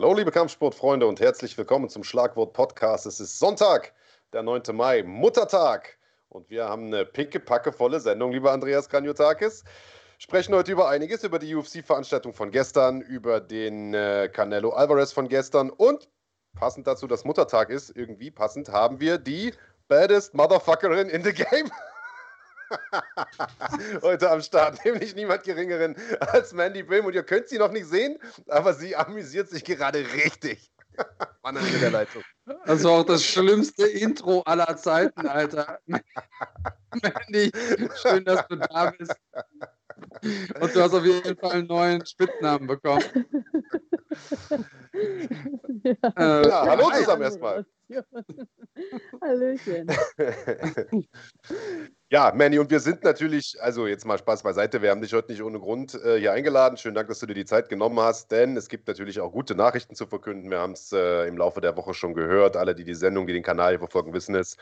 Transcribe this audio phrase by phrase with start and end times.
[0.00, 3.04] Hallo, liebe Kampfsportfreunde und herzlich willkommen zum Schlagwort Podcast.
[3.04, 3.92] Es ist Sonntag,
[4.32, 4.62] der 9.
[4.72, 5.98] Mai, Muttertag.
[6.30, 9.62] Und wir haben eine pickepackevolle Sendung, lieber Andreas Kranjotakis.
[10.16, 15.28] Sprechen heute über einiges, über die UFC-Veranstaltung von gestern, über den äh, Canelo Alvarez von
[15.28, 16.08] gestern und
[16.54, 19.52] passend dazu, dass Muttertag ist, irgendwie passend, haben wir die
[19.88, 21.70] baddest Motherfuckerin in the game.
[24.02, 27.04] heute am Start, nämlich niemand geringeren als Mandy Brim.
[27.04, 30.70] Und ihr könnt sie noch nicht sehen, aber sie amüsiert sich gerade richtig.
[31.42, 32.22] Mann an der Leitung.
[32.66, 35.78] Das war auch das schlimmste Intro aller Zeiten, Alter.
[35.86, 37.50] Mandy,
[38.02, 39.14] schön, dass du da bist.
[40.60, 43.04] Und du hast auf jeden Fall einen neuen Spitznamen bekommen.
[45.82, 47.64] ja, äh, ja hallo zusammen erstmal.
[49.20, 49.90] Hallöchen.
[52.10, 55.32] ja, Manny, und wir sind natürlich, also jetzt mal Spaß beiseite, wir haben dich heute
[55.32, 56.76] nicht ohne Grund äh, hier eingeladen.
[56.76, 59.54] Schönen Dank, dass du dir die Zeit genommen hast, denn es gibt natürlich auch gute
[59.54, 60.50] Nachrichten zu verkünden.
[60.50, 62.56] Wir haben es äh, im Laufe der Woche schon gehört.
[62.56, 64.56] Alle, die die Sendung, die den Kanal hier verfolgen, wissen es.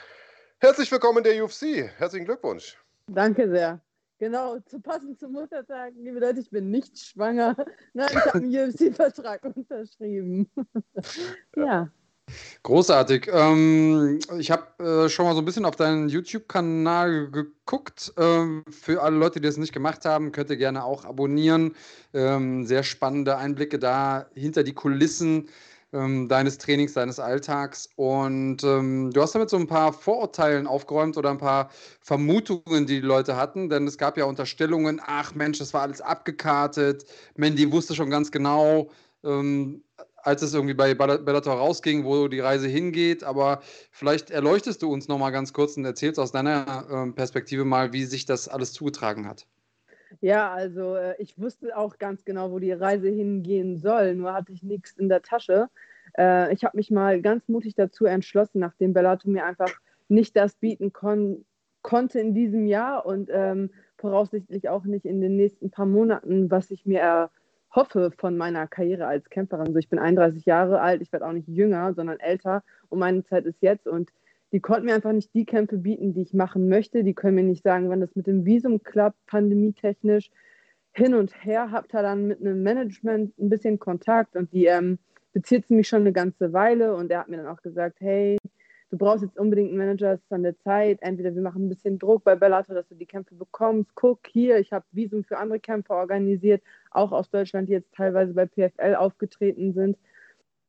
[0.58, 1.90] Herzlich willkommen in der UFC.
[1.98, 2.76] Herzlichen Glückwunsch.
[3.06, 3.80] Danke sehr.
[4.18, 7.54] Genau, zu passen zum Muttertag, liebe Leute, ich bin nicht schwanger.
[7.92, 10.50] Nein, ich habe einen UFC-Vertrag unterschrieben.
[11.56, 11.88] ja.
[12.62, 13.28] Großartig.
[13.32, 18.12] Ähm, ich habe äh, schon mal so ein bisschen auf deinen YouTube-Kanal geguckt.
[18.16, 21.74] Ähm, für alle Leute, die das nicht gemacht haben, könnt ihr gerne auch abonnieren.
[22.12, 25.48] Ähm, sehr spannende Einblicke da hinter die Kulissen
[25.92, 27.88] ähm, deines Trainings, deines Alltags.
[27.96, 33.00] Und ähm, du hast damit so ein paar Vorurteilen aufgeräumt oder ein paar Vermutungen, die
[33.00, 33.68] die Leute hatten.
[33.68, 37.06] Denn es gab ja Unterstellungen, ach Mensch, das war alles abgekartet.
[37.36, 38.90] Mandy wusste schon ganz genau,
[39.24, 39.82] ähm,
[40.22, 43.24] als es irgendwie bei Bellator rausging, wo die Reise hingeht.
[43.24, 47.64] Aber vielleicht erleuchtest du uns noch mal ganz kurz und erzählst aus deiner äh, Perspektive
[47.64, 49.46] mal, wie sich das alles zugetragen hat.
[50.20, 54.52] Ja, also äh, ich wusste auch ganz genau, wo die Reise hingehen soll, nur hatte
[54.52, 55.68] ich nichts in der Tasche.
[56.16, 59.72] Äh, ich habe mich mal ganz mutig dazu entschlossen, nachdem Bellator mir einfach
[60.08, 61.44] nicht das bieten kon
[61.82, 66.70] konnte in diesem Jahr und ähm, voraussichtlich auch nicht in den nächsten paar Monaten, was
[66.70, 67.30] ich mir
[67.70, 69.66] hoffe von meiner Karriere als Kämpferin.
[69.66, 73.24] Also ich bin 31 Jahre alt, ich werde auch nicht jünger, sondern älter und meine
[73.24, 74.10] Zeit ist jetzt und
[74.52, 77.04] die konnten mir einfach nicht die Kämpfe bieten, die ich machen möchte.
[77.04, 80.30] Die können mir nicht sagen, wann das mit dem Visum klappt, pandemietechnisch.
[80.92, 84.98] Hin und her habt ihr dann mit einem Management ein bisschen Kontakt und die ähm,
[85.34, 88.37] bezieht mich schon eine ganze Weile und er hat mir dann auch gesagt, hey,
[88.90, 90.98] du brauchst jetzt unbedingt einen Manager, es ist an der Zeit.
[91.02, 93.94] Entweder wir machen ein bisschen Druck bei Bellator, dass du die Kämpfe bekommst.
[93.94, 98.34] Guck hier, ich habe Visum für andere Kämpfer organisiert, auch aus Deutschland, die jetzt teilweise
[98.34, 99.98] bei PFL aufgetreten sind.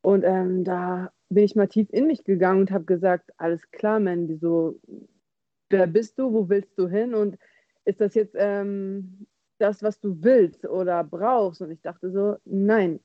[0.01, 3.99] Und ähm, da bin ich mal tief in mich gegangen und habe gesagt, alles klar,
[3.99, 4.79] Mandy, so,
[5.69, 7.37] wer bist du, wo willst du hin und
[7.85, 9.27] ist das jetzt ähm,
[9.59, 11.61] das, was du willst oder brauchst?
[11.61, 12.99] Und ich dachte so, nein.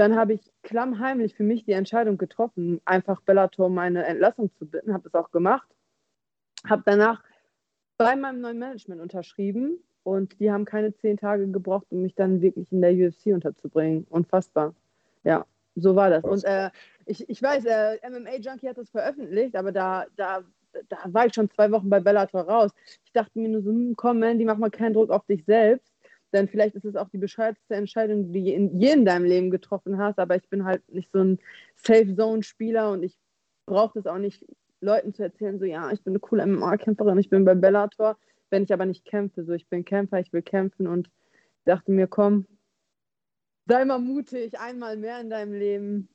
[0.00, 4.94] Dann habe ich klammheimlich für mich die Entscheidung getroffen, einfach Bellator meine Entlassung zu bitten,
[4.94, 5.68] habe das auch gemacht,
[6.66, 7.22] habe danach
[7.98, 12.40] bei meinem neuen Management unterschrieben und die haben keine zehn Tage gebraucht, um mich dann
[12.40, 14.06] wirklich in der UFC unterzubringen.
[14.08, 14.74] Unfassbar.
[15.22, 15.44] Ja,
[15.74, 16.24] so war das.
[16.24, 16.70] Und äh,
[17.04, 20.42] ich, ich weiß, äh, MMA Junkie hat das veröffentlicht, aber da, da,
[20.88, 22.70] da war ich schon zwei Wochen bei Bellator raus.
[23.04, 25.89] Ich dachte mir nur so, hm, komm, Mandy, mach mal keinen Druck auf dich selbst.
[26.32, 29.98] Denn vielleicht ist es auch die bescheuertste Entscheidung, die du je in deinem Leben getroffen
[29.98, 30.18] hast.
[30.18, 31.38] Aber ich bin halt nicht so ein
[31.76, 33.16] Safe-Zone-Spieler und ich
[33.66, 34.44] brauche das auch nicht,
[34.80, 38.16] Leuten zu erzählen, so, ja, ich bin eine coole MMA-Kämpferin, ich bin bei Bellator,
[38.48, 39.44] wenn ich aber nicht kämpfe.
[39.44, 41.10] So, ich bin Kämpfer, ich will kämpfen und
[41.64, 42.46] dachte mir, komm,
[43.66, 46.08] sei mal mutig, einmal mehr in deinem Leben.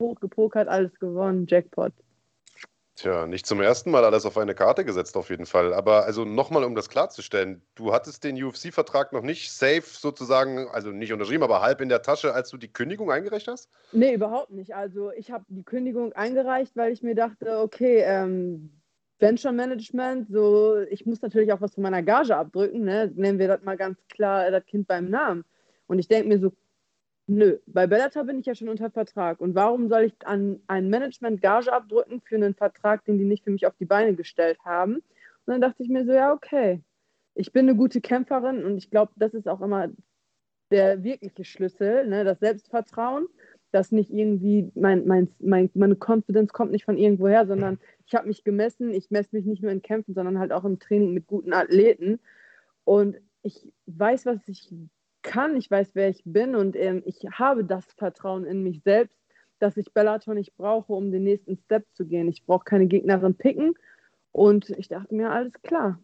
[0.00, 1.92] Hochgepokert, alles gewonnen, Jackpot.
[3.00, 5.72] Tja, nicht zum ersten Mal alles auf eine Karte gesetzt, auf jeden Fall.
[5.72, 10.90] Aber also nochmal, um das klarzustellen, du hattest den UFC-Vertrag noch nicht safe sozusagen, also
[10.90, 13.70] nicht unterschrieben, aber halb in der Tasche, als du die Kündigung eingereicht hast?
[13.92, 14.74] Nee, überhaupt nicht.
[14.74, 18.70] Also ich habe die Kündigung eingereicht, weil ich mir dachte, okay, ähm,
[19.18, 23.10] Venture Management, so, ich muss natürlich auch was von meiner Gage abdrücken, ne?
[23.14, 25.46] nennen wir das mal ganz klar, das Kind beim Namen.
[25.86, 26.52] Und ich denke mir so,
[27.32, 29.40] Nö, bei Bellator bin ich ja schon unter Vertrag.
[29.40, 33.44] Und warum soll ich an ein Management Gage abdrücken für einen Vertrag, den die nicht
[33.44, 34.94] für mich auf die Beine gestellt haben?
[34.94, 35.04] Und
[35.46, 36.82] dann dachte ich mir so, ja, okay,
[37.36, 39.90] ich bin eine gute Kämpferin und ich glaube, das ist auch immer
[40.72, 42.24] der wirkliche Schlüssel, ne?
[42.24, 43.28] das Selbstvertrauen,
[43.70, 48.26] dass nicht irgendwie mein, mein, mein, meine Confidence kommt nicht von irgendwoher, sondern ich habe
[48.26, 51.28] mich gemessen, ich messe mich nicht nur in Kämpfen, sondern halt auch im Training mit
[51.28, 52.18] guten Athleten.
[52.82, 54.68] Und ich weiß, was ich
[55.22, 59.18] kann, ich weiß, wer ich bin und ähm, ich habe das Vertrauen in mich selbst,
[59.58, 62.28] dass ich Bellator nicht brauche, um den nächsten Step zu gehen.
[62.28, 63.74] Ich brauche keine Gegnerin picken
[64.32, 66.00] und ich dachte mir, alles klar.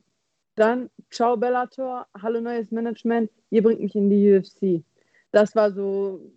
[0.55, 4.85] Dann, ciao Bellator, hallo neues Management, ihr bringt mich in die UFC.
[5.33, 6.33] Das war so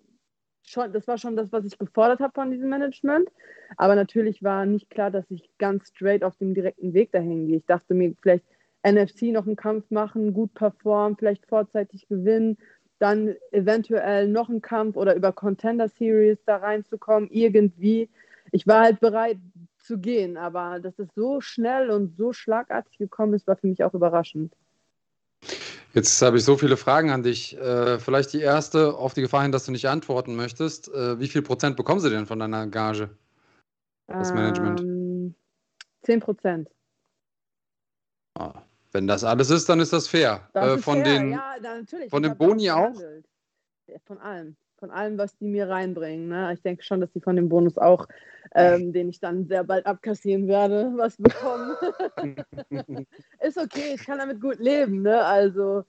[0.69, 3.29] schon, das war schon das, was ich gefordert habe von diesem Management.
[3.77, 7.57] Aber natürlich war nicht klar, dass ich ganz straight auf dem direkten Weg dahin gehe.
[7.57, 8.45] Ich dachte mir, vielleicht
[8.83, 12.57] NFC noch einen Kampf machen, gut performen, vielleicht vorzeitig gewinnen,
[12.99, 18.09] dann eventuell noch einen Kampf oder über Contender Series da reinzukommen, irgendwie.
[18.51, 19.37] Ich war halt bereit
[19.77, 23.83] zu gehen, aber dass es so schnell und so schlagartig gekommen ist, war für mich
[23.83, 24.53] auch überraschend.
[25.93, 27.57] Jetzt habe ich so viele Fragen an dich.
[27.57, 30.93] Äh, vielleicht die erste, auf die Gefahr hin, dass du nicht antworten möchtest.
[30.93, 33.09] Äh, wie viel Prozent bekommen sie denn von deiner Gage?
[34.05, 34.81] Das Management?
[34.81, 35.35] Ähm,
[36.03, 36.69] 10 Prozent.
[38.35, 38.61] Ah,
[38.99, 40.49] wenn das alles ist, dann ist das fair.
[40.51, 41.19] Das äh, ist von fair.
[41.19, 41.55] den, ja,
[42.09, 42.91] von den Boni auch?
[42.91, 43.25] verhandelt.
[43.87, 44.57] Ja, von allem.
[44.77, 46.27] Von allem, was die mir reinbringen.
[46.27, 46.51] Ne?
[46.53, 48.07] Ich denke schon, dass die von dem Bonus auch,
[48.55, 51.75] ähm, den ich dann sehr bald abkassieren werde, was bekommen.
[53.41, 55.01] ist okay, ich kann damit gut leben.
[55.01, 55.23] Ne?
[55.23, 55.85] Also,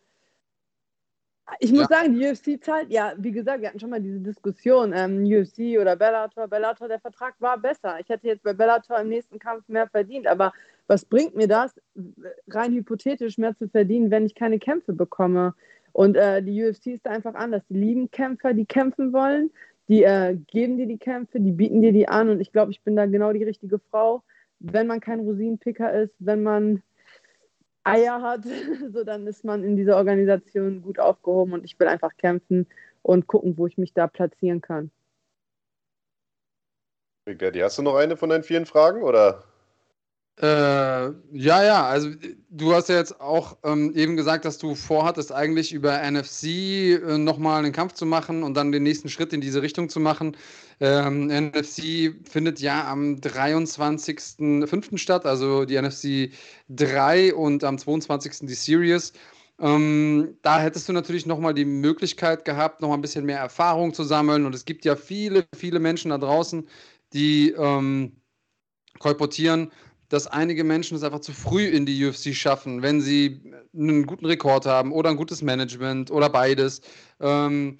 [1.58, 1.98] ich muss Ja.
[1.98, 5.78] sagen, die UFC zahlt, ja, wie gesagt, wir hatten schon mal diese Diskussion, ähm, UFC
[5.80, 6.46] oder Bellator.
[6.48, 7.98] Bellator, der Vertrag war besser.
[8.00, 10.52] Ich hätte jetzt bei Bellator im nächsten Kampf mehr verdient, aber
[10.86, 11.74] was bringt mir das,
[12.48, 15.54] rein hypothetisch mehr zu verdienen, wenn ich keine Kämpfe bekomme?
[15.92, 17.62] Und äh, die UFC ist da einfach anders.
[17.68, 19.50] Die lieben Kämpfer, die kämpfen wollen,
[19.88, 22.80] die äh, geben dir die Kämpfe, die bieten dir die an und ich glaube, ich
[22.82, 24.22] bin da genau die richtige Frau.
[24.60, 26.82] Wenn man kein Rosinenpicker ist, wenn man
[27.90, 28.44] Eier hat,
[28.92, 32.66] so dann ist man in dieser Organisation gut aufgehoben und ich will einfach kämpfen
[33.02, 34.90] und gucken, wo ich mich da platzieren kann.
[37.26, 39.02] Hast du noch eine von deinen vielen Fragen?
[39.02, 39.44] Oder?
[40.42, 40.46] Äh,
[41.32, 42.08] ja, ja, also
[42.48, 47.18] du hast ja jetzt auch ähm, eben gesagt, dass du vorhattest, eigentlich über NFC äh,
[47.18, 50.34] nochmal einen Kampf zu machen und dann den nächsten Schritt in diese Richtung zu machen.
[50.80, 54.96] Ähm, NFC findet ja am 23.05.
[54.96, 56.32] statt, also die NFC
[56.70, 58.46] 3 und am 22.
[58.46, 59.12] die Series.
[59.58, 64.04] Ähm, da hättest du natürlich nochmal die Möglichkeit gehabt, nochmal ein bisschen mehr Erfahrung zu
[64.04, 64.46] sammeln.
[64.46, 66.66] Und es gibt ja viele, viele Menschen da draußen,
[67.12, 68.16] die ähm,
[69.00, 69.70] kolportieren,
[70.10, 73.40] dass einige Menschen es einfach zu früh in die UFC schaffen, wenn sie
[73.72, 76.82] einen guten Rekord haben oder ein gutes Management oder beides.
[77.20, 77.78] Ähm,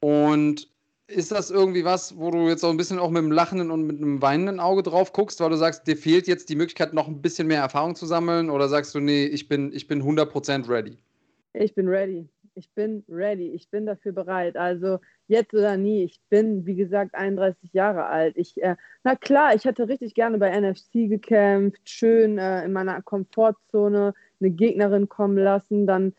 [0.00, 0.68] und
[1.06, 3.86] ist das irgendwie was, wo du jetzt auch ein bisschen auch mit einem lachenden und
[3.86, 7.06] mit einem weinenden Auge drauf guckst, weil du sagst, dir fehlt jetzt die Möglichkeit, noch
[7.06, 8.50] ein bisschen mehr Erfahrung zu sammeln?
[8.50, 10.98] Oder sagst du, nee, ich bin, ich bin 100% ready?
[11.52, 12.28] Ich bin ready.
[12.54, 13.52] Ich bin ready.
[13.52, 14.56] Ich bin dafür bereit.
[14.56, 16.04] Also jetzt oder nie.
[16.04, 18.36] Ich bin, wie gesagt, 31 Jahre alt.
[18.36, 23.00] Ich, äh, na klar, ich hätte richtig gerne bei NFC gekämpft, schön äh, in meiner
[23.02, 25.86] Komfortzone eine Gegnerin kommen lassen.
[25.86, 26.14] Dann,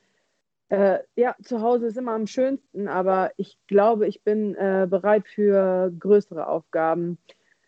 [0.70, 5.28] äh, ja, zu Hause ist immer am schönsten, aber ich glaube, ich bin äh, bereit
[5.28, 7.20] für größere Aufgaben.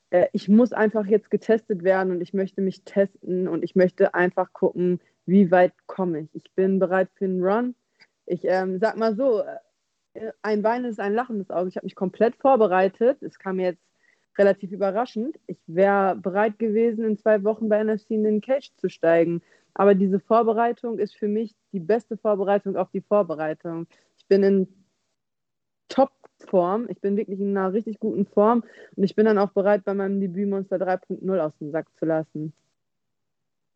[0.09, 4.13] Äh, ich muss einfach jetzt getestet werden und ich möchte mich testen und ich möchte
[4.15, 6.29] einfach gucken, wie weit komme ich.
[6.33, 7.75] Ich bin bereit für einen Run.
[8.25, 9.43] Ich ähm, sag mal so,
[10.13, 11.69] äh, ein weinendes, ein lachendes Auge.
[11.69, 13.21] Ich habe mich komplett vorbereitet.
[13.21, 13.83] Es kam mir jetzt
[14.37, 15.39] relativ überraschend.
[15.47, 19.41] Ich wäre bereit gewesen, in zwei Wochen bei NFC in den Cage zu steigen.
[19.73, 23.87] Aber diese Vorbereitung ist für mich die beste Vorbereitung auf die Vorbereitung.
[24.17, 24.67] Ich bin in
[25.89, 26.87] Top-Form.
[26.89, 28.63] Ich bin wirklich in einer richtig guten Form.
[28.95, 32.05] Und ich bin dann auch bereit, bei meinem Debüt Monster 3.0 aus dem Sack zu
[32.05, 32.53] lassen.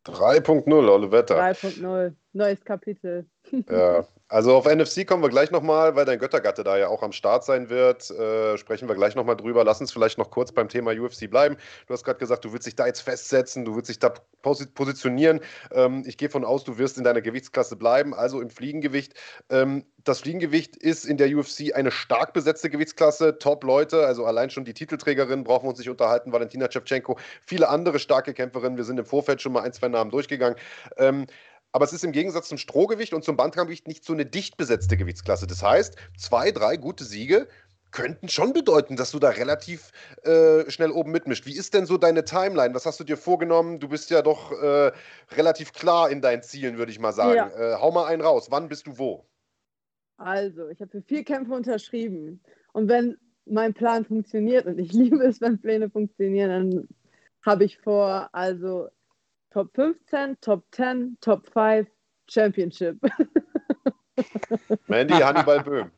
[0.06, 1.34] 3.0, Olivetta.
[1.38, 3.26] 3.0, neues Kapitel.
[3.70, 7.10] Ja, also auf NFC kommen wir gleich nochmal, weil dein Göttergatte da ja auch am
[7.10, 8.10] Start sein wird.
[8.10, 9.64] Äh, sprechen wir gleich nochmal drüber.
[9.64, 11.56] Lass uns vielleicht noch kurz beim Thema UFC bleiben.
[11.86, 14.66] Du hast gerade gesagt, du willst dich da jetzt festsetzen, du willst dich da posi
[14.66, 15.40] positionieren.
[15.72, 19.14] Ähm, ich gehe von aus, du wirst in deiner Gewichtsklasse bleiben, also im Fliegengewicht.
[19.48, 23.38] Ähm, das Fliegengewicht ist in der UFC eine stark besetzte Gewichtsklasse.
[23.38, 26.32] Top-Leute, also allein schon die Titelträgerin, brauchen wir uns nicht unterhalten.
[26.32, 28.76] Valentina Shevchenko, viele andere starke Kämpferinnen.
[28.76, 30.56] Wir sind im Vorfeld schon mal ein, zwei Namen durchgegangen.
[30.96, 31.26] Ähm,
[31.72, 34.96] aber es ist im Gegensatz zum Strohgewicht und zum Bantamgewicht nicht so eine dicht besetzte
[34.96, 35.46] Gewichtsklasse.
[35.46, 37.46] Das heißt, zwei, drei gute Siege
[37.90, 39.90] könnten schon bedeuten, dass du da relativ
[40.22, 41.46] äh, schnell oben mitmischt.
[41.46, 42.74] Wie ist denn so deine Timeline?
[42.74, 43.80] Was hast du dir vorgenommen?
[43.80, 44.92] Du bist ja doch äh,
[45.32, 47.36] relativ klar in deinen Zielen, würde ich mal sagen.
[47.36, 47.74] Ja.
[47.74, 48.48] Äh, hau mal einen raus.
[48.50, 49.26] Wann bist du wo?
[50.16, 52.42] Also, ich habe für vier Kämpfe unterschrieben.
[52.72, 56.88] Und wenn mein Plan funktioniert, und ich liebe es, wenn Pläne funktionieren, dann
[57.42, 58.88] habe ich vor, also
[59.50, 61.88] Top 15, Top 10, Top 5,
[62.28, 62.98] Championship.
[64.86, 65.90] Mandy Hannibal Böhm.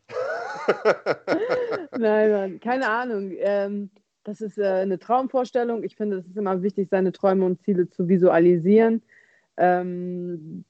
[1.98, 3.32] Nein, Mann, keine Ahnung.
[3.36, 3.90] Ähm,
[4.24, 5.82] das ist äh, eine Traumvorstellung.
[5.82, 9.02] Ich finde, es ist immer wichtig, seine Träume und Ziele zu visualisieren.
[9.56, 10.64] Ähm,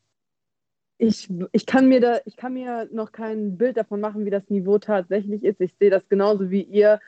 [0.99, 4.49] ich, ich, kann mir da, ich kann mir noch kein Bild davon machen, wie das
[4.49, 5.61] Niveau tatsächlich ist.
[5.61, 7.01] Ich sehe das genauso wie ihr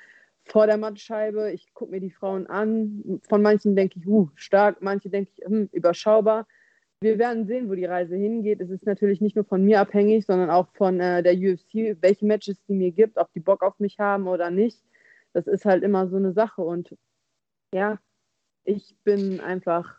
[0.45, 1.53] vor der Mattscheibe.
[1.53, 3.21] Ich gucke mir die Frauen an.
[3.29, 6.47] Von manchen denke ich, uh, stark, manche denke ich, hm, überschaubar.
[7.01, 8.61] wir werden sehen, wo die Reise hingeht.
[8.61, 12.25] Es ist natürlich nicht nur von mir abhängig, sondern auch von äh, der UFC, welche
[12.25, 14.83] Matches die mir gibt, ob die Bock auf mich haben oder nicht.
[15.33, 16.63] Das ist halt immer so eine Sache.
[16.63, 16.97] Und
[17.75, 17.99] ja,
[18.65, 19.99] ich bin einfach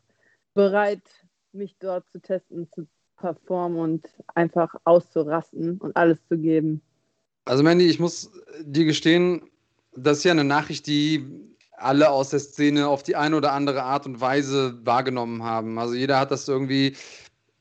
[0.56, 1.04] bereit,
[1.52, 2.88] mich dort zu testen, zu
[3.18, 6.82] performen und einfach auszurasten und alles zu geben.
[7.46, 9.50] Also Mandy, ich muss dir gestehen,
[9.96, 11.26] das ist ja eine Nachricht, die
[11.78, 15.78] alle aus der Szene auf die eine oder andere Art und Weise wahrgenommen haben.
[15.78, 16.96] Also jeder hat das irgendwie,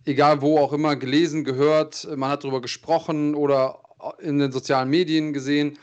[0.04, 3.80] egal wo auch immer, gelesen, gehört, man hat darüber gesprochen oder
[4.20, 5.78] in den sozialen Medien gesehen.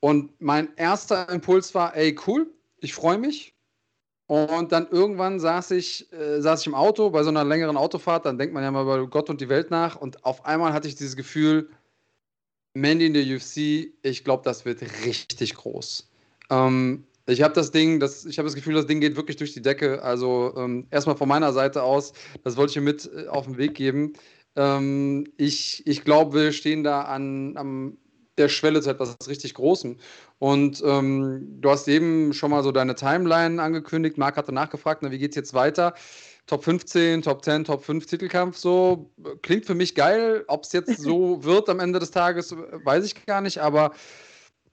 [0.00, 3.54] Und mein erster Impuls war, ey, cool, ich freue mich.
[4.26, 8.24] Und dann irgendwann saß ich, äh, saß ich im Auto bei so einer längeren Autofahrt,
[8.24, 9.96] dann denkt man ja mal über Gott und die Welt nach.
[9.96, 11.68] Und auf einmal hatte ich dieses Gefühl,
[12.74, 16.08] Mandy in der UFC, ich glaube, das wird richtig groß.
[16.50, 19.52] Ähm, ich habe das Ding, das, ich habe das Gefühl, das Ding geht wirklich durch
[19.52, 20.02] die Decke.
[20.02, 22.12] Also ähm, erstmal von meiner Seite aus,
[22.44, 24.14] das wollte ich mir mit äh, auf den Weg geben.
[24.56, 27.96] Ähm, ich ich glaube, wir stehen da an, an
[28.38, 29.98] der Schwelle zu etwas richtig Großem.
[30.38, 34.18] Und ähm, du hast eben schon mal so deine Timeline angekündigt.
[34.18, 35.94] Marc hatte nachgefragt, na, wie geht es jetzt weiter?
[36.46, 39.10] Top 15, Top 10, Top 5 Titelkampf, so
[39.42, 40.44] klingt für mich geil.
[40.48, 43.92] Ob es jetzt so wird am Ende des Tages, weiß ich gar nicht, aber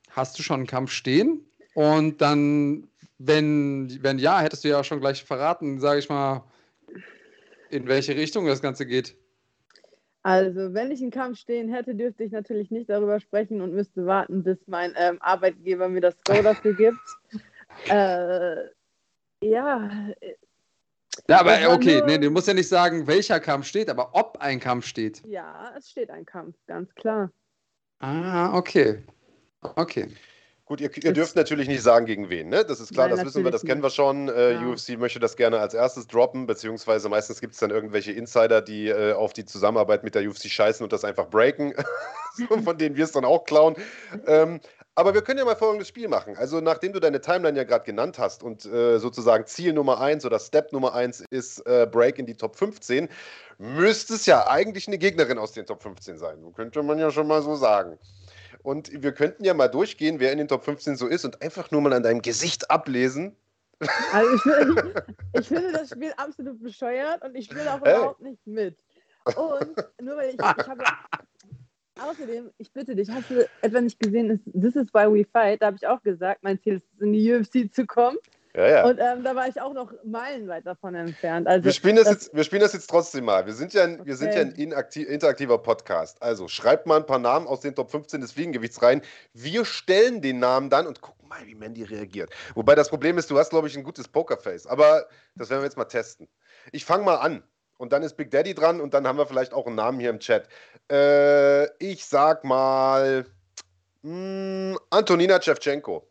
[0.10, 1.46] hast du schon einen Kampf stehen?
[1.76, 2.88] Und dann,
[3.20, 6.44] wenn, wenn ja, hättest du ja auch schon gleich verraten, sage ich mal,
[7.70, 9.16] in welche Richtung das Ganze geht.
[10.24, 14.06] Also, wenn ich einen Kampf stehen hätte, dürfte ich natürlich nicht darüber sprechen und müsste
[14.06, 17.00] warten, bis mein ähm, Arbeitgeber mir das Go dafür gibt.
[17.90, 18.56] äh,
[19.42, 19.90] ja.
[21.28, 22.08] Ja, aber okay, nur...
[22.08, 25.22] nee, du musst ja nicht sagen, welcher Kampf steht, aber ob ein Kampf steht.
[25.26, 27.32] Ja, es steht ein Kampf, ganz klar.
[28.00, 29.04] Ah, okay.
[29.62, 30.08] Okay.
[30.70, 32.64] Gut, ihr, ihr, dürft natürlich nicht sagen, gegen wen, ne?
[32.64, 34.30] Das ist klar, Nein, das wissen wir, das kennen wir schon.
[34.30, 34.68] Äh, ja.
[34.68, 38.88] UFC möchte das gerne als erstes droppen, beziehungsweise meistens gibt es dann irgendwelche Insider, die
[38.88, 41.74] äh, auf die Zusammenarbeit mit der UFC scheißen und das einfach breaken,
[42.64, 43.78] von denen wir es dann auch klauen.
[44.28, 44.60] Ähm,
[44.96, 46.36] aber wir können ja mal folgendes Spiel machen.
[46.38, 50.26] Also, nachdem du deine Timeline ja gerade genannt hast und äh, sozusagen Ziel Nummer 1
[50.26, 53.08] oder Step Nummer 1 ist äh, Break in die Top 15,
[53.58, 56.40] müsste es ja eigentlich eine Gegnerin aus den Top 15 sein.
[56.54, 57.98] Könnte man ja schon mal so sagen.
[58.64, 61.72] Und wir könnten ja mal durchgehen, wer in den Top 15 so ist und einfach
[61.72, 63.36] nur mal an deinem Gesicht ablesen.
[64.12, 67.96] Also ich, finde, ich finde das Spiel absolut bescheuert und ich spiele auch hey.
[67.96, 68.78] überhaupt nicht mit.
[69.36, 70.84] Und nur weil ich, ich habe.
[72.02, 75.62] Außerdem, ich bitte dich, hast du etwa nicht gesehen, This is why we fight?
[75.62, 78.18] Da habe ich auch gesagt, mein Ziel ist, in die UFC zu kommen.
[78.56, 78.86] Ja, ja.
[78.86, 81.48] Und ähm, da war ich auch noch meilenweit davon entfernt.
[81.48, 83.46] Also, wir, spielen das, das jetzt, wir spielen das jetzt trotzdem mal.
[83.46, 86.22] Wir sind ja ein, wir sind ja ein interaktiver Podcast.
[86.22, 89.02] Also schreibt mal ein paar Namen aus den Top 15 des Fliegengewichts rein.
[89.34, 92.32] Wir stellen den Namen dann und gucken mal, wie Mandy reagiert.
[92.56, 94.66] Wobei das Problem ist, du hast, glaube ich, ein gutes Pokerface.
[94.66, 96.28] Aber das werden wir jetzt mal testen.
[96.72, 97.44] Ich fange mal an.
[97.80, 100.10] Und dann ist Big Daddy dran und dann haben wir vielleicht auch einen Namen hier
[100.10, 100.48] im Chat.
[100.92, 103.26] Äh, ich sag mal
[104.02, 106.06] mh, hm, Antonina Shevchenko.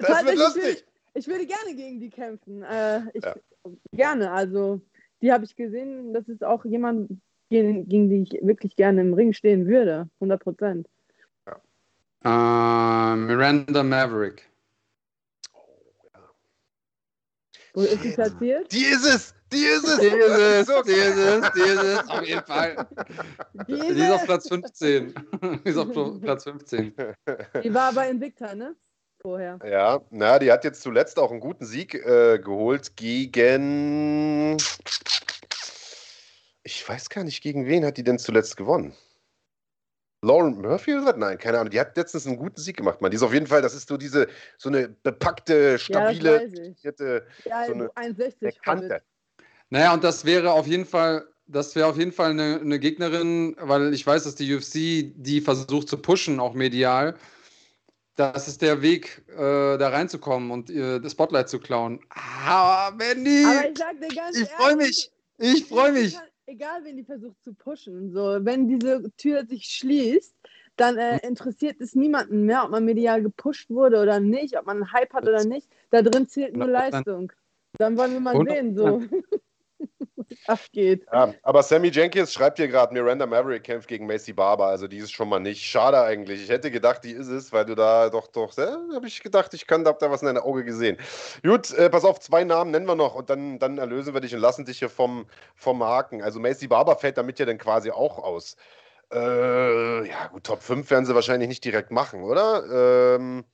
[0.00, 0.84] das wird lustig.
[1.14, 2.62] Ich, ich würde gerne gegen die kämpfen.
[2.62, 3.34] Äh, ich, ja.
[3.92, 4.30] Gerne.
[4.30, 4.80] Also,
[5.22, 6.12] die habe ich gesehen.
[6.14, 7.10] Das ist auch jemand,
[7.48, 10.08] gegen, gegen die ich wirklich gerne im Ring stehen würde.
[10.20, 10.88] 100 Prozent.
[11.46, 11.56] Ja.
[12.24, 14.48] Uh, Miranda Maverick.
[15.52, 15.58] Oh,
[16.12, 16.20] ja.
[17.76, 18.72] Wo ist sie platziert?
[18.72, 19.34] Die ist es!
[19.52, 19.98] Die ist es!
[19.98, 20.82] Die ist es!
[20.86, 21.52] Die ist es!
[21.52, 22.08] Die ist es!
[22.08, 22.86] Auf jeden Fall.
[23.68, 25.14] Die ist, die ist auf Platz 15.
[25.62, 26.94] die ist auf Platz 15.
[27.62, 28.74] Die war aber Invicta, ne?
[29.20, 29.58] Vorher.
[29.62, 34.56] Ja, na, die hat jetzt zuletzt auch einen guten Sieg äh, geholt gegen.
[36.62, 38.94] Ich weiß gar nicht, gegen wen hat die denn zuletzt gewonnen?
[40.26, 41.70] Lauren Murphy oder Nein, keine Ahnung.
[41.70, 43.10] Die hat letztens einen guten Sieg gemacht, man.
[43.10, 44.26] Die ist auf jeden Fall, das ist so diese,
[44.58, 46.50] so eine bepackte, stabile,
[46.82, 46.92] ja,
[47.44, 49.02] ja, so eine 61 Kante.
[49.70, 53.56] Naja, und das wäre auf jeden Fall, das wäre auf jeden Fall eine, eine, Gegnerin,
[53.60, 57.14] weil ich weiß, dass die UFC die versucht zu pushen, auch medial.
[58.16, 62.00] Das ist der Weg, äh, da reinzukommen und äh, das Spotlight zu klauen.
[62.10, 63.44] Ah, Mandy!
[63.44, 65.10] Aber ich sag dir ganz Ich freue mich!
[65.38, 66.18] Ich freue mich!
[66.48, 70.34] Egal, wen die versucht zu pushen, so, wenn diese Tür sich schließt,
[70.76, 74.76] dann äh, interessiert es niemanden mehr, ob man medial gepusht wurde oder nicht, ob man
[74.76, 75.68] einen Hype hat oder nicht.
[75.90, 77.32] Da drin zählt nur Leistung.
[77.78, 79.02] Dann wollen wir mal sehen, so.
[80.46, 81.06] abgeht.
[81.12, 84.66] Ja, aber Sammy Jenkins schreibt hier gerade, Miranda Maverick kämpft gegen Macy Barber.
[84.66, 85.64] Also die ist schon mal nicht.
[85.64, 86.42] Schade eigentlich.
[86.42, 89.54] Ich hätte gedacht, die ist es, weil du da doch, doch, ja, habe ich gedacht,
[89.54, 90.96] ich kann, hab da was in deinem Auge gesehen.
[91.42, 94.34] Gut, äh, pass auf, zwei Namen nennen wir noch und dann, dann erlösen wir dich
[94.34, 96.22] und lassen dich hier vom, vom Haken.
[96.22, 98.56] Also Macy Barber fällt damit ja dann quasi auch aus.
[99.12, 103.16] Äh, ja, gut, Top 5 werden sie wahrscheinlich nicht direkt machen, oder?
[103.16, 103.44] Ähm,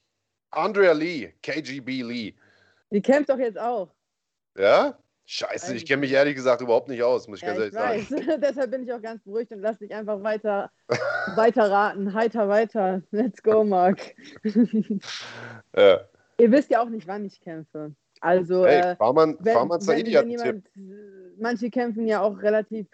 [0.51, 2.35] Andrea Lee, KGB Lee.
[2.91, 3.91] Die kämpft doch jetzt auch.
[4.57, 4.99] Ja?
[5.33, 8.09] Scheiße, ich kenne mich ehrlich gesagt überhaupt nicht aus, muss ich ja, ganz ehrlich ich
[8.11, 8.41] sagen.
[8.43, 10.71] Deshalb bin ich auch ganz beruhigt und lass dich einfach weiter,
[11.37, 12.13] weiter raten.
[12.13, 13.01] Heiter weiter.
[13.13, 14.15] Let's go, Marc.
[15.75, 16.01] ja.
[16.37, 17.95] Ihr wisst ja auch nicht, wann ich kämpfe.
[18.21, 20.69] Also, hey, äh, Farman, wenn, Farman wenn, wenn jemand,
[21.39, 22.89] Manche kämpfen ja auch relativ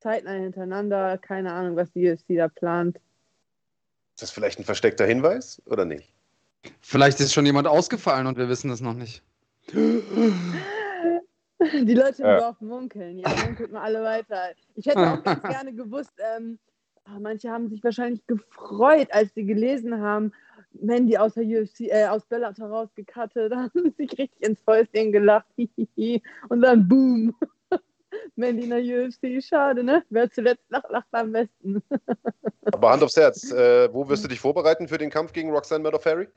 [0.00, 1.18] zeitnah hintereinander.
[1.18, 2.96] Keine Ahnung, was die UFC da plant.
[4.14, 6.10] Ist das vielleicht ein versteckter Hinweis oder nicht?
[6.80, 9.22] Vielleicht ist schon jemand ausgefallen und wir wissen es noch nicht.
[11.84, 12.38] Die Leute im ja.
[12.40, 13.18] Dorf munkeln.
[13.18, 14.52] Ja, munkelt mal alle weiter.
[14.74, 16.58] Ich hätte auch ganz gerne gewusst, ähm,
[17.06, 20.32] oh, manche haben sich wahrscheinlich gefreut, als sie gelesen haben,
[20.72, 25.46] Mandy aus der UFC, äh, aus Bellator rausgekattet, haben sich richtig ins Fäustchen gelacht.
[26.48, 27.34] und dann boom.
[28.36, 30.04] Mandy in der UFC, schade, ne?
[30.10, 31.82] Wer zuletzt lacht, lacht am besten.
[32.72, 35.82] Aber Hand aufs Herz, äh, wo wirst du dich vorbereiten für den Kampf gegen Roxanne
[35.82, 36.28] Meadow-Ferry?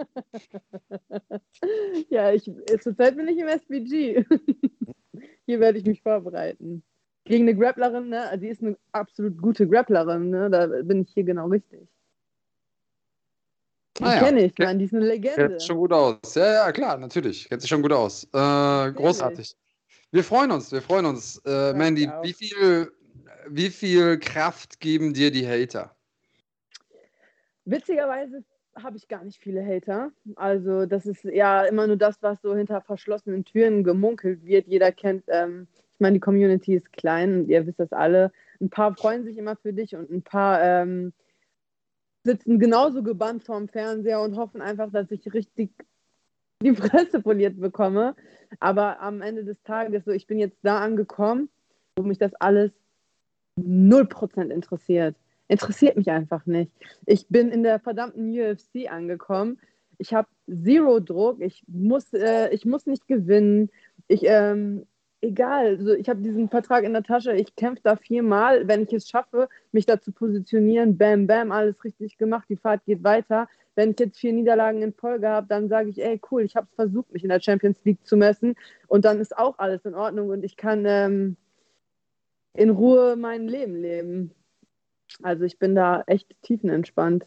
[2.10, 4.24] ja, ich, zurzeit bin ich im SBG.
[5.46, 6.82] Hier werde ich mich vorbereiten.
[7.24, 8.28] Gegen eine Grapplerin, ne?
[8.28, 10.50] Also, die ist eine absolut gute Grapplerin, ne?
[10.50, 11.88] Da bin ich hier genau richtig.
[13.98, 14.20] Die ah, ja.
[14.20, 15.48] kenne ich, Mann, die ist eine Legende.
[15.48, 16.34] Kennt schon gut aus.
[16.34, 17.48] Ja, ja, klar, natürlich.
[17.48, 18.24] Kennt sich schon gut aus.
[18.32, 19.54] Äh, großartig.
[20.10, 21.36] Wir freuen uns, wir freuen uns.
[21.44, 22.90] Äh, Mandy, wie viel,
[23.48, 25.94] wie viel Kraft geben dir die Hater?
[27.64, 28.42] Witzigerweise
[28.76, 30.12] habe ich gar nicht viele Hater.
[30.36, 34.66] Also das ist ja immer nur das, was so hinter verschlossenen Türen gemunkelt wird.
[34.66, 38.32] Jeder kennt, ähm, ich meine, die Community ist klein und ihr wisst das alle.
[38.60, 41.12] Ein paar freuen sich immer für dich und ein paar ähm,
[42.24, 45.70] sitzen genauso gebannt vorm Fernseher und hoffen einfach, dass ich richtig
[46.62, 48.14] die Fresse poliert bekomme.
[48.60, 51.48] Aber am Ende des Tages, so ich bin jetzt da angekommen,
[51.96, 52.72] wo mich das alles
[53.58, 55.16] 0% interessiert
[55.50, 56.70] interessiert mich einfach nicht.
[57.06, 59.58] Ich bin in der verdammten UFC angekommen.
[59.98, 61.40] Ich habe Zero Druck.
[61.40, 63.68] Ich muss, äh, ich muss nicht gewinnen.
[64.06, 64.86] Ich, ähm,
[65.20, 65.76] egal.
[65.78, 67.32] Also ich habe diesen Vertrag in der Tasche.
[67.32, 68.68] Ich kämpfe da viermal.
[68.68, 72.46] Wenn ich es schaffe, mich da zu positionieren, bam, bam, alles richtig gemacht.
[72.48, 73.48] Die Fahrt geht weiter.
[73.74, 76.68] Wenn ich jetzt vier Niederlagen in Folge habe, dann sage ich, ey, cool, ich habe
[76.70, 78.54] es versucht, mich in der Champions League zu messen.
[78.86, 81.36] Und dann ist auch alles in Ordnung und ich kann ähm,
[82.54, 84.34] in Ruhe mein Leben leben.
[85.22, 87.26] Also ich bin da echt tiefenentspannt.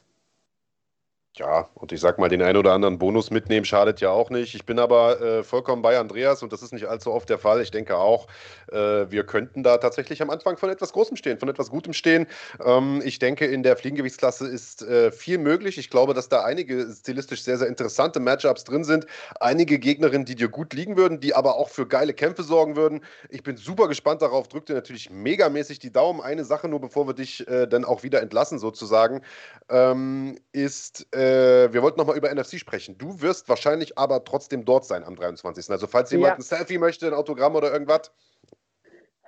[1.35, 4.53] Ja, und ich sag mal, den einen oder anderen Bonus mitnehmen schadet ja auch nicht.
[4.53, 7.59] Ich bin aber äh, vollkommen bei Andreas und das ist nicht allzu oft der Fall.
[7.59, 8.27] Ich denke auch,
[8.71, 8.77] äh,
[9.09, 12.27] wir könnten da tatsächlich am Anfang von etwas Großem stehen, von etwas Gutem stehen.
[12.63, 15.79] Ähm, ich denke, in der Fliegengewichtsklasse ist äh, viel möglich.
[15.79, 19.07] Ich glaube, dass da einige stilistisch sehr, sehr interessante Matchups drin sind.
[19.39, 23.03] Einige Gegnerinnen, die dir gut liegen würden, die aber auch für geile Kämpfe sorgen würden.
[23.29, 24.49] Ich bin super gespannt darauf.
[24.49, 26.21] Drück dir natürlich megamäßig die Daumen.
[26.21, 29.23] Eine Sache nur, bevor wir dich äh, dann auch wieder entlassen, sozusagen,
[29.71, 32.97] ähm, ist äh, wir wollten nochmal über NFC sprechen.
[32.97, 35.69] Du wirst wahrscheinlich aber trotzdem dort sein am 23.
[35.69, 36.35] Also falls jemand ja.
[36.35, 38.11] ein Selfie möchte, ein Autogramm oder irgendwas.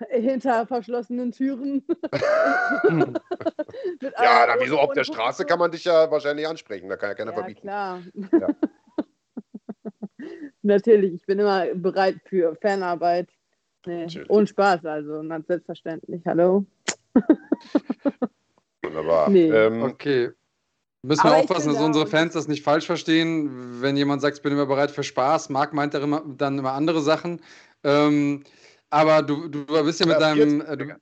[0.09, 1.85] Hinter verschlossenen Türen.
[2.11, 3.13] ja,
[4.01, 7.31] na, wieso auf der Straße kann man dich ja wahrscheinlich ansprechen, da kann ja keiner
[7.31, 7.61] ja, verbieten.
[7.61, 8.01] Klar.
[8.33, 8.47] Ja.
[10.63, 13.29] Natürlich, ich bin immer bereit für Fanarbeit.
[13.85, 16.23] Nee, ohne Spaß, also ganz selbstverständlich.
[16.25, 16.65] Hallo.
[18.83, 19.29] Wunderbar.
[19.29, 19.49] Nee.
[19.49, 20.31] Ähm, okay.
[21.05, 23.81] Müssen wir aufpassen, dass unsere Fans das nicht falsch verstehen.
[23.81, 27.01] Wenn jemand sagt, ich bin immer bereit für Spaß, Marc meint immer, dann immer andere
[27.01, 27.41] Sachen.
[27.83, 28.43] Ähm,
[28.89, 30.61] aber du, du bist ja mit ja, deinem.
[30.61, 30.95] Äh, du,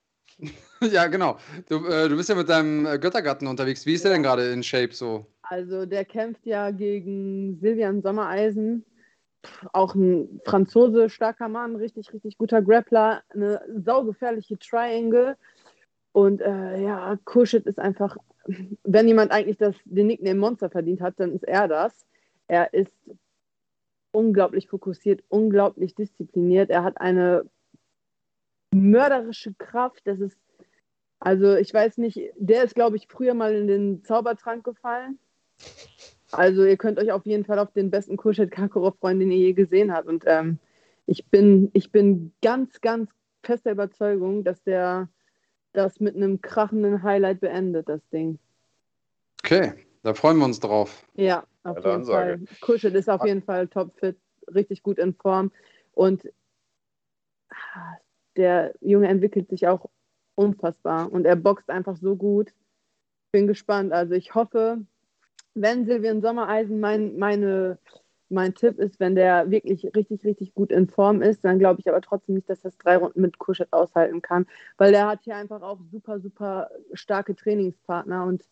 [0.91, 1.37] ja, genau.
[1.69, 3.85] Du, äh, du bist ja mit deinem äh, Göttergatten unterwegs.
[3.85, 4.09] Wie ist ja.
[4.09, 5.25] der denn gerade in Shape so?
[5.43, 8.85] Also, der kämpft ja gegen Silvian Sommereisen.
[9.73, 13.23] Auch ein Franzose, starker Mann, richtig, richtig guter Grappler.
[13.29, 15.37] Eine saugefährliche Triangle.
[16.13, 18.17] Und äh, ja, Kuschet ist einfach
[18.83, 22.05] wenn jemand eigentlich das, den Nickname Monster verdient hat, dann ist er das.
[22.47, 22.93] Er ist
[24.11, 26.69] unglaublich fokussiert, unglaublich diszipliniert.
[26.69, 27.45] Er hat eine
[28.73, 30.01] mörderische Kraft.
[30.05, 30.37] Das ist,
[31.19, 35.19] also ich weiß nicht, der ist, glaube ich, früher mal in den Zaubertrank gefallen.
[36.31, 39.37] Also ihr könnt euch auf jeden Fall auf den besten Kurschet Kakarov freuen, den ihr
[39.37, 40.07] je gesehen habt.
[40.07, 40.59] Und ähm,
[41.05, 43.09] ich, bin, ich bin ganz, ganz
[43.43, 45.09] fester Überzeugung, dass der
[45.73, 48.39] das mit einem krachenden Highlight beendet, das Ding.
[49.43, 51.05] Okay, da freuen wir uns drauf.
[51.15, 52.39] Ja, auf ja, jeden Fall.
[52.61, 54.17] Kuschel ist auf jeden Fall topfit,
[54.53, 55.51] richtig gut in Form
[55.93, 56.29] und
[58.35, 59.89] der Junge entwickelt sich auch
[60.35, 62.53] unfassbar und er boxt einfach so gut.
[63.31, 63.93] Bin gespannt.
[63.93, 64.85] Also ich hoffe,
[65.53, 67.77] wenn Silvian Sommereisen mein, meine
[68.33, 71.89] mein Tipp ist, wenn der wirklich richtig, richtig gut in Form ist, dann glaube ich
[71.89, 74.45] aber trotzdem nicht, dass das drei Runden mit Kuschet aushalten kann,
[74.77, 78.43] weil der hat hier einfach auch super, super starke Trainingspartner und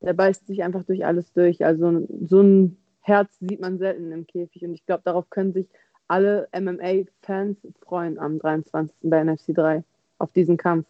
[0.00, 1.64] der beißt sich einfach durch alles durch.
[1.64, 4.64] Also so ein Herz sieht man selten im Käfig.
[4.64, 5.68] Und ich glaube, darauf können sich
[6.08, 8.94] alle MMA-Fans freuen am 23.
[9.10, 9.84] bei NFC 3
[10.18, 10.86] auf diesen Kampf.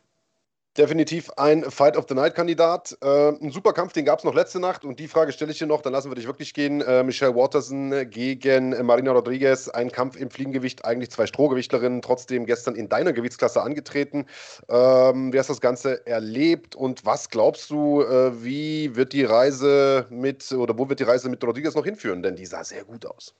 [0.76, 2.98] Definitiv ein Fight of the Night-Kandidat.
[3.02, 5.58] Äh, ein super Kampf, den gab es noch letzte Nacht und die Frage stelle ich
[5.58, 6.82] dir noch, dann lassen wir dich wirklich gehen.
[6.82, 12.74] Äh, Michelle Watterson gegen Marina Rodriguez, ein Kampf im Fliegengewicht, eigentlich zwei Strohgewichtlerinnen, trotzdem gestern
[12.74, 14.26] in deiner Gewichtsklasse angetreten.
[14.68, 19.24] Ähm, wie hast du das Ganze erlebt und was glaubst du, äh, wie wird die
[19.24, 22.22] Reise mit, oder wo wird die Reise mit Rodriguez noch hinführen?
[22.22, 23.34] Denn die sah sehr gut aus.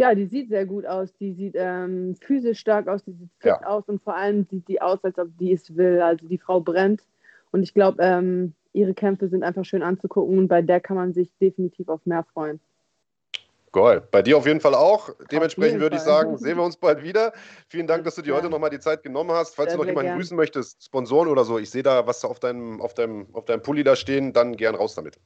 [0.00, 1.14] Ja, die sieht sehr gut aus.
[1.20, 3.66] Die sieht ähm, physisch stark aus, die sieht fit ja.
[3.66, 6.00] aus und vor allem sieht die aus, als ob die es will.
[6.00, 7.02] Also die Frau brennt.
[7.50, 11.12] Und ich glaube, ähm, ihre Kämpfe sind einfach schön anzugucken und bei der kann man
[11.12, 12.60] sich definitiv auf mehr freuen.
[13.72, 14.02] Geil.
[14.10, 15.10] Bei dir auf jeden Fall auch.
[15.30, 17.34] Dementsprechend würde ich sagen, sehen wir uns bald wieder.
[17.68, 18.36] Vielen Dank, dass du dir ja.
[18.36, 19.54] heute nochmal die Zeit genommen hast.
[19.54, 22.40] Falls sehr, du noch jemanden grüßen möchtest, Sponsoren oder so, ich sehe da was auf
[22.40, 25.18] deinem, auf, deinem, auf deinem Pulli da stehen, dann gern raus damit.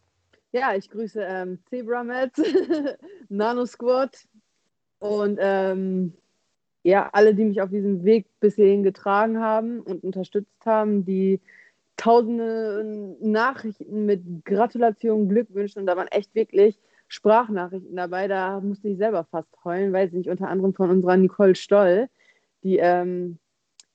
[0.51, 2.33] Ja, ich grüße ähm, Zebramed,
[3.29, 4.17] Nano Squad,
[5.05, 6.15] und ähm,
[6.83, 11.41] ja, alle, die mich auf diesem Weg bis hierhin getragen haben und unterstützt haben, die
[11.99, 18.29] tausende Nachrichten mit Gratulation, Glückwünschen und da waren echt wirklich Sprachnachrichten dabei.
[18.29, 22.09] Da musste ich selber fast heulen, weiß nicht, unter anderem von unserer Nicole Stoll,
[22.63, 23.39] die ähm,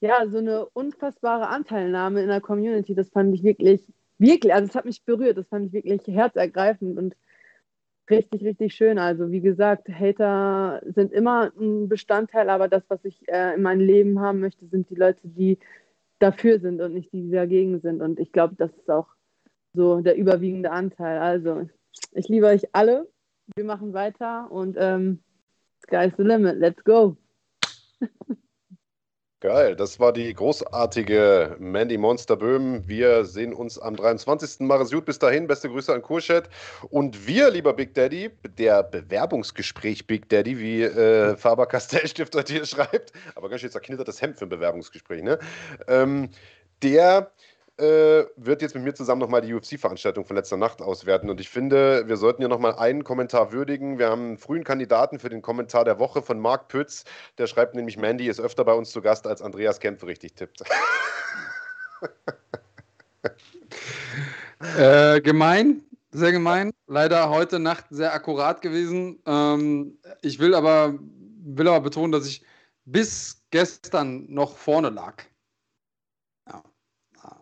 [0.02, 3.84] ja so eine unfassbare Anteilnahme in der Community, das fand ich wirklich,
[4.20, 7.16] wirklich, also es hat mich berührt, das fand ich wirklich herzergreifend und
[8.10, 8.98] richtig, richtig schön.
[8.98, 13.82] Also wie gesagt, Hater sind immer ein Bestandteil, aber das, was ich äh, in meinem
[13.82, 15.60] Leben haben möchte, sind die Leute, die
[16.20, 18.02] dafür sind und nicht die, die dagegen sind.
[18.02, 19.08] Und ich glaube, das ist auch
[19.74, 21.20] so der überwiegende Anteil.
[21.20, 21.68] Also
[22.14, 23.08] ich liebe euch alle.
[23.56, 25.20] Wir machen weiter und ähm,
[25.84, 26.58] sky's the limit.
[26.58, 27.18] Let's go.
[29.42, 32.86] Geil, das war die großartige Mandy Monster Böhm.
[32.86, 34.68] Wir sehen uns am 23.
[34.68, 35.48] Mach es gut, bis dahin.
[35.48, 36.50] Beste Grüße an Kurchat.
[36.90, 42.66] Und wir, lieber Big Daddy, der Bewerbungsgespräch Big Daddy, wie äh, Faber Castell Stifter hier
[42.66, 45.40] schreibt, aber ganz schön zerknittertes Hemd für ein Bewerbungsgespräch, ne?
[45.88, 46.32] Ähm,
[46.84, 47.32] der
[47.80, 51.30] äh, wird jetzt mit mir zusammen nochmal die UFC-Veranstaltung von letzter Nacht auswerten.
[51.30, 53.98] Und ich finde, wir sollten hier nochmal einen Kommentar würdigen.
[53.98, 57.06] Wir haben einen frühen Kandidaten für den Kommentar der Woche von Marc Pütz.
[57.38, 60.64] Der schreibt nämlich, Mandy ist öfter bei uns zu Gast, als Andreas Kämpfe richtig tippt.
[64.78, 66.72] äh, gemein, sehr gemein.
[66.88, 69.22] Leider heute Nacht sehr akkurat gewesen.
[69.26, 70.96] Ähm, ich will aber,
[71.46, 72.44] will aber betonen, dass ich
[72.86, 75.24] bis gestern noch vorne lag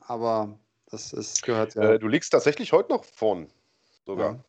[0.02, 1.94] aber das ist, gehört ja.
[1.94, 3.50] Äh, du liegst tatsächlich heute noch vorn,
[4.06, 4.34] sogar.
[4.34, 4.44] Ja.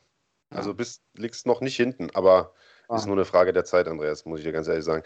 [0.50, 2.54] Also bist, liegst noch nicht hinten, aber.
[2.90, 5.02] Ist nur eine Frage der Zeit, Andreas, muss ich dir ganz ehrlich sagen.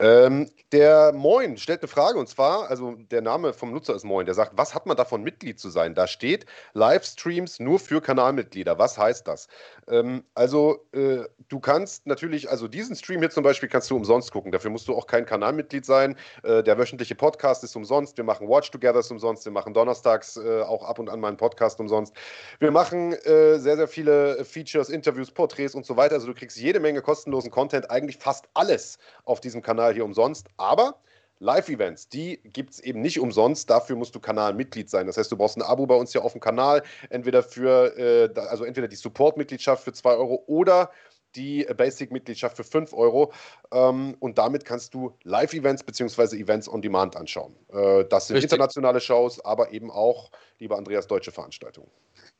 [0.00, 4.26] Ähm, der Moin stellt eine Frage und zwar, also der Name vom Nutzer ist Moin,
[4.26, 5.94] der sagt, was hat man davon, Mitglied zu sein?
[5.94, 8.80] Da steht Livestreams nur für Kanalmitglieder.
[8.80, 9.46] Was heißt das?
[9.86, 14.32] Ähm, also äh, du kannst natürlich, also diesen Stream hier zum Beispiel kannst du umsonst
[14.32, 14.50] gucken.
[14.50, 16.16] Dafür musst du auch kein Kanalmitglied sein.
[16.42, 18.16] Äh, der wöchentliche Podcast ist umsonst.
[18.16, 19.44] Wir machen Watch Togethers umsonst.
[19.44, 22.12] Wir machen donnerstags äh, auch ab und an mal einen Podcast umsonst.
[22.58, 26.14] Wir machen äh, sehr, sehr viele Features, Interviews, Porträts und so weiter.
[26.14, 30.04] Also du kriegst jede Menge Kosten kostenlosen Content eigentlich fast alles auf diesem Kanal hier
[30.04, 30.48] umsonst.
[30.56, 30.96] Aber
[31.38, 33.68] Live-Events, die gibt es eben nicht umsonst.
[33.68, 35.06] Dafür musst du Kanalmitglied sein.
[35.06, 36.82] Das heißt, du brauchst ein Abo bei uns hier auf dem Kanal.
[37.10, 40.90] Entweder für, äh, also entweder die Support-Mitgliedschaft für 2 Euro oder
[41.36, 43.32] die Basic-Mitgliedschaft für 5 Euro.
[43.70, 46.36] Ähm, und damit kannst du Live-Events bzw.
[46.36, 47.54] Events on Demand anschauen.
[47.68, 48.52] Äh, das sind Richtig.
[48.52, 51.90] internationale Shows, aber eben auch, lieber Andreas, deutsche Veranstaltungen.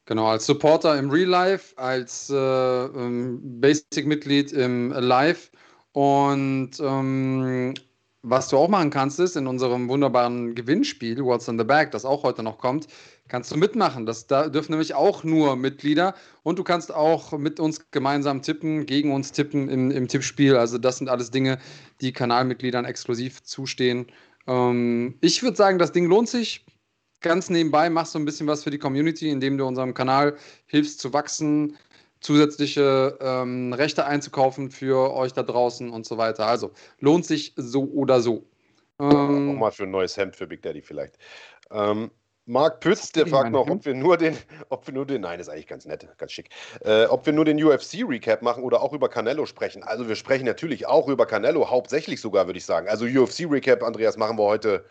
[0.06, 5.50] Genau, als Supporter im Real Life, als äh, ähm, Basic-Mitglied im Live.
[5.92, 7.74] Und ähm,
[8.22, 12.04] was du auch machen kannst, ist in unserem wunderbaren Gewinnspiel, What's in the Bag, das
[12.04, 12.86] auch heute noch kommt,
[13.28, 14.04] kannst du mitmachen.
[14.04, 18.84] Das da dürfen nämlich auch nur Mitglieder und du kannst auch mit uns gemeinsam tippen,
[18.84, 20.56] gegen uns tippen im, im Tippspiel.
[20.56, 21.58] Also das sind alles Dinge,
[22.00, 24.06] die Kanalmitgliedern exklusiv zustehen.
[24.46, 26.66] Ähm, ich würde sagen, das Ding lohnt sich
[27.20, 31.00] ganz nebenbei machst du ein bisschen was für die Community, indem du unserem Kanal hilfst
[31.00, 31.76] zu wachsen,
[32.20, 36.46] zusätzliche ähm, Rechte einzukaufen für euch da draußen und so weiter.
[36.46, 38.44] Also lohnt sich so oder so.
[38.98, 41.16] Ähm, auch mal für ein neues Hemd für Big Daddy vielleicht.
[41.70, 42.10] Ähm,
[42.46, 44.36] Marc Pütz, der fragt noch, ob wir nur den,
[44.70, 47.44] ob wir nur den, nein, ist eigentlich ganz nett, ganz schick, äh, ob wir nur
[47.44, 49.82] den UFC-Recap machen oder auch über Canelo sprechen.
[49.84, 52.88] Also wir sprechen natürlich auch über Canelo, hauptsächlich sogar, würde ich sagen.
[52.88, 54.84] Also UFC-Recap, Andreas, machen wir heute,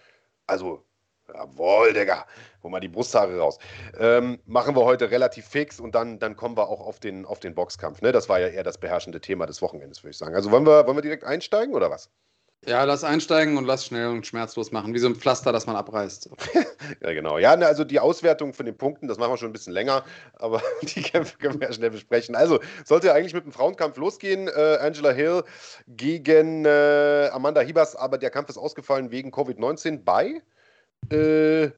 [0.48, 0.86] also
[1.34, 2.26] Jawohl, Digga.
[2.64, 3.58] Hol mal die Brusthaare raus.
[3.98, 7.40] Ähm, machen wir heute relativ fix und dann, dann kommen wir auch auf den, auf
[7.40, 8.02] den Boxkampf.
[8.02, 8.12] Ne?
[8.12, 10.36] Das war ja eher das beherrschende Thema des Wochenendes, würde ich sagen.
[10.36, 12.10] Also wollen wir, wollen wir direkt einsteigen oder was?
[12.68, 15.78] Ja, lass einsteigen und lass schnell und schmerzlos machen, wie so ein Pflaster, das man
[15.78, 16.30] abreißt.
[17.02, 17.38] ja, genau.
[17.38, 20.04] Ja, ne, also die Auswertung von den Punkten, das machen wir schon ein bisschen länger,
[20.34, 22.36] aber die Kämpfe können wir ja schnell besprechen.
[22.36, 24.50] Also, sollte ja eigentlich mit dem Frauenkampf losgehen.
[24.50, 25.44] Äh, Angela Hill
[25.88, 30.42] gegen äh, Amanda Hibas, aber der Kampf ist ausgefallen wegen Covid-19 bei
[31.10, 31.72] äh,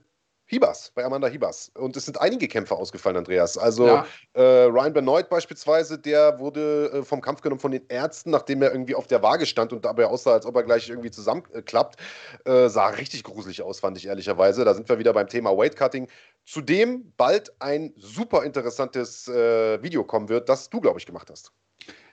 [0.52, 1.72] Hibas, bei Amanda Hibas.
[1.76, 3.58] Und es sind einige Kämpfer ausgefallen, Andreas.
[3.58, 4.06] Also ja.
[4.34, 8.74] äh, Ryan Benoit beispielsweise, der wurde äh, vom Kampf genommen von den Ärzten, nachdem er
[8.74, 11.96] irgendwie auf der Waage stand und dabei aussah, als ob er gleich irgendwie zusammenklappt.
[12.44, 14.66] Äh, sah richtig gruselig aus, fand ich ehrlicherweise.
[14.66, 16.10] Da sind wir wieder beim Thema Weightcutting.
[16.46, 21.54] Zudem bald ein super interessantes äh, Video kommen wird, das du, glaube ich, gemacht hast.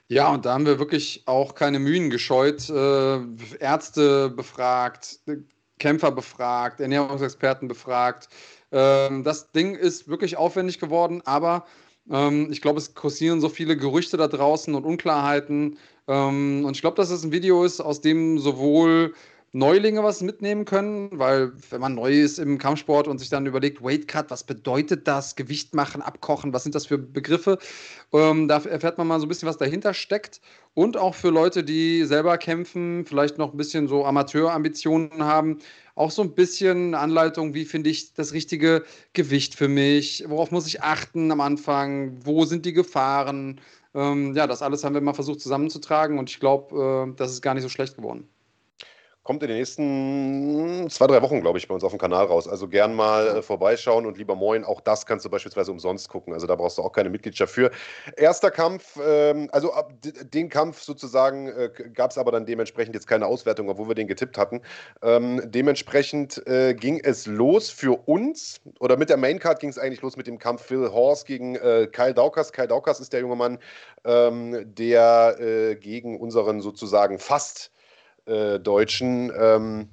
[0.07, 3.19] Ja, und da haben wir wirklich auch keine Mühen gescheut, äh,
[3.59, 5.19] Ärzte befragt,
[5.79, 8.29] Kämpfer befragt, Ernährungsexperten befragt.
[8.71, 11.65] Ähm, das Ding ist wirklich aufwendig geworden, aber
[12.09, 15.77] ähm, ich glaube, es kursieren so viele Gerüchte da draußen und Unklarheiten.
[16.07, 19.13] Ähm, und ich glaube, dass es ein Video ist, aus dem sowohl
[19.51, 23.83] Neulinge was mitnehmen können, weil wenn man neu ist im Kampfsport und sich dann überlegt,
[23.83, 27.57] Weight Cut, was bedeutet das, Gewicht machen, abkochen, was sind das für Begriffe,
[28.13, 30.39] ähm, da erfährt man mal so ein bisschen, was dahinter steckt.
[30.75, 35.57] Und auch für Leute, die selber kämpfen, vielleicht noch ein bisschen so Amateurambitionen haben,
[35.95, 38.83] auch so ein bisschen Anleitung, wie finde ich das richtige
[39.13, 43.59] Gewicht für mich, worauf muss ich achten am Anfang, wo sind die Gefahren.
[43.95, 47.41] Ähm, ja, das alles haben wir mal versucht zusammenzutragen und ich glaube, äh, das ist
[47.41, 48.29] gar nicht so schlecht geworden
[49.29, 52.47] kommt in den nächsten zwei, drei Wochen, glaube ich, bei uns auf dem Kanal raus.
[52.47, 56.33] Also gern mal äh, vorbeischauen und lieber moin, auch das kannst du beispielsweise umsonst gucken.
[56.33, 57.69] Also da brauchst du auch keine Mitgliedschaft für.
[58.17, 63.05] Erster Kampf, ähm, also ab den Kampf sozusagen äh, gab es aber dann dementsprechend jetzt
[63.05, 64.63] keine Auswertung, obwohl wir den getippt hatten.
[65.03, 70.01] Ähm, dementsprechend äh, ging es los für uns, oder mit der Maincard ging es eigentlich
[70.01, 72.51] los mit dem Kampf Phil Horst gegen äh, Kyle Daukas.
[72.51, 73.59] Kyle Daukas ist der junge Mann,
[74.05, 77.69] ähm, der äh, gegen unseren sozusagen fast
[78.29, 79.89] äh, Deutschen, ähm,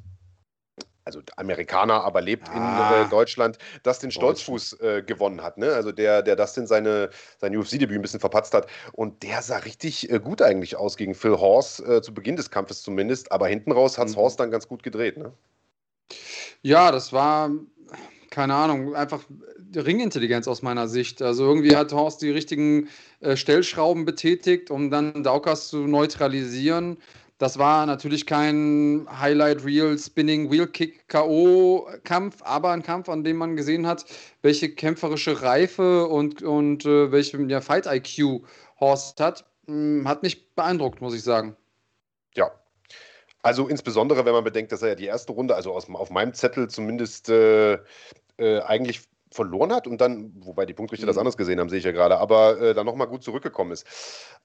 [1.06, 5.56] also Amerikaner, aber lebt ah, in äh, Deutschland, Dustin Stolzfuß äh, gewonnen hat.
[5.56, 5.72] Ne?
[5.72, 8.66] Also der, der Dustin seine, sein UFC-Debüt ein bisschen verpatzt hat.
[8.92, 12.50] Und der sah richtig äh, gut eigentlich aus gegen Phil Horst, äh, zu Beginn des
[12.50, 13.30] Kampfes zumindest.
[13.30, 14.20] Aber hinten raus hat es mhm.
[14.20, 15.16] Horst dann ganz gut gedreht.
[15.16, 15.32] Ne?
[16.62, 17.50] Ja, das war,
[18.30, 19.22] keine Ahnung, einfach
[19.76, 21.22] Ringintelligenz aus meiner Sicht.
[21.22, 22.88] Also irgendwie hat Horst die richtigen
[23.20, 26.98] äh, Stellschrauben betätigt, um dann Daukas zu neutralisieren.
[27.38, 31.86] Das war natürlich kein Highlight Reel Spinning Wheel Kick K.O.
[32.02, 34.06] Kampf, aber ein Kampf, an dem man gesehen hat,
[34.40, 38.42] welche kämpferische Reife und, und äh, welche ja, Fight IQ
[38.80, 39.44] Horst hat.
[39.66, 41.56] Hm, hat mich beeindruckt, muss ich sagen.
[42.34, 42.50] Ja.
[43.42, 46.32] Also insbesondere, wenn man bedenkt, dass er ja die erste Runde, also aus, auf meinem
[46.32, 47.74] Zettel zumindest äh,
[48.38, 51.08] äh, eigentlich verloren hat und dann, wobei die Punktrichter mhm.
[51.08, 53.86] das anders gesehen haben, sehe ich ja gerade, aber äh, dann nochmal gut zurückgekommen ist.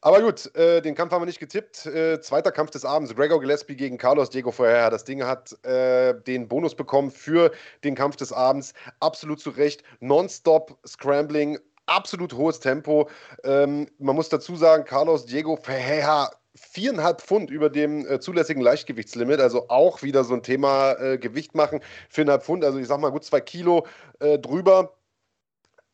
[0.01, 1.85] Aber gut, äh, den Kampf haben wir nicht getippt.
[1.85, 4.89] Äh, zweiter Kampf des Abends, Gregor Gillespie gegen Carlos Diego Ferreira.
[4.89, 7.51] Das Ding hat äh, den Bonus bekommen für
[7.83, 8.73] den Kampf des Abends.
[8.99, 9.83] Absolut zu Recht.
[9.99, 13.09] Nonstop Scrambling, absolut hohes Tempo.
[13.43, 16.31] Ähm, man muss dazu sagen, Carlos Diego Ferreira
[16.69, 21.55] viereinhalb Pfund über dem äh, zulässigen Leichtgewichtslimit, also auch wieder so ein Thema äh, Gewicht
[21.55, 23.87] machen, viereinhalb Pfund, also ich sag mal gut zwei Kilo
[24.19, 24.93] äh, drüber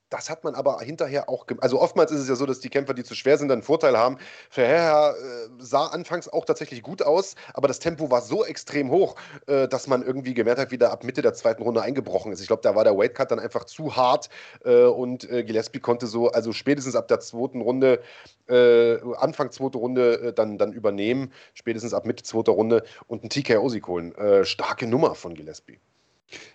[0.10, 2.94] das hat man aber hinterher auch, also oftmals ist es ja so, dass die Kämpfer,
[2.94, 4.18] die zu schwer sind, einen Vorteil haben.
[4.50, 5.16] Ferreira äh,
[5.60, 9.16] sah anfangs auch tatsächlich gut aus, aber das Tempo war so extrem hoch,
[9.48, 12.42] äh, dass man irgendwie gemerkt hat, wie der ab Mitte der zweiten Runde eingebrochen ist.
[12.42, 14.30] Ich glaube, da war der Weightcut dann einfach zu hart
[14.64, 18.02] äh, und äh, Gillespie konnte so, also spätestens ab der zweiten Runde,
[18.48, 23.30] äh, Anfang zweite Runde äh, dann, dann übernehmen, spätestens ab Mitte zweiter Runde und einen
[23.30, 24.14] TKO Sieg holen.
[24.44, 25.80] starke Nummer von Gillespie.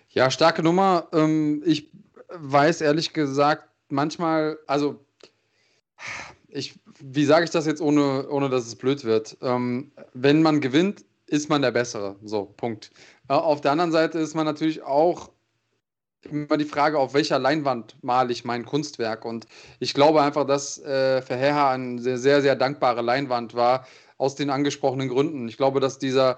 [0.09, 1.07] Ja, starke Nummer.
[1.11, 1.89] Ähm, ich
[2.35, 4.99] weiß ehrlich gesagt manchmal, also
[6.47, 9.37] ich, wie sage ich das jetzt, ohne, ohne dass es blöd wird?
[9.41, 12.15] Ähm, wenn man gewinnt, ist man der Bessere.
[12.23, 12.91] So, Punkt.
[13.27, 15.31] Äh, auf der anderen Seite ist man natürlich auch
[16.29, 19.25] immer die Frage, auf welcher Leinwand male ich mein Kunstwerk.
[19.25, 19.47] Und
[19.79, 24.49] ich glaube einfach, dass äh, Verheer eine sehr, sehr, sehr dankbare Leinwand war, aus den
[24.49, 25.47] angesprochenen Gründen.
[25.47, 26.37] Ich glaube, dass dieser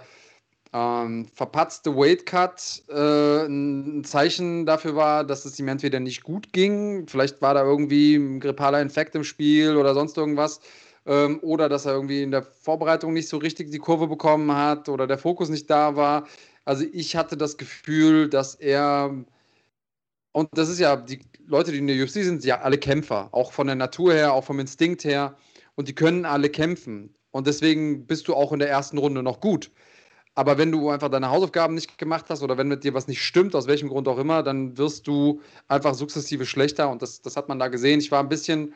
[0.76, 7.08] ähm, verpatzte Weightcut äh, ein Zeichen dafür war, dass es ihm entweder nicht gut ging,
[7.08, 10.60] vielleicht war da irgendwie ein grippaler Infekt im Spiel oder sonst irgendwas,
[11.06, 14.90] ähm, oder dass er irgendwie in der Vorbereitung nicht so richtig die Kurve bekommen hat
[14.90, 16.28] oder der Fokus nicht da war.
[16.66, 19.16] Also ich hatte das Gefühl, dass er
[20.34, 23.54] und das ist ja, die Leute, die in der UFC sind, ja alle Kämpfer, auch
[23.54, 25.38] von der Natur her, auch vom Instinkt her.
[25.76, 27.16] Und die können alle kämpfen.
[27.32, 29.72] Und deswegen bist du auch in der ersten Runde noch gut.
[30.36, 33.24] Aber wenn du einfach deine Hausaufgaben nicht gemacht hast oder wenn mit dir was nicht
[33.24, 36.90] stimmt, aus welchem Grund auch immer, dann wirst du einfach sukzessive schlechter.
[36.90, 38.00] Und das, das hat man da gesehen.
[38.00, 38.74] Ich war ein bisschen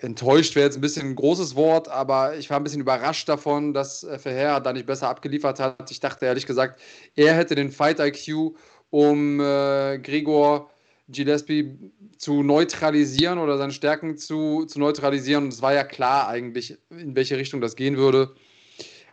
[0.00, 3.72] enttäuscht wäre jetzt ein bisschen ein großes Wort, aber ich war ein bisschen überrascht davon,
[3.72, 5.90] dass Verheer da nicht besser abgeliefert hat.
[5.90, 6.80] Ich dachte ehrlich gesagt,
[7.14, 8.56] er hätte den Fight IQ,
[8.90, 10.70] um äh, Gregor
[11.08, 11.78] Gillespie
[12.18, 15.44] zu neutralisieren oder seine Stärken zu, zu neutralisieren.
[15.44, 18.34] Und es war ja klar eigentlich, in welche Richtung das gehen würde.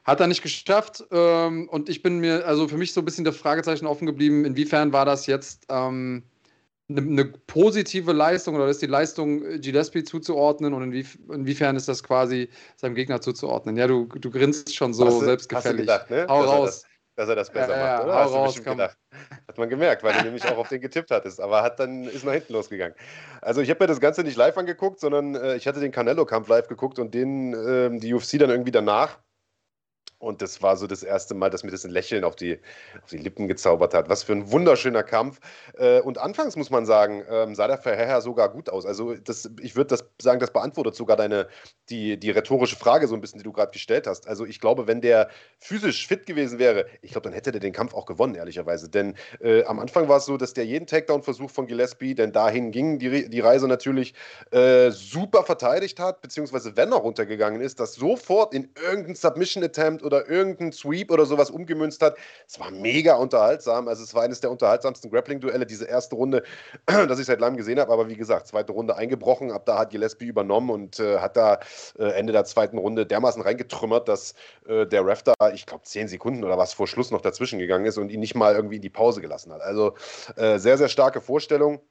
[0.06, 1.04] Hat er nicht geschafft.
[1.12, 4.46] Ähm, und ich bin mir, also für mich so ein bisschen das Fragezeichen offen geblieben,
[4.46, 6.24] inwiefern war das jetzt ähm,
[6.88, 11.88] eine, eine, positive Leistung oder ist die Leistung äh, Gillespie zuzuordnen und inwief inwiefern ist
[11.88, 13.76] das quasi seinem Gegner zuzuordnen?
[13.78, 15.90] Ja, du, du grinst schon so hast selbstgefällig.
[15.90, 16.28] Hast du gedacht, ne?
[16.30, 16.60] Hau dass raus.
[16.60, 18.14] Er das, dass er das besser ja, macht, oder?
[18.14, 18.98] Hau hast raus, du bestimmt gedacht.
[19.48, 22.24] Hat man gemerkt, weil du nämlich auch auf den getippt hattest, aber hat dann ist
[22.24, 22.96] nach hinten losgegangen.
[23.42, 26.48] Also ich habe mir das Ganze nicht live angeguckt, sondern äh, ich hatte den Canelo-Kampf
[26.48, 29.18] live geguckt und den äh, die UFC dann irgendwie danach.
[30.18, 32.60] Und das war so das erste Mal, dass mir das ein Lächeln auf die,
[33.04, 34.10] auf die Lippen gezaubert hat.
[34.10, 35.40] Was für ein wunderschöner Kampf.
[35.78, 38.86] Äh, und anfangs muss man sagen, ähm, sah der Verheer sogar gut aus.
[38.86, 41.48] Also das, ich würde das sagen, das beantwortet sogar deine,
[41.90, 44.28] die, die rhetorische Frage so ein bisschen, die du gerade gestellt hast.
[44.28, 47.74] Also ich glaube, wenn der physisch fit gewesen wäre, ich glaube, dann hätte der den
[47.74, 48.90] Kampf auch gewonnen, ehrlicherweise.
[48.90, 52.72] Denn äh, am Anfang war es so, dass der jeden Takedown-Versuch von Gillespie, denn dahin
[52.72, 54.14] ging die, die Reise natürlich,
[54.52, 60.16] äh, super verteidigt hat, beziehungsweise wenn er runtergegangen ist, das sofort in irgendein Submission-Attempt oder
[60.16, 62.18] oder irgendein Sweep oder sowas umgemünzt hat.
[62.48, 63.88] Es war mega unterhaltsam.
[63.88, 66.44] Also es war eines der unterhaltsamsten Grappling-Duelle, diese erste Runde,
[66.86, 67.92] das ich seit langem gesehen habe.
[67.92, 69.52] Aber wie gesagt, zweite Runde eingebrochen.
[69.52, 71.60] Ab da hat Gillespie übernommen und äh, hat da
[72.00, 74.34] äh, Ende der zweiten Runde dermaßen reingetrümmert, dass
[74.68, 77.86] äh, der Ref da, ich glaube, zehn Sekunden oder was vor Schluss noch dazwischen gegangen
[77.86, 79.62] ist und ihn nicht mal irgendwie in die Pause gelassen hat.
[79.62, 79.96] Also
[80.38, 81.82] äh, sehr, sehr starke Vorstellung.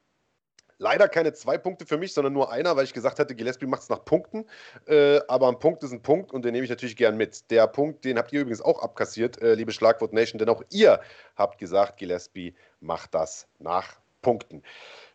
[0.85, 3.81] Leider keine zwei Punkte für mich, sondern nur einer, weil ich gesagt hatte, Gillespie macht
[3.81, 4.44] es nach Punkten.
[4.87, 7.51] Äh, aber ein Punkt ist ein Punkt und den nehme ich natürlich gern mit.
[7.51, 11.01] Der Punkt, den habt ihr übrigens auch abkassiert, äh, liebe Schlagwort Nation, denn auch ihr
[11.37, 14.62] habt gesagt, Gillespie macht das nach Punkten.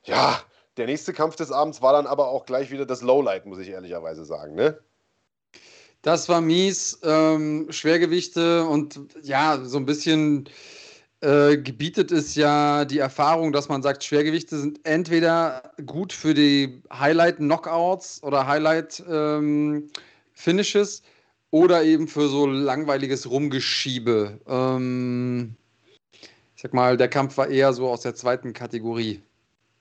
[0.06, 0.42] Ja,
[0.78, 3.70] der nächste Kampf des Abends war dann aber auch gleich wieder das Lowlight, muss ich
[3.70, 4.56] ehrlicherweise sagen.
[4.56, 4.80] Ne?
[6.02, 7.00] Das war mies.
[7.04, 10.50] Ähm, Schwergewichte und ja, so ein bisschen
[11.22, 16.82] äh, gebietet es ja die Erfahrung, dass man sagt, Schwergewichte sind entweder gut für die
[16.92, 21.06] Highlight-Knockouts oder Highlight-Finishes ähm,
[21.52, 24.40] oder eben für so langweiliges Rumgeschiebe.
[24.48, 25.56] Ähm,
[26.56, 29.22] ich sag mal, der Kampf war eher so aus der zweiten Kategorie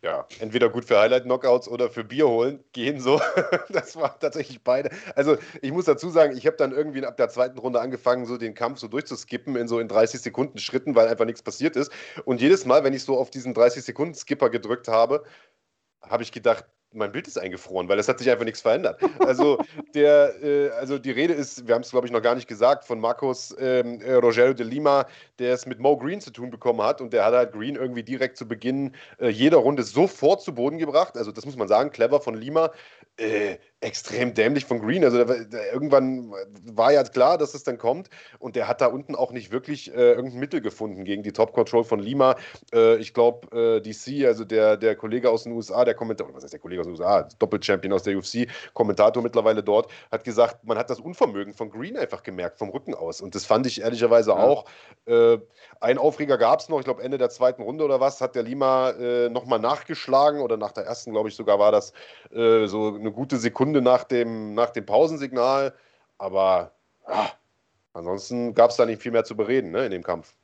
[0.03, 3.21] ja, entweder gut für Highlight-Knockouts oder für Bier holen gehen so.
[3.71, 4.91] Das war tatsächlich beide.
[5.15, 8.37] Also ich muss dazu sagen, ich habe dann irgendwie ab der zweiten Runde angefangen, so
[8.39, 11.91] den Kampf so durchzuskippen in so in 30 Sekunden Schritten, weil einfach nichts passiert ist.
[12.25, 15.25] Und jedes Mal, wenn ich so auf diesen 30 Sekunden Skipper gedrückt habe,
[16.03, 19.01] habe ich gedacht, mein Bild ist eingefroren, weil es hat sich einfach nichts verändert.
[19.21, 19.59] Also,
[19.95, 22.85] der, äh, also die Rede ist, wir haben es glaube ich noch gar nicht gesagt,
[22.85, 25.07] von Marcos ähm, äh, Rogero de Lima,
[25.39, 28.03] der es mit Mo Green zu tun bekommen hat und der hat halt Green irgendwie
[28.03, 31.17] direkt zu Beginn äh, jeder Runde sofort zu Boden gebracht.
[31.17, 32.73] Also das muss man sagen, clever von Lima.
[33.17, 35.05] Äh, extrem dämlich von Green.
[35.05, 36.33] Also der, der, irgendwann
[36.65, 38.09] war ja klar, dass es dann kommt
[38.41, 41.53] und der hat da unten auch nicht wirklich äh, irgendein Mittel gefunden gegen die Top
[41.53, 42.37] Control von Lima.
[42.75, 46.43] Äh, ich glaube, äh, DC, also der, der Kollege aus den USA, der Kommentator, was
[46.43, 50.65] heißt der Kollege aus den USA, Doppelchampion aus der UFC, Kommentator mittlerweile dort, hat gesagt,
[50.65, 53.21] man hat das Unvermögen von Green einfach gemerkt, vom Rücken aus.
[53.21, 54.39] Und das fand ich ehrlicherweise ja.
[54.39, 54.65] auch.
[55.07, 55.39] Äh,
[55.81, 58.43] ein Aufreger gab es noch, ich glaube Ende der zweiten Runde oder was, hat der
[58.43, 61.93] Lima äh, nochmal nachgeschlagen oder nach der ersten, glaube ich sogar, war das
[62.33, 65.75] äh, so eine gute Sekunde Sekunde nach dem, nach dem Pausensignal.
[66.17, 66.73] Aber
[67.07, 67.31] ja,
[67.93, 70.35] ansonsten gab es da nicht viel mehr zu bereden ne, in dem Kampf.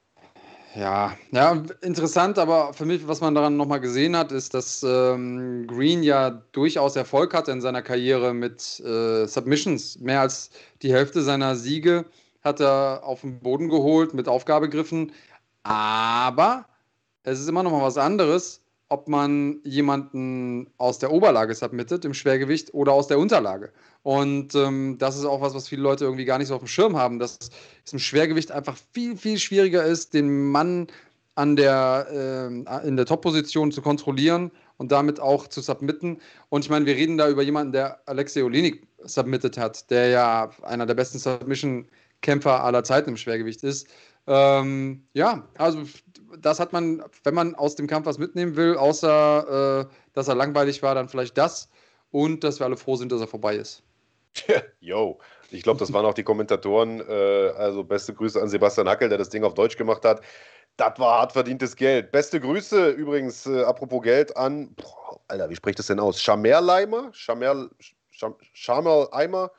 [0.77, 5.69] Ja, ja, interessant, aber für mich, was man daran nochmal gesehen hat, ist, dass ähm,
[5.69, 10.01] Green ja durchaus Erfolg hatte in seiner Karriere mit äh, Submissions.
[10.01, 10.51] Mehr als
[10.83, 12.05] die Hälfte seiner Siege
[12.43, 15.13] hat er auf den Boden geholt mit Aufgabegriffen.
[15.63, 16.67] Aber
[17.23, 18.64] es ist immer noch mal was anderes,
[18.95, 23.73] ob man jemanden aus der Oberlage submittet, im Schwergewicht, oder aus der Unterlage.
[24.05, 26.69] Und ähm, das ist auch was, was viele Leute irgendwie gar nicht so auf dem
[26.69, 27.39] Schirm haben, dass
[27.85, 30.87] es im Schwergewicht einfach viel, viel schwieriger ist, den Mann
[31.35, 36.21] an der, äh, in der Top-Position zu kontrollieren und damit auch zu submitten.
[36.49, 40.51] Und ich meine, wir reden da über jemanden, der Alexei Olinik submitted hat, der ja
[40.63, 43.89] einer der besten Submission-Kämpfer aller Zeiten im Schwergewicht ist.
[44.27, 45.83] Ähm, ja, also
[46.39, 50.35] das hat man, wenn man aus dem Kampf was mitnehmen will, außer äh, dass er
[50.35, 51.69] langweilig war, dann vielleicht das
[52.11, 53.83] und dass wir alle froh sind, dass er vorbei ist.
[54.81, 55.19] Yo,
[55.51, 57.01] ich glaube, das waren auch die Kommentatoren.
[57.01, 60.23] Äh, also beste Grüße an Sebastian Hackel, der das Ding auf Deutsch gemacht hat.
[60.77, 62.11] Das war hart verdientes Geld.
[62.11, 66.21] Beste Grüße übrigens, äh, apropos Geld, an, boah, Alter, wie spricht das denn aus?
[66.21, 67.11] Schamerleimer?
[67.13, 67.71] Schamer,
[68.53, 69.51] Schamerleimer?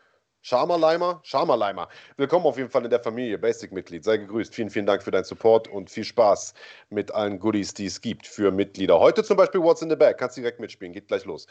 [0.46, 1.90] Scharmerleimer, Scharmerleimer.
[2.18, 4.04] Willkommen auf jeden Fall in der Familie, Basic-Mitglied.
[4.04, 4.54] Sei gegrüßt.
[4.54, 6.54] Vielen, vielen Dank für deinen Support und viel Spaß
[6.92, 9.00] mit allen Goodies, die es gibt für Mitglieder.
[9.00, 10.20] Heute zum Beispiel What's in the Bag.
[10.20, 10.94] Kannst direkt mitspielen.
[10.94, 11.48] Geht gleich los.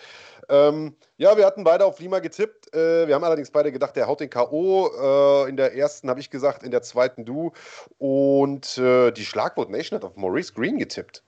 [0.49, 2.72] Ähm, ja, wir hatten beide auf Lima getippt.
[2.72, 4.86] Äh, wir haben allerdings beide gedacht, der haut den K.O.
[4.86, 7.51] Äh, in der ersten habe ich gesagt, in der zweiten du.
[7.99, 11.24] Und äh, die Schlagwort Nation hat auf Maurice Green getippt.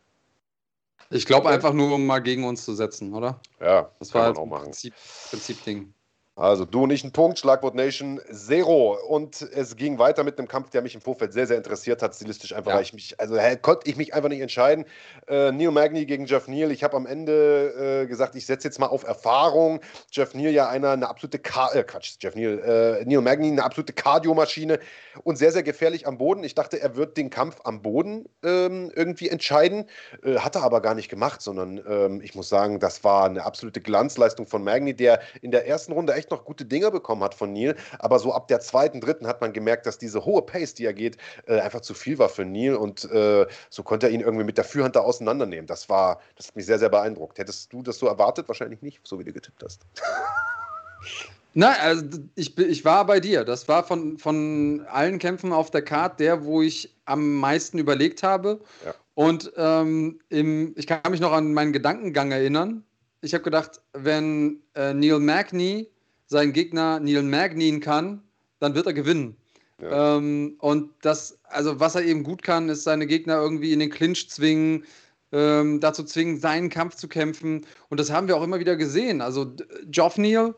[1.11, 3.41] Ich glaube einfach nur, um mal gegen uns zu setzen, oder?
[3.61, 4.67] Ja, das war halt auch machen.
[4.67, 4.95] Prinzip,
[5.31, 5.93] Prinzip-Ding.
[6.39, 8.99] Also du nicht ein Punkt, Schlagwort Nation Zero.
[9.09, 12.15] Und es ging weiter mit einem Kampf, der mich im Vorfeld sehr, sehr interessiert hat,
[12.15, 12.77] stilistisch einfach, ja.
[12.77, 14.85] weil ich mich, also hä, konnte ich mich einfach nicht entscheiden.
[15.29, 16.71] Äh, Neil Magny gegen Jeff Neal.
[16.73, 19.81] Ich habe am Ende äh, gesagt, ich setze jetzt mal auf Erfahrung.
[20.13, 23.65] Jeff Neal ja einer, eine absolute, Ka äh, Quatsch, Jeff Neal, äh, Neil Magny eine
[23.65, 24.79] absolute Kardiomaschine
[25.25, 26.45] und sehr, sehr gefährlich am Boden.
[26.45, 29.87] Ich dachte, er wird den Kampf am Boden ähm, irgendwie entscheiden.
[30.23, 33.47] Äh, hat er aber gar nicht gemacht, sondern ähm, ich muss sagen, das war eine
[33.47, 37.23] absolute Glanzleistung von Magny, der in der ersten Runde echt echt noch gute Dinger bekommen
[37.23, 40.43] hat von Neil, aber so ab der zweiten, dritten hat man gemerkt, dass diese hohe
[40.43, 41.17] Pace, die er geht,
[41.47, 44.59] äh, einfach zu viel war für Neil und äh, so konnte er ihn irgendwie mit
[44.59, 45.67] der Führhand da auseinandernehmen.
[45.67, 47.39] Das war, das hat mich sehr, sehr beeindruckt.
[47.39, 48.49] Hättest du das so erwartet?
[48.49, 49.83] Wahrscheinlich nicht, so wie du getippt hast.
[51.55, 52.05] Nein, also
[52.35, 53.43] ich, ich war bei dir.
[53.43, 58.23] Das war von, von allen Kämpfen auf der Karte der, wo ich am meisten überlegt
[58.23, 58.61] habe.
[58.85, 58.95] Ja.
[59.15, 62.85] Und ähm, im, ich kann mich noch an meinen Gedankengang erinnern.
[63.23, 65.89] Ich habe gedacht, wenn äh, Neil Magny
[66.27, 68.23] seinen Gegner Neil Magnin kann,
[68.59, 69.37] dann wird er gewinnen.
[69.81, 70.17] Ja.
[70.17, 73.91] Ähm, und das, also was er eben gut kann, ist seine Gegner irgendwie in den
[73.91, 74.85] Clinch zwingen,
[75.33, 77.67] ähm, dazu zwingen, seinen Kampf zu kämpfen.
[77.89, 79.21] Und das haben wir auch immer wieder gesehen.
[79.21, 79.55] Also
[79.87, 80.55] Geoff Neal,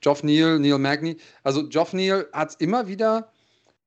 [0.00, 3.30] Geoff Neal, Neil Magny, also Geoff Neal hat es immer wieder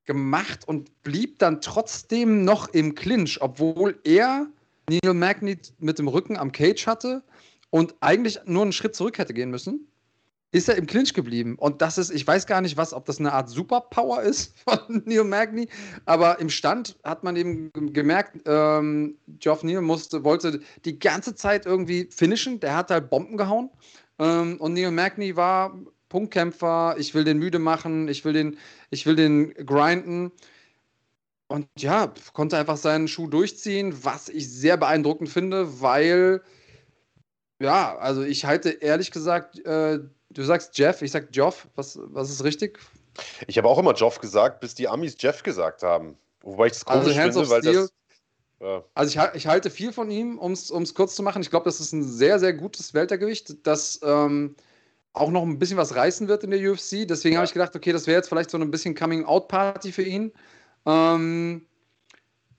[0.05, 4.47] gemacht und blieb dann trotzdem noch im Clinch, obwohl er
[4.89, 7.21] Neil Magny mit dem Rücken am Cage hatte
[7.69, 9.87] und eigentlich nur einen Schritt zurück hätte gehen müssen
[10.51, 11.55] ist er im Clinch geblieben.
[11.57, 15.03] Und das ist, ich weiß gar nicht, was, ob das eine Art Superpower ist von
[15.05, 15.67] Neil Magny,
[16.05, 21.65] aber im Stand hat man eben gemerkt, ähm, Geoff Neal musste, wollte die ganze Zeit
[21.65, 22.59] irgendwie finishen.
[22.59, 23.69] Der hat halt Bomben gehauen.
[24.19, 25.77] Ähm, und Neil Magny war
[26.09, 28.57] Punktkämpfer, ich will den müde machen, ich will den,
[28.89, 30.31] ich will den grinden.
[31.49, 36.41] Und ja, konnte einfach seinen Schuh durchziehen, was ich sehr beeindruckend finde, weil,
[37.61, 39.99] ja, also ich halte ehrlich gesagt äh,
[40.37, 41.67] Du sagst Jeff, ich sag Joff.
[41.73, 42.77] Was, was ist richtig?
[43.47, 46.15] Ich habe auch immer Joff gesagt, bis die Amis Jeff gesagt haben.
[46.41, 47.91] Wobei ich das also komisch also finde, weil Steel, das.
[48.59, 48.83] Ja.
[48.93, 51.41] Also ich, ich, halte viel von ihm, um es kurz zu machen.
[51.41, 54.55] Ich glaube, das ist ein sehr, sehr gutes Weltergewicht, das ähm,
[55.13, 57.07] auch noch ein bisschen was reißen wird in der UFC.
[57.07, 57.39] Deswegen ja.
[57.39, 60.31] habe ich gedacht, okay, das wäre jetzt vielleicht so ein bisschen Coming-out-Party für ihn.
[60.85, 61.65] Ähm,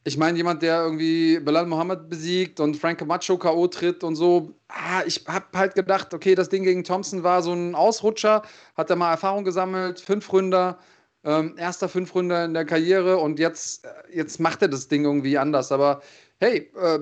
[0.08, 3.66] ich meine, jemand, der irgendwie Bilal Mohammed besiegt und Frank Camacho K.O.
[3.68, 4.54] tritt und so.
[4.68, 8.42] Ah, ich habe halt gedacht, okay, das Ding gegen Thompson war so ein Ausrutscher,
[8.74, 10.78] hat er mal Erfahrung gesammelt, fünf Ründer,
[11.24, 15.04] ähm, erster fünf Ründer in der Karriere und jetzt, äh, jetzt macht er das Ding
[15.04, 15.70] irgendwie anders.
[15.72, 16.00] Aber
[16.40, 17.00] hey, äh,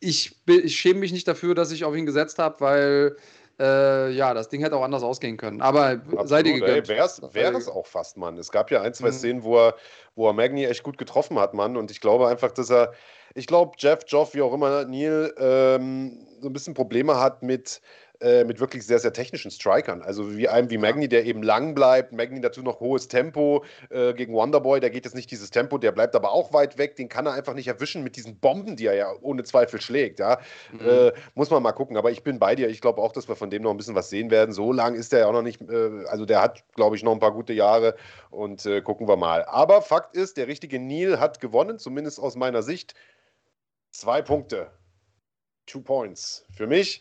[0.00, 3.16] ich, ich schäme mich nicht dafür, dass ich auf ihn gesetzt habe, weil
[3.58, 5.60] äh, ja, das Ding hätte auch anders ausgehen können.
[5.60, 6.88] Aber sei dir gegönnt.
[6.88, 8.36] Wäre es auch fast, Mann.
[8.38, 9.12] Es gab ja ein, zwei mhm.
[9.12, 9.74] Szenen, wo er,
[10.14, 11.76] wo er Magni echt gut getroffen hat, Mann.
[11.76, 12.92] Und ich glaube einfach, dass er,
[13.34, 17.80] ich glaube, Jeff, Joff, wie auch immer, Neil, ähm, so ein bisschen Probleme hat mit,
[18.20, 20.02] äh, mit wirklich sehr, sehr technischen Strikern.
[20.02, 22.12] Also wie einem wie Magni, der eben lang bleibt.
[22.12, 24.80] Magni dazu noch hohes Tempo äh, gegen Wonderboy.
[24.80, 26.96] Der geht jetzt nicht dieses Tempo, der bleibt aber auch weit weg.
[26.96, 30.18] Den kann er einfach nicht erwischen mit diesen Bomben, die er ja ohne Zweifel schlägt.
[30.18, 30.40] Ja?
[30.72, 30.88] Mhm.
[30.88, 31.96] Äh, muss man mal gucken.
[31.96, 32.68] Aber ich bin bei dir.
[32.68, 34.52] Ich glaube auch, dass wir von dem noch ein bisschen was sehen werden.
[34.52, 35.60] So lang ist der ja auch noch nicht.
[35.62, 37.94] Äh, also der hat, glaube ich, noch ein paar gute Jahre.
[38.30, 39.44] Und äh, gucken wir mal.
[39.44, 42.94] Aber Fakt ist, der richtige Neil hat gewonnen, zumindest aus meiner Sicht.
[43.92, 44.72] Zwei Punkte.
[45.68, 47.00] Two Points für mich.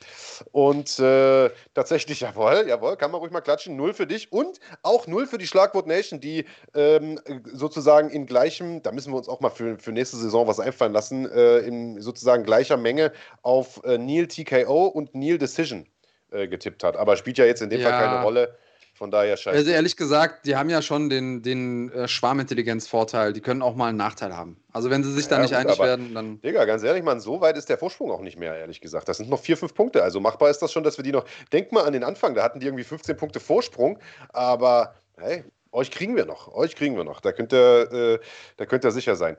[0.52, 3.76] Und äh, tatsächlich, jawohl, jawohl, kann man ruhig mal klatschen.
[3.76, 6.46] Null für dich und auch null für die Schlagwort Nation, die
[6.76, 10.60] ähm, sozusagen in gleichem, da müssen wir uns auch mal für, für nächste Saison was
[10.60, 13.12] einfallen lassen, äh, in sozusagen gleicher Menge
[13.42, 15.88] auf äh, Neil TKO und Neil Decision
[16.32, 16.98] äh, getippt hat.
[16.98, 17.90] Aber spielt ja jetzt in dem ja.
[17.90, 18.58] Fall keine Rolle.
[18.98, 19.56] Von daher scheiße.
[19.56, 23.32] Also ehrlich gesagt, die haben ja schon den, den äh, Schwarmintelligenz-Vorteil.
[23.32, 24.58] Die können auch mal einen Nachteil haben.
[24.74, 26.42] Also wenn sie sich ja, da nicht gut, einig werden, dann.
[26.42, 29.08] Digga, ganz ehrlich, man, so weit ist der Vorsprung auch nicht mehr, ehrlich gesagt.
[29.08, 30.02] Das sind noch vier, fünf Punkte.
[30.02, 31.26] Also machbar ist das schon, dass wir die noch.
[31.54, 34.00] Denk mal an den Anfang, da hatten die irgendwie 15 Punkte Vorsprung.
[34.30, 36.52] Aber hey, euch kriegen wir noch.
[36.56, 37.22] Euch kriegen wir noch.
[37.22, 38.20] Da könnt ihr, äh,
[38.58, 39.38] da könnt ihr sicher sein.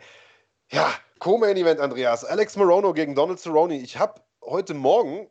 [0.70, 0.88] Ja,
[1.18, 2.24] Co-Main-Event, Andreas.
[2.24, 3.80] Alex Morono gegen Donald Cerrone.
[3.80, 5.28] Ich habe heute Morgen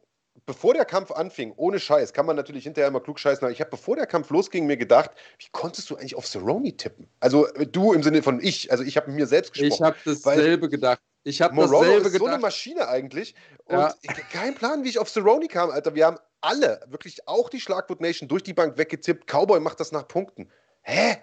[0.48, 3.60] bevor der Kampf anfing, ohne Scheiß, kann man natürlich hinterher immer klug scheißen, aber ich
[3.60, 7.08] habe, bevor der Kampf losging, mir gedacht, wie konntest du eigentlich auf Cerrone tippen?
[7.20, 9.74] Also äh, du im Sinne von ich, also ich habe mir selbst gesprochen.
[9.74, 11.02] Ich habe dasselbe gedacht.
[11.24, 12.20] Ich habe dasselbe ist gedacht.
[12.20, 13.36] so eine Maschine eigentlich
[13.66, 13.94] und ja.
[14.32, 15.94] kein Plan, wie ich auf Cerrone kam, Alter.
[15.94, 19.28] Wir haben alle, wirklich auch die Schlagwort Nation durch die Bank weggetippt.
[19.28, 20.50] Cowboy macht das nach Punkten.
[20.82, 21.18] Hä?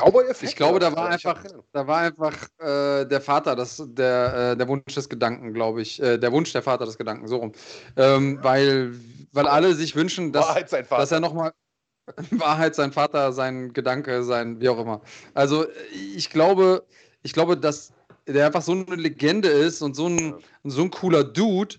[0.00, 0.50] Cowboy-Effekt?
[0.50, 1.42] Ich glaube, da war einfach,
[1.72, 6.00] da war einfach äh, der Vater, das, der, äh, der Wunsch des Gedanken, glaube ich.
[6.02, 7.52] Äh, der Wunsch der Vater des Gedanken, so rum.
[7.96, 8.94] Ähm, weil,
[9.32, 10.46] weil alle sich wünschen, dass,
[10.88, 11.52] dass er nochmal.
[12.30, 15.02] Wahrheit, sein Vater, sein Gedanke, sein, wie auch immer.
[15.34, 15.66] Also
[16.16, 16.86] ich glaube,
[17.22, 17.92] ich glaube, dass
[18.26, 20.34] der einfach so eine Legende ist und so ein,
[20.64, 21.76] so ein cooler Dude,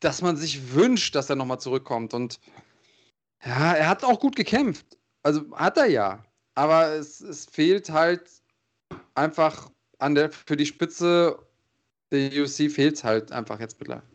[0.00, 2.14] dass man sich wünscht, dass er nochmal zurückkommt.
[2.14, 2.40] Und
[3.44, 4.98] ja, er hat auch gut gekämpft.
[5.22, 6.24] Also hat er ja.
[6.54, 8.22] Aber es, es fehlt halt
[9.14, 11.38] einfach an der, für die Spitze
[12.10, 14.06] der UFC fehlt halt einfach jetzt mittlerweile.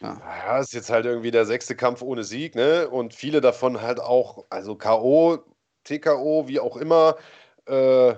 [0.00, 0.20] Ja.
[0.20, 2.88] ja, ist jetzt halt irgendwie der sechste Kampf ohne Sieg, ne?
[2.88, 5.38] Und viele davon halt auch, also K.O.,
[5.84, 7.16] TKO, wie auch immer.
[7.66, 8.14] Äh,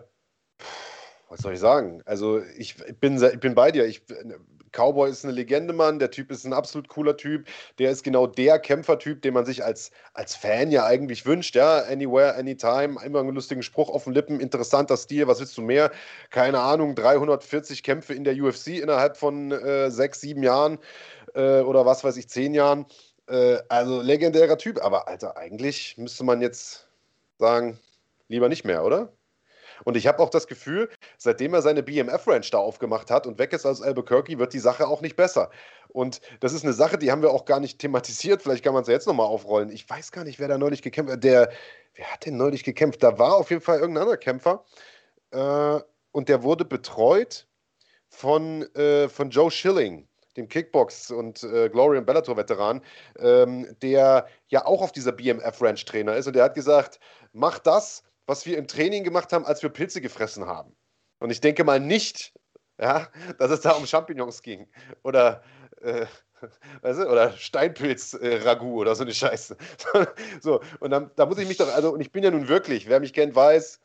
[1.28, 2.03] was soll ich sagen?
[2.05, 3.87] Also ich bin, ich bin bei dir.
[3.87, 4.03] Ich,
[4.72, 5.98] Cowboy ist eine Legende, Mann.
[5.98, 7.46] Der Typ ist ein absolut cooler Typ.
[7.78, 11.54] Der ist genau der Kämpfertyp, den man sich als, als Fan ja eigentlich wünscht.
[11.54, 12.96] Ja, anywhere, anytime.
[13.04, 14.40] Immer einen lustigen Spruch auf den Lippen.
[14.40, 15.26] Interessanter Stil.
[15.26, 15.90] Was willst du mehr?
[16.30, 16.94] Keine Ahnung.
[16.94, 20.78] 340 Kämpfe in der UFC innerhalb von äh, sechs, sieben Jahren
[21.34, 22.86] äh, oder was weiß ich, zehn Jahren.
[23.28, 24.82] Äh, also legendärer Typ.
[24.82, 26.88] Aber Alter, eigentlich müsste man jetzt
[27.38, 27.78] sagen,
[28.28, 29.12] lieber nicht mehr, oder?
[29.85, 33.53] Und ich habe auch das Gefühl, seitdem er seine BMF-Ranch da aufgemacht hat und weg
[33.53, 35.51] ist aus Albuquerque, wird die Sache auch nicht besser.
[35.89, 38.43] Und das ist eine Sache, die haben wir auch gar nicht thematisiert.
[38.43, 39.70] Vielleicht kann man es ja jetzt nochmal aufrollen.
[39.70, 41.24] Ich weiß gar nicht, wer da neulich gekämpft hat.
[41.24, 41.51] Der,
[41.95, 43.03] wer hat denn neulich gekämpft?
[43.03, 44.64] Da war auf jeden Fall irgendein anderer Kämpfer.
[45.33, 45.81] Äh,
[46.12, 47.47] und der wurde betreut
[48.09, 50.07] von, äh, von Joe Schilling
[50.37, 52.83] dem Kickbox- und äh, Glory- und Bellator-Veteran,
[53.18, 56.26] ähm, der ja auch auf dieser BMF-Ranch-Trainer ist.
[56.26, 57.01] Und der hat gesagt,
[57.33, 60.76] mach das, was wir im Training gemacht haben, als wir Pilze gefressen haben.
[61.18, 62.33] Und ich denke mal nicht,
[62.81, 63.09] ja,
[63.39, 64.68] dass es da um Champignons ging.
[65.03, 65.43] Oder,
[65.83, 66.07] äh,
[66.83, 69.57] weißt du, oder Steinpilz-Ragout oder so eine Scheiße.
[70.41, 72.89] so, und dann, da muss ich mich doch, also, und ich bin ja nun wirklich,
[72.89, 73.81] wer mich kennt, weiß,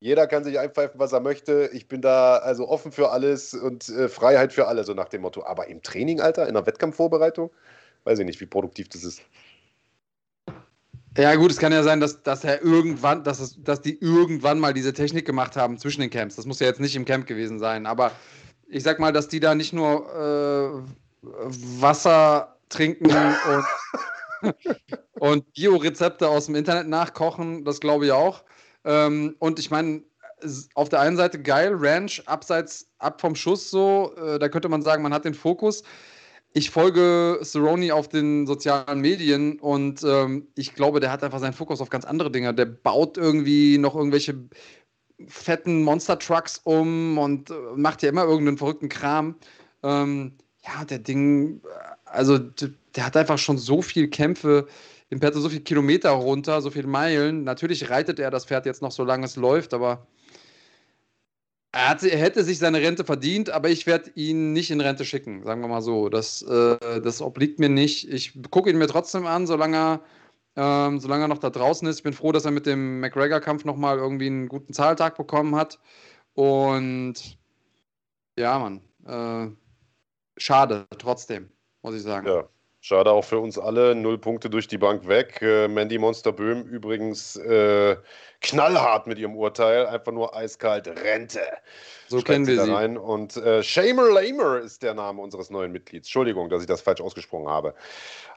[0.00, 1.68] jeder kann sich einpfeifen, was er möchte.
[1.74, 5.20] Ich bin da also offen für alles und äh, Freiheit für alle, so nach dem
[5.20, 5.44] Motto.
[5.44, 7.50] Aber im Training, Alter, in der Wettkampfvorbereitung,
[8.04, 9.20] weiß ich nicht, wie produktiv das ist.
[11.16, 14.58] Ja, gut, es kann ja sein, dass, dass er irgendwann, dass, es, dass die irgendwann
[14.58, 16.34] mal diese Technik gemacht haben zwischen den Camps.
[16.34, 18.10] Das muss ja jetzt nicht im Camp gewesen sein, aber
[18.68, 20.84] ich sag mal, dass die da nicht nur
[21.22, 21.28] äh,
[21.80, 23.10] Wasser trinken
[24.42, 24.54] und,
[25.20, 28.42] und Biorezepte aus dem Internet nachkochen, das glaube ich auch.
[28.84, 30.02] Ähm, und ich meine,
[30.74, 34.82] auf der einen Seite geil, Ranch, abseits, ab vom Schuss so, äh, da könnte man
[34.82, 35.84] sagen, man hat den Fokus
[36.56, 41.52] ich folge Cerrone auf den sozialen Medien und ähm, ich glaube, der hat einfach seinen
[41.52, 42.54] Fokus auf ganz andere Dinge.
[42.54, 44.36] Der baut irgendwie noch irgendwelche
[45.26, 49.34] fetten Monster-Trucks um und äh, macht ja immer irgendeinen verrückten Kram.
[49.82, 50.34] Ähm,
[50.64, 51.60] ja, der Ding,
[52.04, 54.68] also der hat einfach schon so viel Kämpfe
[55.10, 57.42] im Pferd, so viele Kilometer runter, so viele Meilen.
[57.42, 60.06] Natürlich reitet er das Pferd jetzt noch, solange es läuft, aber
[61.74, 65.04] er, hat, er, hätte sich seine Rente verdient, aber ich werde ihn nicht in Rente
[65.04, 66.08] schicken, sagen wir mal so.
[66.08, 68.08] Das, äh, das obliegt mir nicht.
[68.08, 70.00] Ich gucke ihn mir trotzdem an, solange er,
[70.56, 71.98] ähm, solange er noch da draußen ist.
[71.98, 75.80] Ich bin froh, dass er mit dem McGregor-Kampf nochmal irgendwie einen guten Zahltag bekommen hat.
[76.34, 77.38] Und
[78.38, 78.80] ja, Mann.
[79.06, 79.52] Äh,
[80.36, 81.50] schade, trotzdem,
[81.82, 82.26] muss ich sagen.
[82.28, 82.48] Ja.
[82.84, 83.94] Schade auch für uns alle.
[83.94, 85.40] Null Punkte durch die Bank weg.
[85.40, 87.96] Äh, Mandy Monster Böhm übrigens äh,
[88.42, 89.86] knallhart mit ihrem Urteil.
[89.86, 91.40] Einfach nur eiskalt Rente.
[92.08, 92.70] So kennen wir sie.
[92.70, 92.98] Rein.
[92.98, 96.08] Und äh, Shamer Lamer ist der Name unseres neuen Mitglieds.
[96.08, 97.74] Entschuldigung, dass ich das falsch ausgesprochen habe.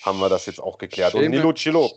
[0.06, 1.12] Haben wir das jetzt auch geklärt.
[1.12, 1.92] Shamer, Und Nilo Chilo.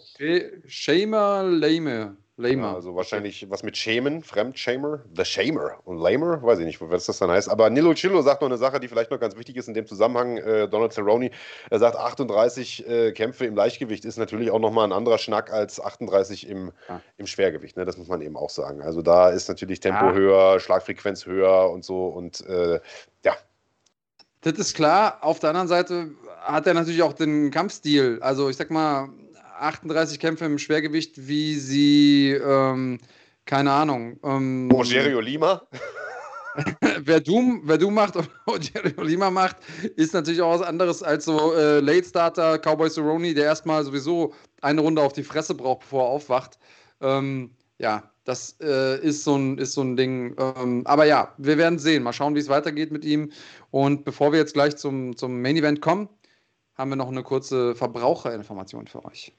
[0.67, 2.17] Shamer Lamer.
[2.41, 2.75] Lamer.
[2.75, 7.19] also wahrscheinlich was mit Schämen, Fremdschämer, The Shamer und Lamer, weiß ich nicht, was das
[7.19, 7.49] dann heißt.
[7.49, 9.87] Aber Nilo Chillo sagt noch eine Sache, die vielleicht noch ganz wichtig ist in dem
[9.87, 10.39] Zusammenhang.
[10.39, 11.31] Äh, Donald Cerrone,
[11.71, 15.81] er sagt, 38 äh, Kämpfe im Leichtgewicht ist natürlich auch nochmal ein anderer Schnack als
[15.81, 17.01] 38 im, ja.
[17.17, 17.77] im Schwergewicht.
[17.77, 17.85] Ne?
[17.85, 18.83] Das muss man eben auch sagen.
[18.83, 20.13] Also da ist natürlich Tempo ja.
[20.13, 22.07] höher, Schlagfrequenz höher und so.
[22.07, 22.81] Und äh,
[23.25, 23.35] ja,
[24.43, 25.19] das ist klar.
[25.21, 26.11] Auf der anderen Seite
[26.41, 28.19] hat er natürlich auch den Kampfstil.
[28.23, 29.11] Also ich sag mal,
[29.61, 32.99] 38 Kämpfe im Schwergewicht, wie sie, ähm,
[33.45, 34.19] keine Ahnung.
[34.23, 35.63] Ähm, Rogerio Lima?
[37.03, 39.57] wer, du, wer du macht und Rogerio Lima macht,
[39.97, 44.35] ist natürlich auch was anderes als so äh, Late Starter Cowboy Cerrone, der erstmal sowieso
[44.63, 46.59] eine Runde auf die Fresse braucht, bevor er aufwacht.
[47.01, 50.37] Ähm, ja, das äh, ist, so ein, ist so ein Ding.
[50.39, 52.03] Ähm, aber ja, wir werden sehen.
[52.03, 53.33] Mal schauen, wie es weitergeht mit ihm.
[53.71, 56.09] Und bevor wir jetzt gleich zum, zum Main Event kommen,
[56.75, 59.33] haben wir noch eine kurze Verbraucherinformation für euch.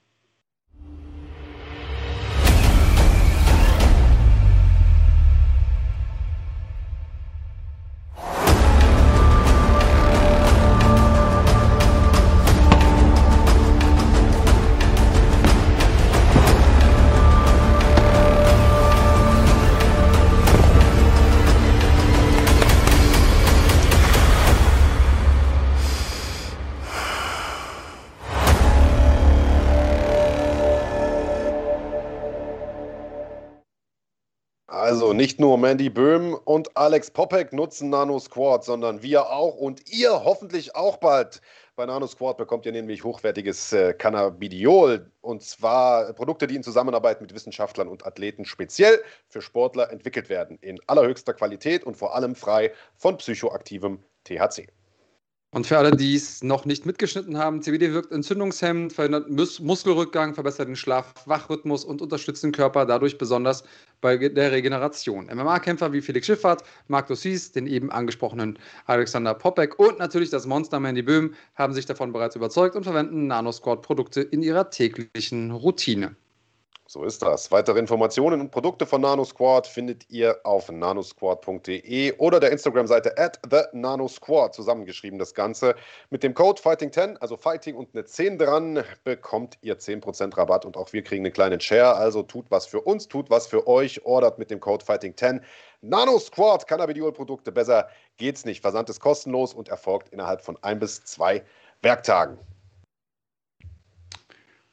[35.12, 39.92] Also nicht nur Mandy Böhm und Alex Popek nutzen Nano Squad, sondern wir auch und
[39.92, 41.42] ihr hoffentlich auch bald.
[41.76, 47.20] Bei Nano Squad bekommt ihr nämlich hochwertiges äh, Cannabidiol und zwar Produkte, die in Zusammenarbeit
[47.20, 50.58] mit Wissenschaftlern und Athleten speziell für Sportler entwickelt werden.
[50.62, 54.70] In allerhöchster Qualität und vor allem frei von psychoaktivem THC.
[55.54, 60.34] Und für alle, die es noch nicht mitgeschnitten haben, CBD wirkt entzündungshemmend, verhindert Mus Muskelrückgang,
[60.34, 63.66] verbessert den Schlaf-Wachrhythmus und unterstützt den Körper dadurch besonders
[64.02, 65.28] bei der Regeneration.
[65.28, 70.80] MMA-Kämpfer wie Felix Schifffahrt, Marc Dossis, den eben angesprochenen Alexander Popek und natürlich das Monster
[70.80, 76.16] Mandy Böhm haben sich davon bereits überzeugt und verwenden Nanosquad-Produkte in ihrer täglichen Routine.
[76.92, 77.50] So ist das.
[77.54, 83.62] Weitere Informationen und Produkte von NanoSquad findet ihr auf nanosquad.de oder der Instagram-Seite at the
[83.72, 84.54] nanosquad.
[84.54, 85.76] Zusammengeschrieben das Ganze.
[86.10, 90.76] Mit dem Code Fighting10, also Fighting und eine 10 dran, bekommt ihr 10% Rabatt und
[90.76, 91.96] auch wir kriegen einen kleinen Share.
[91.96, 94.04] Also tut was für uns, tut was für euch.
[94.04, 95.40] Ordert mit dem Code Fighting10
[95.80, 97.54] NanoSquad Cannabidiol-Produkte.
[97.54, 97.88] Besser
[98.18, 98.60] geht's nicht.
[98.60, 101.42] Versand ist kostenlos und erfolgt innerhalb von ein bis zwei
[101.82, 102.38] Werktagen.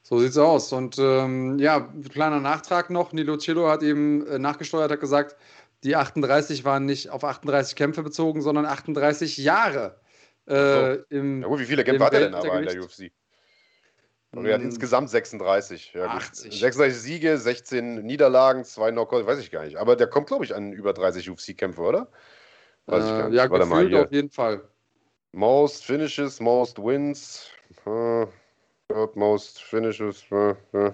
[0.08, 0.72] So sieht's aus.
[0.72, 3.12] Und ähm, ja, kleiner Nachtrag noch.
[3.12, 5.36] Nilo Cello hat eben äh, nachgesteuert, hat gesagt,
[5.84, 10.00] die 38 waren nicht auf 38 Kämpfe bezogen, sondern 38 Jahre.
[10.46, 11.02] Äh, so.
[11.10, 13.12] im, ja, gut, wie viele Kämpfe hat er denn aber in der UFC?
[14.30, 14.68] Und er hat hm.
[14.68, 15.92] insgesamt 36.
[15.92, 16.58] Ja, 80.
[16.58, 19.76] 36 Siege, 16 Niederlagen, zwei Knockouts, weiß ich gar nicht.
[19.76, 22.08] Aber der kommt, glaube ich, an über 30 UFC-Kämpfe, oder?
[22.86, 23.36] Weiß äh, ich gar nicht.
[23.36, 24.62] Ja, Warte gefühlt auf jeden Fall.
[25.32, 27.50] Most Finishes, Most Wins.
[27.84, 28.28] Hm.
[29.14, 30.24] Most finishes.
[30.30, 30.92] Äh, äh.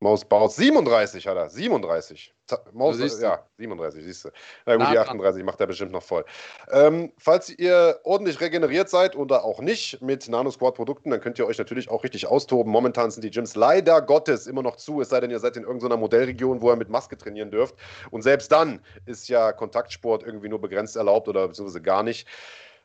[0.00, 0.56] Most Bouts.
[0.56, 1.50] 37 hat er.
[1.50, 2.32] 37.
[2.72, 4.30] Most, ja, 37, siehst du.
[4.64, 6.24] Na gut, Na, die 38 macht er bestimmt noch voll.
[6.70, 11.58] Ähm, falls ihr ordentlich regeneriert seid oder auch nicht mit Nano-Squad-Produkten, dann könnt ihr euch
[11.58, 12.72] natürlich auch richtig austoben.
[12.72, 15.64] Momentan sind die Gyms leider Gottes immer noch zu, es sei denn, ihr seid in
[15.64, 17.74] irgendeiner Modellregion, wo ihr mit Maske trainieren dürft.
[18.10, 22.26] Und selbst dann ist ja Kontaktsport irgendwie nur begrenzt erlaubt oder beziehungsweise gar nicht.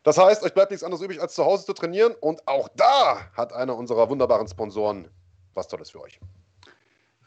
[0.04, 2.14] Das heißt, euch bleibt nichts anderes übrig, als zu Hause zu trainieren.
[2.20, 5.08] Und auch da hat einer unserer wunderbaren Sponsoren
[5.54, 6.20] was Tolles für euch.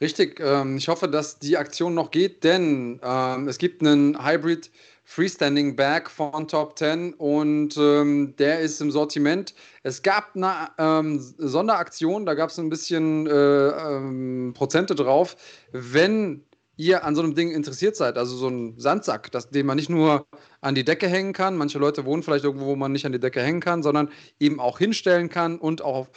[0.00, 0.40] Richtig.
[0.40, 4.70] Ähm, ich hoffe, dass die Aktion noch geht, denn ähm, es gibt einen Hybrid
[5.04, 9.54] Freestanding Bag von Top 10 und ähm, der ist im Sortiment.
[9.84, 15.36] Es gab eine ähm, Sonderaktion, da gab es ein bisschen äh, ähm, Prozente drauf.
[15.70, 16.44] Wenn
[16.76, 19.88] ihr an so einem Ding interessiert seid, also so ein Sandsack, das, den man nicht
[19.88, 20.26] nur
[20.66, 23.20] an die Decke hängen kann, manche Leute wohnen vielleicht irgendwo, wo man nicht an die
[23.20, 24.10] Decke hängen kann, sondern
[24.40, 26.08] eben auch hinstellen kann und auch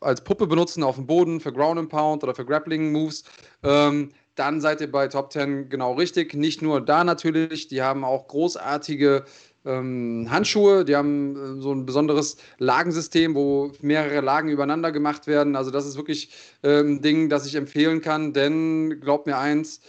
[0.00, 3.24] als Puppe benutzen auf dem Boden für Ground and Pound oder für Grappling Moves,
[3.62, 6.34] ähm, dann seid ihr bei Top 10 genau richtig.
[6.34, 9.24] Nicht nur da natürlich, die haben auch großartige
[9.64, 15.56] ähm, Handschuhe, die haben äh, so ein besonderes Lagensystem, wo mehrere Lagen übereinander gemacht werden.
[15.56, 16.30] Also das ist wirklich
[16.62, 19.80] äh, ein Ding, das ich empfehlen kann, denn glaubt mir eins,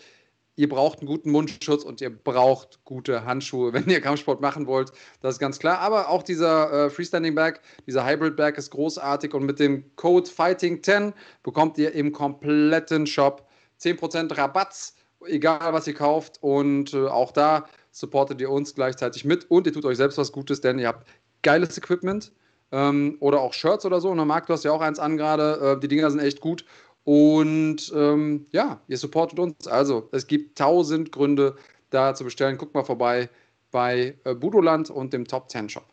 [0.55, 4.91] ihr braucht einen guten Mundschutz und ihr braucht gute Handschuhe, wenn ihr Kampfsport machen wollt.
[5.21, 5.79] Das ist ganz klar.
[5.79, 10.29] Aber auch dieser äh, Freestanding Bag, dieser Hybrid Bag ist großartig und mit dem Code
[10.29, 13.47] Fighting10 bekommt ihr im kompletten Shop
[13.81, 14.95] 10% Rabatz,
[15.27, 16.37] egal was ihr kauft.
[16.41, 20.31] Und äh, auch da supportet ihr uns gleichzeitig mit und ihr tut euch selbst was
[20.31, 21.07] Gutes, denn ihr habt
[21.43, 22.31] geiles Equipment
[22.71, 24.09] ähm, oder auch Shirts oder so.
[24.09, 25.75] Und Marc, du hast ja auch eins an gerade.
[25.77, 26.65] Äh, die Dinger sind echt gut.
[27.05, 29.67] Und ähm, ja, ihr supportet uns.
[29.67, 31.55] Also, es gibt tausend Gründe,
[31.91, 32.57] da zu bestellen.
[32.57, 33.29] Guckt mal vorbei
[33.71, 35.85] bei äh, Budoland und dem Top 10 Shop.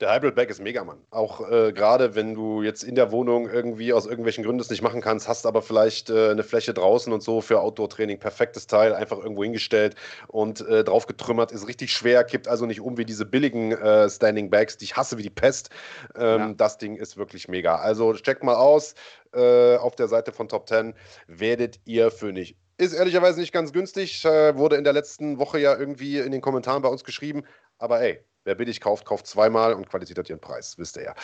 [0.00, 1.04] Der Hybrid Bag ist mega, Mann.
[1.10, 4.80] Auch äh, gerade wenn du jetzt in der Wohnung irgendwie aus irgendwelchen Gründen es nicht
[4.80, 8.18] machen kannst, hast aber vielleicht äh, eine Fläche draußen und so für Outdoor-Training.
[8.18, 9.96] Perfektes Teil, einfach irgendwo hingestellt
[10.28, 11.52] und äh, drauf getrümmert.
[11.52, 14.96] Ist richtig schwer, kippt also nicht um wie diese billigen äh, Standing Bags, die ich
[14.96, 15.68] hasse wie die Pest.
[16.16, 16.52] Ähm, ja.
[16.56, 17.76] Das Ding ist wirklich mega.
[17.76, 18.94] Also checkt mal aus
[19.34, 20.94] äh, auf der Seite von Top 10.
[21.26, 24.24] Werdet ihr für nicht ist ehrlicherweise nicht ganz günstig.
[24.24, 27.42] Äh, wurde in der letzten Woche ja irgendwie in den Kommentaren bei uns geschrieben.
[27.76, 31.14] Aber ey, Wer billig kauft, kauft zweimal und Qualität hat ihren Preis, wisst ihr ja.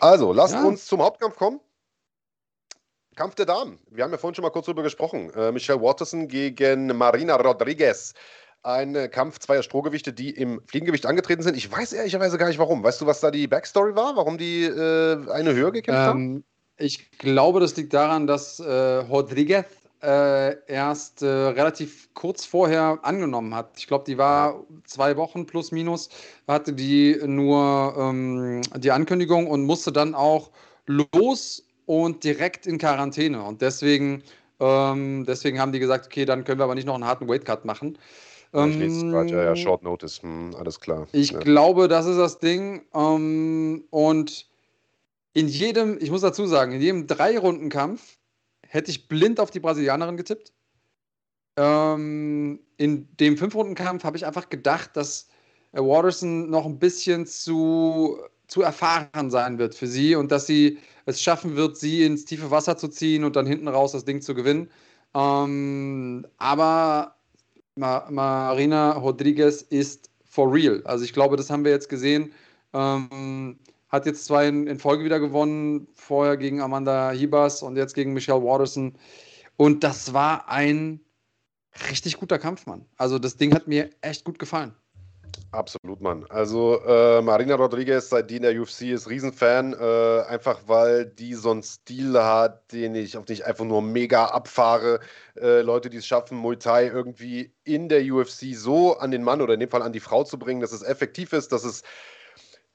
[0.00, 0.62] Also, lasst ja.
[0.62, 1.60] uns zum Hauptkampf kommen.
[3.14, 3.78] Kampf der Damen.
[3.90, 5.30] Wir haben ja vorhin schon mal kurz drüber gesprochen.
[5.30, 8.12] Äh, Michelle Watterson gegen Marina Rodriguez.
[8.62, 11.56] Ein äh, Kampf zweier Strohgewichte, die im Fliegengewicht angetreten sind.
[11.56, 12.82] Ich weiß ehrlicherweise gar nicht warum.
[12.82, 14.16] Weißt du, was da die Backstory war?
[14.16, 16.44] Warum die äh, eine höher gekämpft ähm, haben?
[16.76, 19.64] Ich glaube, das liegt daran, dass äh, Rodriguez
[20.02, 23.70] äh, erst äh, relativ kurz vorher angenommen hat.
[23.78, 26.08] Ich glaube, die war zwei Wochen plus minus,
[26.46, 30.50] hatte die nur ähm, die Ankündigung und musste dann auch
[30.86, 33.42] los und direkt in Quarantäne.
[33.42, 34.22] Und deswegen,
[34.60, 37.64] ähm, deswegen haben die gesagt, okay, dann können wir aber nicht noch einen harten Weightcut
[37.64, 37.98] machen.
[38.52, 41.06] Ich gerade, ja, ja, Short Notice, hm, alles klar.
[41.12, 41.38] Ich ja.
[41.40, 42.86] glaube, das ist das Ding.
[42.94, 44.48] Ähm, und
[45.34, 48.16] in jedem, ich muss dazu sagen, in jedem Drei-Runden-Kampf
[48.68, 50.52] hätte ich blind auf die Brasilianerin getippt.
[51.58, 55.28] ähm, in dem Fünf-Runden-Kampf habe ich einfach gedacht, dass
[55.72, 60.78] äh, Waterson noch ein bisschen zu, zu erfahren sein wird für sie und dass sie
[61.06, 64.20] es schaffen wird, sie ins tiefe Wasser zu ziehen und dann hinten raus das Ding
[64.20, 64.70] zu gewinnen.
[65.14, 67.16] Ähm, aber
[67.76, 70.82] Ma Marina Rodriguez ist for real.
[70.84, 72.32] Also ich glaube, das haben wir jetzt gesehen.
[72.74, 73.58] Ähm,
[73.88, 78.12] hat jetzt zwei in, in, Folge wieder gewonnen, vorher gegen Amanda Hibas und jetzt gegen
[78.12, 78.98] Michelle Waterson.
[79.56, 81.00] Und das war ein
[81.90, 82.84] richtig guter Kampf, Mann.
[82.96, 84.74] Also das Ding hat mir echt gut gefallen.
[85.52, 86.24] Absolut, Mann.
[86.28, 91.34] Also äh, Marina Rodriguez, seit die in der UFC ist, Riesenfan, äh, einfach weil die
[91.34, 95.00] so einen Stil hat, den ich, auf den ich einfach nur mega abfahre.
[95.40, 99.40] Äh, Leute, die es schaffen, Muay Thai irgendwie in der UFC so an den Mann
[99.40, 101.82] oder in dem Fall an die Frau zu bringen, dass es effektiv ist, dass es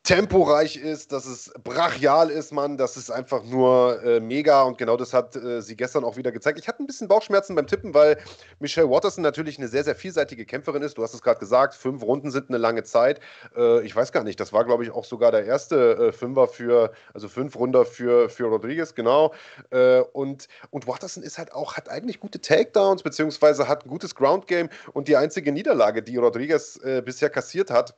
[0.04, 4.97] temporeich ist, dass es brachial ist, Mann, das ist einfach nur äh, mega und genau
[4.97, 6.60] das hat äh, sie gestern auch wieder gezeigt.
[6.60, 8.18] Ich hatte ein bisschen Bauchschmerzen beim Tippen, weil
[8.60, 10.97] Michelle Watterson natürlich eine sehr, sehr vielseitige Kämpferin ist.
[10.97, 13.20] Du hast es gerade gesagt, fünf Runden sind eine lange Zeit.
[13.56, 16.47] Äh, ich weiß gar nicht, das war, glaube ich, auch sogar der erste äh, Fünfer
[16.47, 19.36] für, also fünf Runder für, für Rodriguez, genau.
[19.70, 24.16] Äh, und, und Watterson ist halt auch, hat eigentlich gute Takedowns, beziehungsweise hat ein gutes
[24.16, 27.95] Ground Game und die einzige Niederlage, die Rodriguez äh, bisher kassiert hat,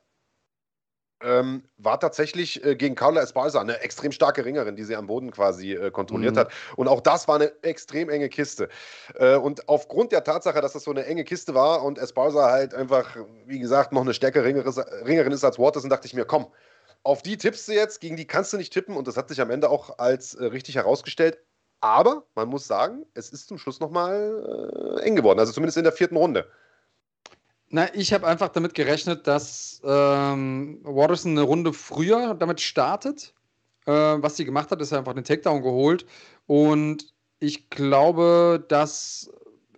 [1.24, 5.30] ähm, war tatsächlich äh, gegen Carla Esparza eine extrem starke Ringerin, die sie am Boden
[5.30, 6.40] quasi äh, kontrolliert mhm.
[6.40, 6.52] hat.
[6.76, 8.68] Und auch das war eine extrem enge Kiste.
[9.14, 12.74] Äh, und aufgrund der Tatsache, dass das so eine enge Kiste war und Esparza halt
[12.74, 13.16] einfach,
[13.46, 16.46] wie gesagt, noch eine stärkere Ringerin ist als Watterson, dachte ich mir, komm,
[17.02, 18.96] auf die tippst du jetzt, gegen die kannst du nicht tippen.
[18.96, 21.38] Und das hat sich am Ende auch als äh, richtig herausgestellt.
[21.80, 25.38] Aber man muss sagen, es ist zum Schluss nochmal äh, eng geworden.
[25.38, 26.48] Also zumindest in der vierten Runde.
[27.70, 33.34] Na, ich habe einfach damit gerechnet, dass ähm, Watterson eine Runde früher damit startet.
[33.86, 36.06] Äh, was sie gemacht hat, ist einfach den Takedown geholt.
[36.46, 39.30] Und ich glaube, dass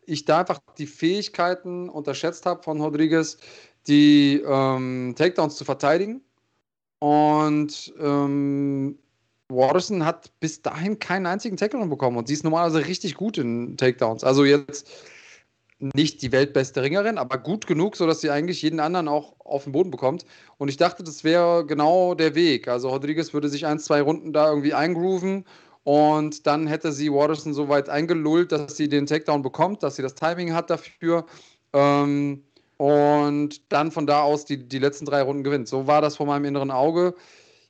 [0.05, 3.39] ich da einfach die Fähigkeiten unterschätzt habe von Rodriguez,
[3.87, 6.23] die ähm, Takedowns zu verteidigen.
[6.99, 8.99] Und ähm,
[9.49, 13.77] Watterson hat bis dahin keinen einzigen Takedown bekommen und sie ist normalerweise richtig gut in
[13.77, 14.25] Takedowns.
[14.25, 14.89] Also jetzt
[15.79, 19.73] nicht die weltbeste Ringerin, aber gut genug, sodass sie eigentlich jeden anderen auch auf den
[19.73, 20.25] Boden bekommt.
[20.59, 22.69] Und ich dachte, das wäre genau der Weg.
[22.69, 25.45] Also Rodriguez würde sich ein, zwei Runden da irgendwie eingrooven
[25.85, 30.03] und dann hätte sie Waterson so weit eingelullt, dass sie den Takedown bekommt, dass sie
[30.03, 31.27] das Timing hat dafür.
[31.73, 32.43] Ähm,
[32.79, 35.69] und dann von da aus die, die letzten drei Runden gewinnt.
[35.69, 37.15] So war das vor meinem inneren Auge.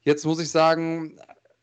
[0.02, 1.18] Jetzt muss ich sagen,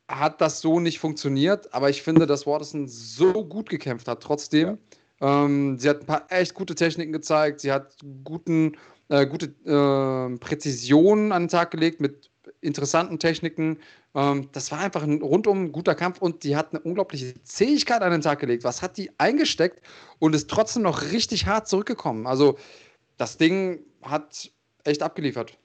[0.09, 4.67] hat das so nicht funktioniert, aber ich finde, dass Waterson so gut gekämpft hat, trotzdem.
[4.67, 4.77] Ja
[5.23, 7.61] ähm, sie hat ein paar echt gute Techniken gezeigt.
[7.61, 7.95] Sie hat
[8.25, 13.79] guten, äh, gute äh, Präzision an den Tag gelegt mit interessanten Techniken.
[14.15, 18.11] Ähm, das war einfach ein rundum guter Kampf und die hat eine unglaubliche Zähigkeit an
[18.11, 18.65] den Tag gelegt.
[18.65, 19.81] Was hat die eingesteckt
[20.19, 22.27] und ist trotzdem noch richtig hart zurückgekommen?
[22.27, 22.57] Also,
[23.15, 24.51] das Ding hat
[24.83, 25.57] echt abgeliefert.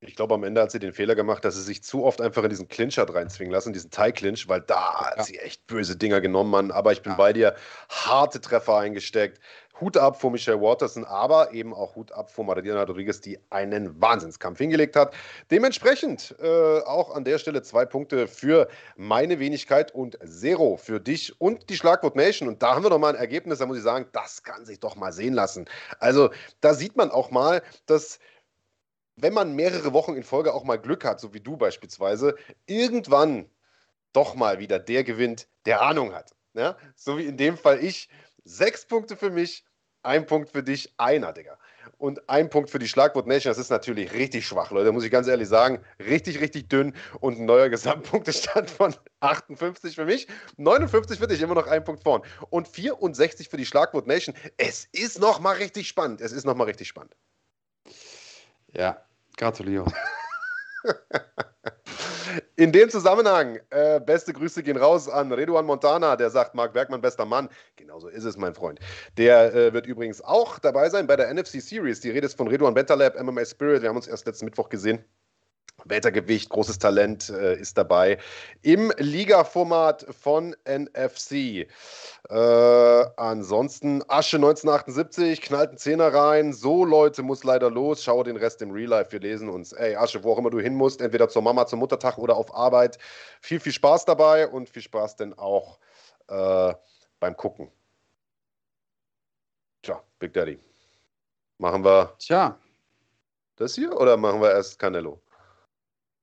[0.00, 2.42] Ich glaube, am Ende hat sie den Fehler gemacht, dass sie sich zu oft einfach
[2.44, 5.16] in diesen Clinch hat reinzwingen lassen, diesen Thai-Clinch, weil da ja.
[5.16, 6.70] hat sie echt böse Dinger genommen, Mann.
[6.70, 7.16] Aber ich bin ja.
[7.16, 7.54] bei dir,
[7.88, 9.40] harte Treffer eingesteckt.
[9.80, 14.00] Hut ab vor Michelle Waterson, aber eben auch Hut ab vor Maradina Rodriguez, die einen
[14.00, 15.14] Wahnsinnskampf hingelegt hat.
[15.50, 21.38] Dementsprechend äh, auch an der Stelle zwei Punkte für meine Wenigkeit und Zero für dich
[21.40, 22.48] und die Schlagwort Nation.
[22.48, 24.80] Und da haben wir doch mal ein Ergebnis, da muss ich sagen, das kann sich
[24.80, 25.66] doch mal sehen lassen.
[25.98, 26.30] Also
[26.60, 28.18] da sieht man auch mal, dass
[29.16, 32.36] wenn man mehrere Wochen in Folge auch mal Glück hat, so wie du beispielsweise,
[32.66, 33.50] irgendwann
[34.12, 36.34] doch mal wieder der gewinnt, der Ahnung hat.
[36.54, 36.76] Ja?
[36.94, 38.08] So wie in dem Fall ich.
[38.44, 39.64] Sechs Punkte für mich,
[40.02, 41.58] ein Punkt für dich, einer, Digga.
[41.98, 43.50] Und ein Punkt für die Schlagwort Nation.
[43.50, 45.80] Das ist natürlich richtig schwach, Leute, muss ich ganz ehrlich sagen.
[45.98, 50.28] Richtig, richtig dünn und ein neuer Gesamtpunktestand von 58 für mich.
[50.58, 52.22] 59 für dich, immer noch ein Punkt vorn.
[52.50, 54.34] Und 64 für die Schlagwort Nation.
[54.58, 56.20] Es ist nochmal richtig spannend.
[56.20, 57.16] Es ist nochmal richtig spannend.
[58.72, 59.05] Ja,
[59.36, 59.86] gratuliere.
[62.56, 67.00] In dem Zusammenhang, äh, beste Grüße gehen raus an Reduan Montana, der sagt, Marc Bergmann,
[67.00, 67.48] bester Mann.
[67.76, 68.80] Genauso ist es, mein Freund.
[69.16, 72.00] Der äh, wird übrigens auch dabei sein bei der NFC Series.
[72.00, 73.82] Die Rede ist von Reduan Bentaleb, MMA Spirit.
[73.82, 75.04] Wir haben uns erst letzten Mittwoch gesehen.
[75.84, 78.18] Weltergewicht, großes Talent äh, ist dabei.
[78.62, 81.68] Im Liga-Format von NFC.
[82.28, 86.52] Äh, ansonsten Asche 1978, knallt einen Zehner rein.
[86.52, 88.02] So, Leute, muss leider los.
[88.02, 89.12] Schau den Rest im Real Life.
[89.12, 89.72] Wir lesen uns.
[89.72, 92.54] Ey, Asche, wo auch immer du hin musst, entweder zur Mama, zum Muttertag oder auf
[92.54, 92.98] Arbeit.
[93.40, 95.78] Viel, viel Spaß dabei und viel Spaß denn auch
[96.28, 96.74] äh,
[97.20, 97.70] beim Gucken.
[99.82, 100.58] Tja, Big Daddy.
[101.58, 102.14] Machen wir.
[102.18, 102.58] Tja.
[103.56, 105.22] Das hier oder machen wir erst Canelo?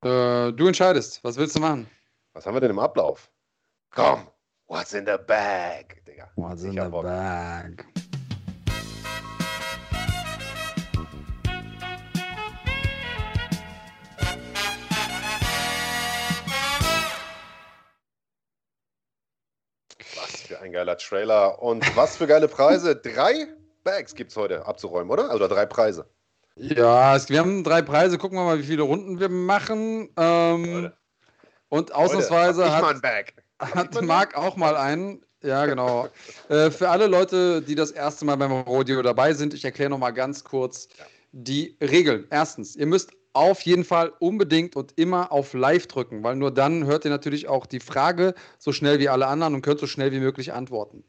[0.04, 1.24] Äh, du entscheidest.
[1.24, 1.88] Was willst du machen?
[2.34, 3.32] Was haben wir denn im Ablauf?
[3.89, 4.28] Komm,
[4.68, 6.30] what's in the bag, Digga.
[6.36, 7.04] What's in the Bock.
[7.04, 7.86] bag?
[20.16, 22.93] Was für ein geiler Trailer und was für geile Preise.
[23.01, 23.47] drei
[23.86, 25.30] Bags gibt's heute abzuräumen, oder?
[25.30, 26.06] Also drei Preise.
[26.56, 28.18] Ja, es, wir haben drei Preise.
[28.18, 30.10] Gucken wir mal, wie viele Runden wir machen.
[30.18, 30.91] Ähm,
[31.70, 35.26] und ausnahmsweise Leute, hat, hat Marc auch mal einen.
[35.41, 36.10] Ja, genau.
[36.49, 40.14] äh, für alle Leute, die das erste Mal beim Rodeo dabei sind, ich erkläre nochmal
[40.14, 41.06] ganz kurz Ja.
[41.32, 42.28] die Regeln.
[42.30, 46.86] Erstens, ihr müsst auf jeden Fall unbedingt und immer auf Live drücken, weil nur dann
[46.86, 50.12] hört ihr natürlich auch die Frage so schnell wie alle anderen und könnt so schnell
[50.12, 51.04] wie möglich antworten.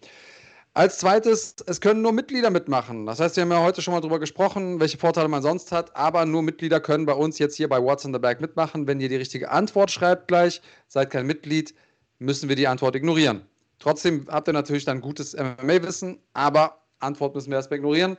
[0.77, 3.07] Als zweites, es können nur Mitglieder mitmachen.
[3.07, 5.95] Das heißt, wir haben ja heute schon mal darüber gesprochen, welche Vorteile man sonst hat,
[5.95, 8.89] aber nur Mitglieder können bei uns jetzt hier bei What's in the Bag mitmachen.
[8.89, 11.77] Wenn ihr die richtige Antwort schreibt gleich, seid kein Mitglied,
[12.19, 13.43] müssen wir die Antwort ignorieren.
[13.79, 18.17] Trotzdem habt ihr natürlich dann gutes MMA-Wissen, aber Antwort müssen wir erstmal ignorieren.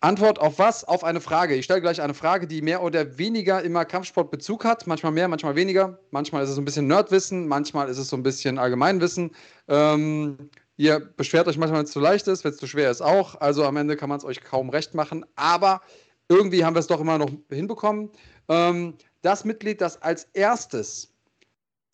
[0.00, 0.84] Antwort auf was?
[0.84, 1.54] Auf eine Frage.
[1.54, 4.86] Ich stelle gleich eine Frage, die mehr oder weniger immer Kampfsportbezug hat.
[4.86, 5.98] Manchmal mehr, manchmal weniger.
[6.10, 9.30] Manchmal ist es so ein bisschen Nerdwissen, manchmal ist es so ein bisschen Allgemeinwissen.
[9.68, 13.02] Ähm, ihr beschwert euch manchmal, wenn es zu leicht ist, wenn es zu schwer ist
[13.02, 13.40] auch.
[13.40, 15.24] Also am Ende kann man es euch kaum recht machen.
[15.34, 15.80] Aber
[16.28, 18.10] irgendwie haben wir es doch immer noch hinbekommen.
[18.48, 21.12] Ähm, das Mitglied, das als erstes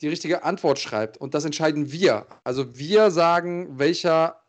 [0.01, 2.27] die richtige Antwort schreibt, und das entscheiden wir.
[2.43, 4.42] Also wir sagen, welcher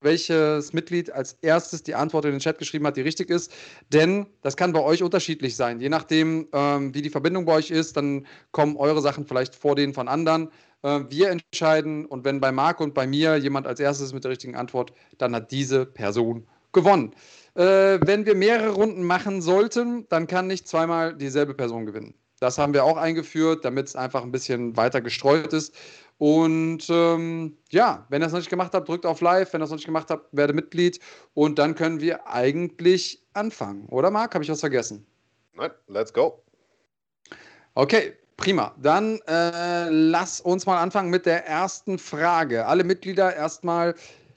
[0.00, 3.52] welches Mitglied als erstes die Antwort in den Chat geschrieben hat, die richtig ist.
[3.92, 5.80] Denn das kann bei euch unterschiedlich sein.
[5.80, 9.76] Je nachdem, ähm, wie die Verbindung bei euch ist, dann kommen eure Sachen vielleicht vor
[9.76, 10.50] denen von anderen.
[10.82, 14.30] Äh, wir entscheiden und wenn bei Marc und bei mir jemand als erstes mit der
[14.30, 17.14] richtigen Antwort, dann hat diese Person gewonnen.
[17.54, 22.14] Äh, wenn wir mehrere Runden machen sollten, dann kann nicht zweimal dieselbe Person gewinnen.
[22.40, 25.74] Das haben wir auch eingeführt, damit es einfach ein bisschen weiter gestreut ist.
[26.18, 29.52] Und ähm, ja, wenn ihr das noch nicht gemacht habt, drückt auf Live.
[29.52, 30.98] Wenn ihr das noch nicht gemacht habt, werde Mitglied.
[31.34, 33.86] Und dann können wir eigentlich anfangen.
[33.86, 34.34] Oder Marc?
[34.34, 35.06] Habe ich was vergessen?
[35.54, 36.42] Nein, let's go.
[37.74, 38.74] Okay, prima.
[38.82, 42.66] Dann äh, lass uns mal anfangen mit der ersten Frage.
[42.66, 43.94] Alle Mitglieder erstmal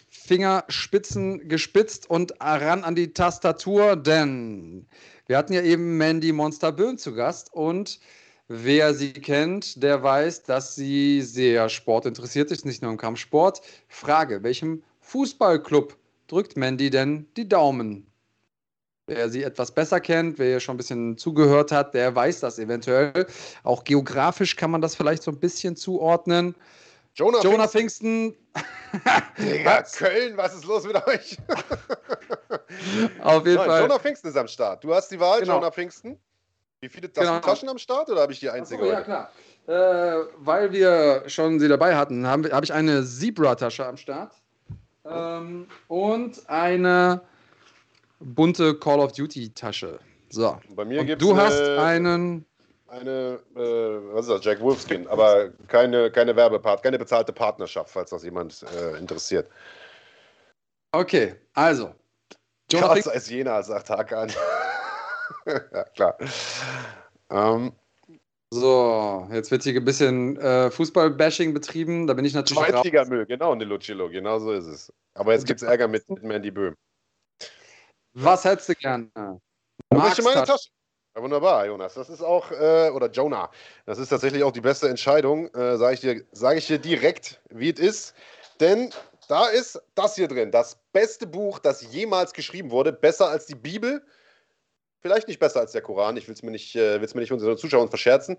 [0.10, 4.86] Fingerspitzen gespitzt und ran an die Tastatur, denn
[5.26, 8.00] wir hatten ja eben Mandy Monster Böhm zu Gast und
[8.52, 13.62] wer sie kennt, der weiß, dass sie sehr sportinteressiert ist, nicht nur im Kampfsport.
[13.88, 15.96] Frage, welchem Fußballclub
[16.28, 18.06] drückt Mandy denn die Daumen?
[19.08, 22.60] Wer sie etwas besser kennt, wer ihr schon ein bisschen zugehört hat, der weiß das
[22.60, 23.26] eventuell.
[23.64, 26.54] Auch geografisch kann man das vielleicht so ein bisschen zuordnen.
[27.16, 28.36] Jonah, Jonah Pfingsten.
[29.38, 31.38] Digga, Köln, was ist los mit euch?
[33.22, 33.82] Auf jeden Nein, Fall.
[33.82, 34.84] Jonah Pfingsten ist am Start.
[34.84, 35.56] Du hast die Wahl, Genau.
[35.56, 36.18] Jonah Pfingsten.
[36.82, 37.40] Wie viele Genau.
[37.40, 38.82] Taschen am Start oder habe ich die einzige?
[38.82, 39.06] Achso, ja, heute?
[39.06, 39.32] klar.
[39.68, 44.34] Äh, weil wir schon sie dabei hatten, habe hab ich eine Zebra-Tasche am Start.
[45.06, 47.22] Ähm, und eine
[48.20, 50.00] bunte Call of Duty-Tasche.
[50.30, 50.60] So.
[50.76, 52.46] Bei mir gibt du es hast eine, einen.
[52.88, 58.10] eine äh, was ist das, Jack Wolfskin, aber keine, keine Werbepart, keine bezahlte Partnerschaft, falls
[58.10, 59.48] das jemand äh, interessiert.
[60.94, 61.94] Okay, also.
[62.72, 64.32] Pfingsten, als Jena, sagt Hakan.
[65.74, 66.18] ja, klar.
[67.30, 67.74] Ähm,
[68.52, 72.08] so, jetzt wird hier ein bisschen äh, Fußball-Bashing betrieben.
[72.08, 72.70] Da bin ich natürlich raus.
[72.70, 74.94] Zweitligamüll, genau, Nilocillo, genau so ist es.
[75.14, 76.76] Aber jetzt gibt es Ärger mit, mit Mandy Böhm.
[78.14, 79.10] Was hättest du gerne?
[79.16, 79.40] Marks
[79.90, 80.52] möchte meine Tasche.
[80.52, 80.70] Tasche.
[81.16, 81.94] Ja, wunderbar, Jonas.
[81.94, 83.50] Das ist auch, äh, oder Jonah,
[83.86, 87.42] das ist tatsächlich auch die beste Entscheidung, äh, sage ich, dir- sag ich dir direkt,
[87.50, 88.16] wie es ist.
[88.60, 88.92] Denn
[89.28, 93.56] da ist das hier drin, das beste Buch, das jemals geschrieben wurde, besser als die
[93.56, 94.06] Bibel.
[95.02, 97.32] Vielleicht nicht besser als der Koran, ich will es mir nicht, äh, will's mir nicht
[97.32, 98.38] unseren Zuschauern verscherzen.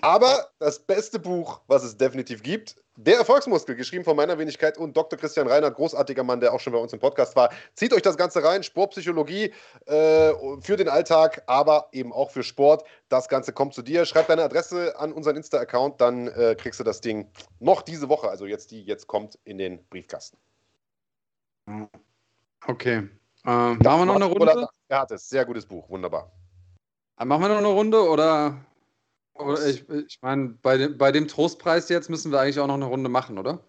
[0.00, 4.96] Aber das beste Buch, was es definitiv gibt, Der Erfolgsmuskel, geschrieben von meiner Wenigkeit und
[4.96, 5.18] Dr.
[5.18, 7.52] Christian Reinhardt, großartiger Mann, der auch schon bei uns im Podcast war.
[7.74, 9.52] Zieht euch das Ganze rein, Sportpsychologie
[9.86, 12.84] äh, für den Alltag, aber eben auch für Sport.
[13.08, 14.06] Das Ganze kommt zu dir.
[14.06, 18.28] Schreib deine Adresse an unseren Insta-Account, dann äh, kriegst du das Ding noch diese Woche,
[18.28, 20.38] also jetzt die jetzt kommt, in den Briefkasten.
[22.64, 23.08] Okay.
[23.46, 24.68] Ähm, machen wir noch eine Runde?
[24.88, 25.28] Er hat es.
[25.28, 26.32] Sehr gutes Buch, wunderbar.
[27.18, 28.64] Äh, Machen wir noch eine Runde oder?
[29.34, 32.74] oder ich ich meine, bei dem, bei dem Trostpreis jetzt müssen wir eigentlich auch noch
[32.74, 33.60] eine Runde machen, oder?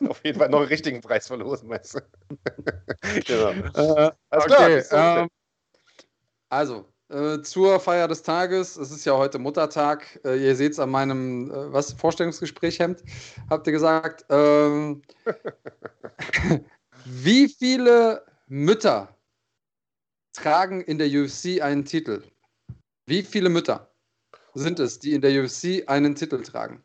[0.08, 2.00] Auf jeden Fall noch einen richtigen Preis verlosen, meinst du?
[3.26, 3.50] genau.
[3.50, 5.28] Äh, klar, okay, ähm,
[6.48, 8.76] also, äh, zur Feier des Tages.
[8.76, 10.20] Es ist ja heute Muttertag.
[10.24, 13.02] Äh, ihr seht es an meinem äh, was, Vorstellungsgespräch-Hemd,
[13.50, 14.24] habt ihr gesagt.
[14.28, 15.02] Ähm,
[17.10, 19.16] wie viele Mütter
[20.32, 22.22] tragen in der UFC einen Titel?
[23.06, 23.90] Wie viele Mütter
[24.54, 26.82] sind es, die in der UFC einen Titel tragen?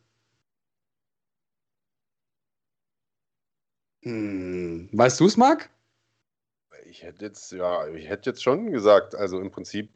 [4.03, 5.69] Hm, weißt du es, Marc?
[6.86, 9.89] Ich hätte jetzt, ja, ich hätte jetzt schon gesagt, also im Prinzip,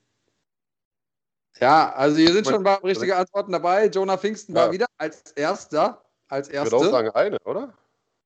[1.59, 3.88] Ja, also hier sind schon ein paar richtige Antworten dabei.
[3.88, 4.71] Jonah Pfingsten war Ja.
[4.71, 6.03] wieder als erster.
[6.28, 6.75] als Ich erste.
[6.75, 7.73] würde auch sagen eine, oder?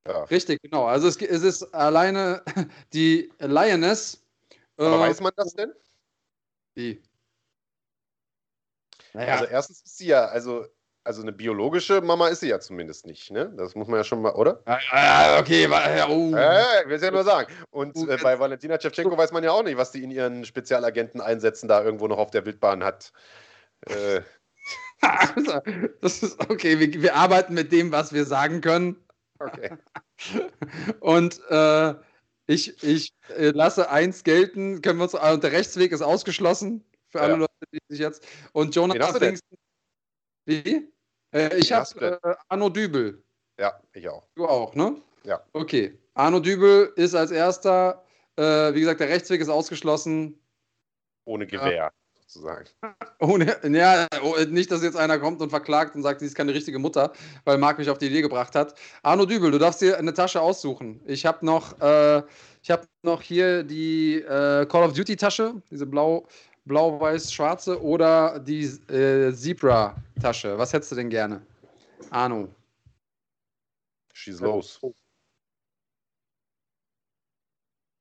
[0.08, 0.24] Ja.
[0.24, 0.86] Richtig, genau.
[0.86, 2.44] Also es, es ist alleine
[2.94, 4.24] die Lioness.
[4.78, 5.74] Aber äh, weiß man das denn?
[6.76, 7.02] Wie?
[9.14, 10.66] Naja, Also erstens ist sie ja, also,
[11.04, 13.54] also eine biologische Mama ist sie ja zumindest nicht, ne?
[13.58, 14.62] Das muss man ja schon mal, oder?
[14.66, 16.34] ah, ah, okay, ja, oh.
[16.34, 17.52] Äh, ich will es ja nur sagen.
[17.72, 20.46] Und Gut, äh, bei Valentina Shevchenko weiß man ja auch nicht, was die in ihren
[20.46, 23.12] Spezialagenten einsetzen da irgendwo noch auf der Wildbahn hat.
[23.88, 24.22] Äh,
[25.02, 25.60] Also,
[26.02, 29.04] das ist okay, wir, wir arbeiten mit dem, was wir sagen können.
[29.46, 29.78] Okay.
[31.00, 31.96] Und äh,
[32.48, 37.22] ich, ich äh, lasse eins gelten, können wir uns, also der Rechtsweg ist ausgeschlossen für
[37.22, 37.40] alle Ja.
[37.40, 38.26] Leute, die sich jetzt.
[38.54, 38.76] Und
[39.20, 39.38] denn?
[39.38, 39.58] Pfingsten.
[40.46, 40.92] Wie?
[41.34, 43.24] Äh, ich habe äh, Arno Dübel.
[43.60, 44.28] Ja, ich auch.
[44.36, 45.02] Du auch, ne?
[45.24, 45.44] Ja.
[45.54, 45.98] Okay.
[46.14, 48.06] Arno Dübel ist als erster.
[48.38, 50.40] Äh, wie gesagt, der Rechtsweg ist ausgeschlossen.
[51.26, 51.92] Ohne Gewehr,
[52.32, 52.66] sozusagen.
[53.20, 56.54] Ohne, ja, oh, nicht, dass jetzt einer kommt und verklagt und sagt, sie ist keine
[56.54, 57.12] richtige Mutter,
[57.44, 58.76] weil Marc mich auf die Idee gebracht hat.
[59.04, 61.02] Arno Dübel, du darfst dir eine Tasche aussuchen.
[61.06, 62.24] Ich habe noch, äh,
[62.64, 66.28] ich habe noch hier die äh, Call of Duty Tasche, diese blau,
[66.66, 70.58] blau-weiß-schwarze oder die äh, Zebra Tasche.
[70.58, 71.42] Was hättest du denn gerne?
[72.10, 72.48] Arno.
[74.14, 74.80] Schieß los.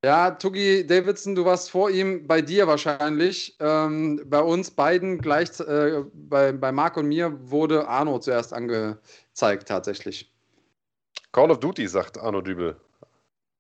[0.03, 3.55] Ja, Tuggy Davidson, du warst vor ihm, bei dir wahrscheinlich.
[3.61, 9.69] Ähm, bei uns beiden gleich, äh, bei, bei Marc und mir wurde Arno zuerst angezeigt,
[9.69, 10.33] tatsächlich.
[11.33, 12.77] Call of Duty, sagt Arno Dübel.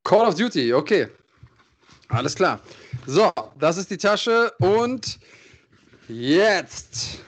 [0.05, 1.09] Call of Duty, okay.
[2.09, 2.59] Alles klar.
[3.07, 5.21] So, das ist die Tasche und
[6.09, 7.19] jetzt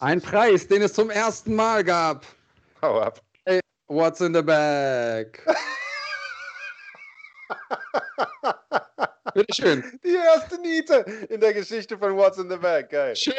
[0.00, 2.26] ein Preis, den es zum ersten Mal gab.
[2.82, 3.22] Hau ab.
[3.86, 5.38] What's in the bag?
[9.34, 9.84] Bitteschön.
[10.04, 12.90] Die erste Niete in der Geschichte von What's in the Bag.
[12.90, 13.16] Geil.
[13.16, 13.34] Schön,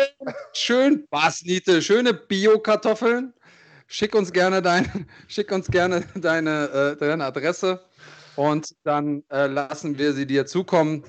[0.53, 1.81] schön, was, Niete?
[1.81, 3.33] Schöne Bio-Kartoffeln.
[3.87, 7.81] Schick uns gerne, dein, schick uns gerne deine, äh, deine Adresse
[8.35, 11.03] und dann äh, lassen wir sie dir zukommen.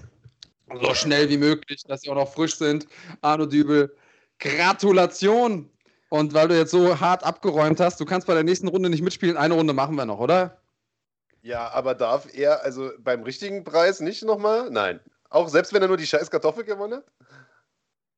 [0.80, 2.86] So schnell wie möglich, dass sie auch noch frisch sind.
[3.20, 3.94] Arno Dübel,
[4.38, 5.68] Gratulation!
[6.08, 9.02] Und weil du jetzt so hart abgeräumt hast, du kannst bei der nächsten Runde nicht
[9.02, 9.36] mitspielen.
[9.36, 10.61] Eine Runde machen wir noch, oder?
[11.43, 14.70] Ja, aber darf er also beim richtigen Preis nicht nochmal?
[14.70, 15.01] Nein.
[15.28, 17.05] Auch selbst wenn er nur die scheiß Kartoffel gewonnen hat?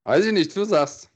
[0.04, 1.10] Weiß ich nicht, du sagst.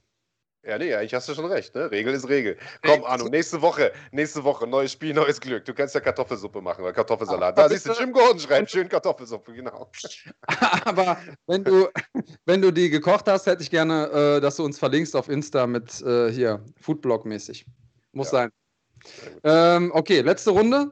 [0.65, 1.91] Ja, nee, eigentlich hast du schon recht, ne?
[1.91, 2.59] Regel ist Regel.
[2.85, 5.65] Komm, Arno, nächste Woche, nächste Woche, neues Spiel, neues Glück.
[5.65, 7.57] Du kannst ja Kartoffelsuppe machen oder Kartoffelsalat.
[7.57, 9.91] Da siehst du, Jim Gordon schreibt schön Kartoffelsuppe, genau.
[10.85, 11.89] Aber wenn du,
[12.45, 15.67] wenn du die gekocht hast, hätte ich gerne, äh, dass du uns verlinkst auf Insta
[15.67, 17.65] mit äh, hier, Foodblog-mäßig.
[18.13, 18.39] Muss Ja.
[18.39, 18.51] sein.
[19.45, 20.91] Ähm, okay, letzte Runde.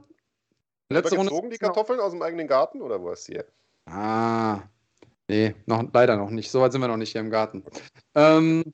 [0.89, 1.31] Letzte Runde.
[1.31, 3.35] gezogen die Kartoffeln aus dem eigenen Garten oder wo ist die?
[3.35, 3.47] her?
[3.87, 4.63] Ah,
[5.29, 6.51] nee, noch, leider noch nicht.
[6.51, 7.65] So weit sind wir noch nicht hier im Garten.
[8.15, 8.73] Ähm,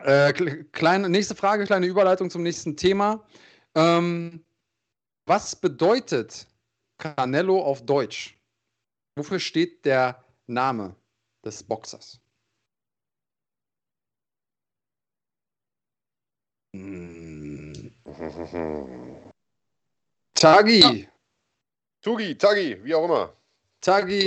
[0.00, 3.26] äh, kle- kleine, nächste Frage, kleine Überleitung zum nächsten Thema.
[3.74, 4.44] Ähm,
[5.26, 6.46] was bedeutet
[6.98, 8.38] Canelo auf Deutsch?
[9.16, 10.96] Wofür steht der Name
[11.44, 12.20] des Boxers?
[16.74, 17.92] Hm.
[20.34, 21.08] Tagi.
[22.02, 23.32] Tugi, Tagi, wie auch immer.
[23.80, 24.26] Tagi.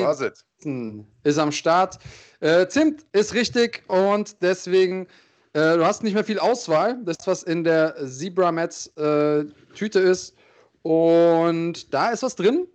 [1.23, 1.99] Ist am Start.
[2.39, 5.07] Äh, Zimt ist richtig und deswegen,
[5.53, 6.97] äh, du hast nicht mehr viel Auswahl.
[7.03, 9.45] Das, was in der Zebra Mats äh,
[9.75, 10.35] Tüte ist.
[10.81, 12.67] Und da ist was drin.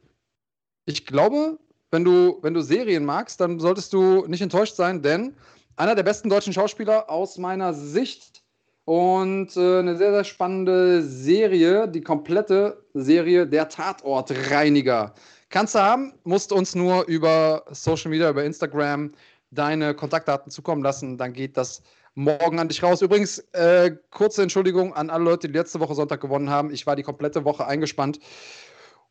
[0.84, 1.58] Ich glaube,
[1.90, 5.34] wenn du, wenn du Serien magst, dann solltest du nicht enttäuscht sein, denn
[5.76, 8.41] einer der besten deutschen Schauspieler aus meiner Sicht
[8.84, 15.14] und äh, eine sehr, sehr spannende Serie, die komplette Serie Der Tatortreiniger.
[15.50, 19.12] Kannst du haben, musst uns nur über Social Media, über Instagram
[19.50, 21.82] deine Kontaktdaten zukommen lassen, dann geht das
[22.14, 23.02] morgen an dich raus.
[23.02, 26.72] Übrigens, äh, kurze Entschuldigung an alle Leute, die letzte Woche Sonntag gewonnen haben.
[26.72, 28.18] Ich war die komplette Woche eingespannt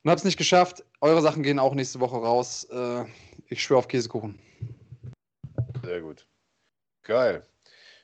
[0.04, 0.84] und habe es nicht geschafft.
[1.00, 2.66] Eure Sachen gehen auch nächste Woche raus.
[2.72, 3.06] Äh,
[3.48, 4.40] ich schwöre auf Käsekuchen.
[5.84, 6.28] Sehr gut.
[7.04, 7.44] Geil.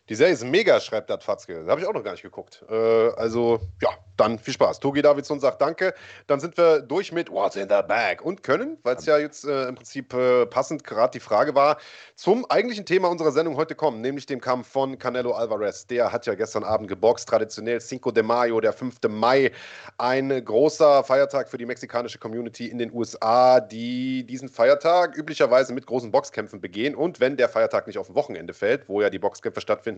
[0.09, 1.65] Die Serie ist mega, schreibt das Fatzke.
[1.65, 2.63] Da habe ich auch noch gar nicht geguckt.
[2.69, 4.79] Äh, also, ja, dann viel Spaß.
[4.79, 5.93] Togi Davidson sagt Danke.
[6.27, 9.45] Dann sind wir durch mit What's in the Bag und können, weil es ja jetzt
[9.45, 11.77] äh, im Prinzip äh, passend gerade die Frage war,
[12.15, 15.87] zum eigentlichen Thema unserer Sendung heute kommen, nämlich dem Kampf von Canelo Alvarez.
[15.87, 18.95] Der hat ja gestern Abend geboxt, traditionell Cinco de Mayo, der 5.
[19.09, 19.51] Mai.
[19.97, 25.85] Ein großer Feiertag für die mexikanische Community in den USA, die diesen Feiertag üblicherweise mit
[25.85, 26.95] großen Boxkämpfen begehen.
[26.95, 29.96] Und wenn der Feiertag nicht auf ein Wochenende fällt, wo ja die Boxkämpfe stattfinden,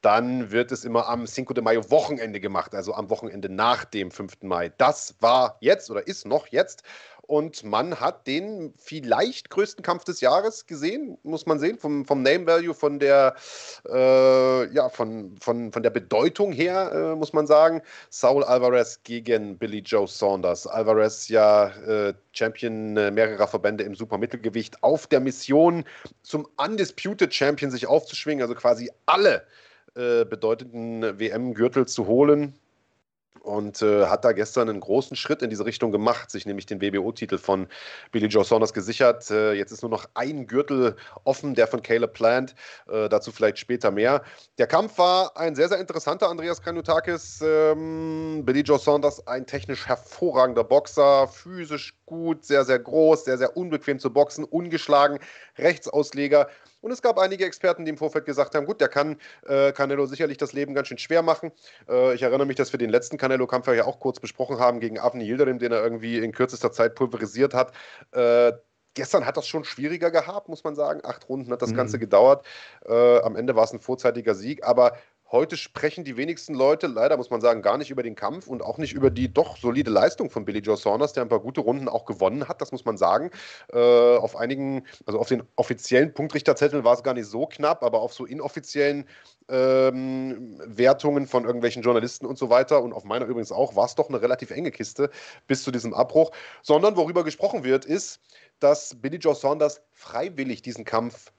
[0.00, 4.10] dann wird es immer am Cinco de Mayo Wochenende gemacht, also am Wochenende nach dem
[4.10, 4.42] 5.
[4.42, 4.70] Mai.
[4.78, 6.82] Das war jetzt oder ist noch jetzt.
[7.28, 12.22] Und man hat den vielleicht größten Kampf des Jahres gesehen, muss man sehen, vom, vom
[12.22, 13.34] Name Value, von der,
[13.86, 17.82] äh, ja, von, von, von der Bedeutung her, äh, muss man sagen.
[18.08, 20.66] Saul Alvarez gegen Billy Joe Saunders.
[20.66, 25.84] Alvarez ja äh, Champion äh, mehrerer Verbände im Supermittelgewicht auf der Mission
[26.22, 29.42] zum Undisputed Champion sich aufzuschwingen, also quasi alle
[29.96, 32.58] äh, bedeutenden WM-Gürtel zu holen
[33.42, 36.80] und äh, hat da gestern einen großen Schritt in diese Richtung gemacht, sich nämlich den
[36.80, 37.66] WBO-Titel von
[38.12, 39.30] Billy Joe Saunders gesichert.
[39.30, 42.54] Äh, jetzt ist nur noch ein Gürtel offen, der von Caleb Plant.
[42.90, 44.22] Äh, dazu vielleicht später mehr.
[44.58, 47.40] Der Kampf war ein sehr, sehr interessanter, Andreas Kanutakis.
[47.42, 53.56] Ähm, Billy Joe Saunders, ein technisch hervorragender Boxer, physisch gut, sehr, sehr groß, sehr, sehr
[53.56, 55.18] unbequem zu boxen, ungeschlagen,
[55.56, 56.48] Rechtsausleger.
[56.80, 59.16] Und es gab einige Experten, die im Vorfeld gesagt haben, gut, der kann
[59.46, 61.52] äh, Canelo sicherlich das Leben ganz schön schwer machen.
[61.88, 64.98] Äh, ich erinnere mich, dass wir den letzten Canelo-Kampf ja auch kurz besprochen haben gegen
[64.98, 67.72] Avni Yildirim, den er irgendwie in kürzester Zeit pulverisiert hat.
[68.12, 68.52] Äh,
[68.94, 71.00] gestern hat das schon schwieriger gehabt, muss man sagen.
[71.04, 71.76] Acht Runden hat das mhm.
[71.76, 72.44] Ganze gedauert.
[72.84, 74.96] Äh, am Ende war es ein vorzeitiger Sieg, aber
[75.30, 78.62] Heute sprechen die wenigsten Leute, leider muss man sagen, gar nicht über den Kampf und
[78.62, 81.60] auch nicht über die doch solide Leistung von Billy Joe Saunders, der ein paar gute
[81.60, 83.30] Runden auch gewonnen hat, das muss man sagen.
[83.70, 83.76] Äh,
[84.16, 88.14] auf einigen, also auf den offiziellen Punktrichterzetteln war es gar nicht so knapp, aber auf
[88.14, 89.06] so inoffiziellen
[89.50, 93.96] ähm, Wertungen von irgendwelchen Journalisten und so weiter und auf meiner übrigens auch, war es
[93.96, 95.10] doch eine relativ enge Kiste
[95.46, 96.30] bis zu diesem Abbruch.
[96.62, 98.20] Sondern worüber gesprochen wird, ist,
[98.60, 101.32] dass Billy Joe Saunders freiwillig diesen Kampf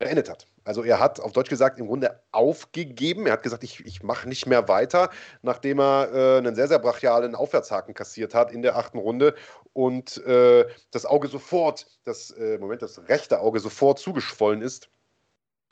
[0.00, 0.48] beendet hat.
[0.64, 3.26] Also er hat auf Deutsch gesagt im Grunde aufgegeben.
[3.26, 5.10] Er hat gesagt, ich, ich mache nicht mehr weiter,
[5.42, 9.34] nachdem er äh, einen sehr, sehr brachialen Aufwärtshaken kassiert hat in der achten Runde
[9.74, 14.90] und äh, das Auge sofort, das äh, Moment, das rechte Auge sofort zugeschwollen ist.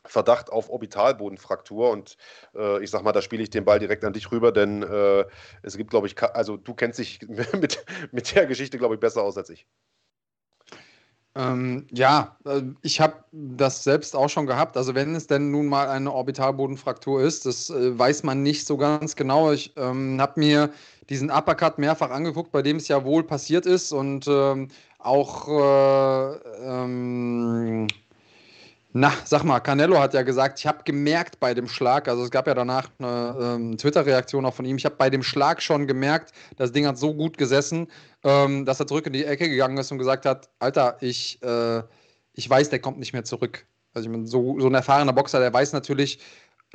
[0.07, 2.17] Verdacht auf Orbitalbodenfraktur und
[2.55, 5.25] äh, ich sag mal, da spiele ich den Ball direkt an dich rüber, denn äh,
[5.63, 9.23] es gibt, glaube ich, also du kennst dich mit, mit der Geschichte, glaube ich, besser
[9.23, 9.67] aus als ich.
[11.35, 14.77] Ähm, ja, äh, ich habe das selbst auch schon gehabt.
[14.77, 18.77] Also wenn es denn nun mal eine Orbitalbodenfraktur ist, das äh, weiß man nicht so
[18.77, 19.53] ganz genau.
[19.53, 20.71] Ich ähm, habe mir
[21.09, 24.69] diesen Uppercut mehrfach angeguckt, bei dem es ja wohl passiert ist und ähm,
[24.99, 27.87] auch äh, ähm,
[28.99, 32.31] na, sag mal, Canelo hat ja gesagt, ich habe gemerkt bei dem Schlag, also es
[32.33, 35.87] gab ja danach eine ähm, Twitter-Reaktion auch von ihm, ich habe bei dem Schlag schon
[35.87, 37.87] gemerkt, das Ding hat so gut gesessen,
[38.25, 41.83] ähm, dass er zurück in die Ecke gegangen ist und gesagt hat, Alter, ich, äh,
[42.33, 43.67] ich weiß, der kommt nicht mehr zurück.
[43.95, 46.19] Also ich meine, so, so ein erfahrener Boxer, der weiß natürlich,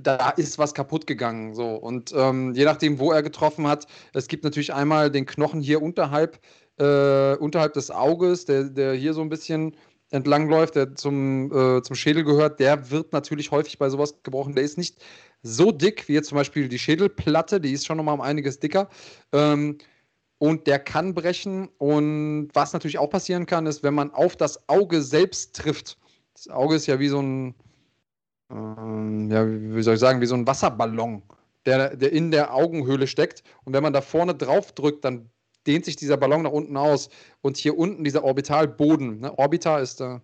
[0.02, 1.54] da ist was kaputt gegangen.
[1.54, 1.76] So.
[1.76, 5.82] Und ähm, je nachdem, wo er getroffen hat, es gibt natürlich einmal den Knochen hier
[5.82, 6.40] unterhalb,
[6.80, 9.76] äh, unterhalb des Auges, der, der hier so ein bisschen
[10.14, 14.54] entlangläuft, der zum, äh, zum Schädel gehört, der wird natürlich häufig bei sowas gebrochen.
[14.54, 15.04] Der ist nicht
[15.42, 18.90] so dick wie jetzt zum Beispiel die Schädelplatte, die ist schon nochmal um einiges dicker.
[19.32, 19.80] Ähm,
[20.38, 21.70] und der kann brechen.
[21.80, 25.98] Und was natürlich auch passieren kann, ist, wenn man auf das Auge selbst trifft.
[26.36, 27.56] Das Auge ist ja wie so ein,
[28.52, 31.24] ähm, ja, wie soll ich sagen, wie so ein Wasserballon,
[31.66, 33.44] der, der in der Augenhöhle steckt.
[33.64, 35.30] Und wenn man da vorne drauf drückt, dann
[35.68, 37.10] dehnt sich dieser Ballon nach unten aus.
[37.42, 39.38] Und hier unten dieser Orbitalboden, ne?
[39.38, 40.22] Orbita ist da.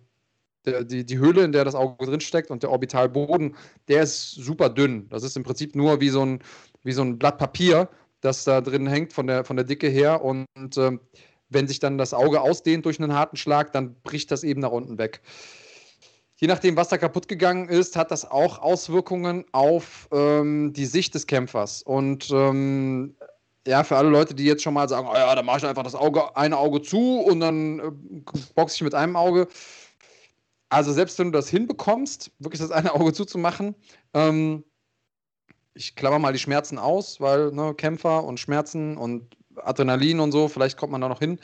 [0.66, 3.56] Der, die, die Höhle, in der das Auge drin steckt und der Orbitalboden,
[3.88, 5.08] der ist super dünn.
[5.08, 6.40] Das ist im Prinzip nur wie so ein,
[6.82, 7.88] wie so ein Blatt Papier,
[8.20, 10.22] das da drin hängt von der, von der Dicke her.
[10.22, 10.98] Und, und äh,
[11.48, 14.70] wenn sich dann das Auge ausdehnt durch einen harten Schlag, dann bricht das eben nach
[14.70, 15.22] unten weg.
[16.36, 21.14] Je nachdem, was da kaputt gegangen ist, hat das auch Auswirkungen auf ähm, die Sicht
[21.14, 21.82] des Kämpfers.
[21.82, 23.14] Und ähm,
[23.66, 25.82] ja, für alle Leute, die jetzt schon mal sagen, oh ja, dann mache ich einfach
[25.82, 27.90] das Auge, eine Auge zu und dann äh,
[28.54, 29.48] boxe ich mit einem Auge.
[30.70, 33.74] Also selbst wenn du das hinbekommst, wirklich das eine Auge zuzumachen,
[34.14, 34.64] ähm,
[35.74, 40.48] ich klammer mal die Schmerzen aus, weil ne, Kämpfer und Schmerzen und Adrenalin und so,
[40.48, 41.38] vielleicht kommt man da noch hin.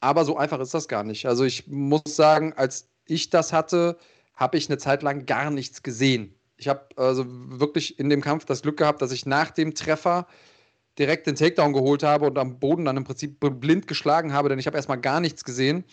[0.00, 1.26] Aber so einfach ist das gar nicht.
[1.26, 3.98] Also ich muss sagen, als ich das hatte,
[4.34, 6.34] habe ich eine Zeit lang gar nichts gesehen.
[6.56, 10.26] Ich habe also wirklich in dem Kampf das Glück gehabt, dass ich nach dem Treffer
[10.98, 14.58] direkt den Takedown geholt habe und am Boden dann im Prinzip blind geschlagen habe, denn
[14.58, 15.84] ich habe erstmal gar nichts gesehen.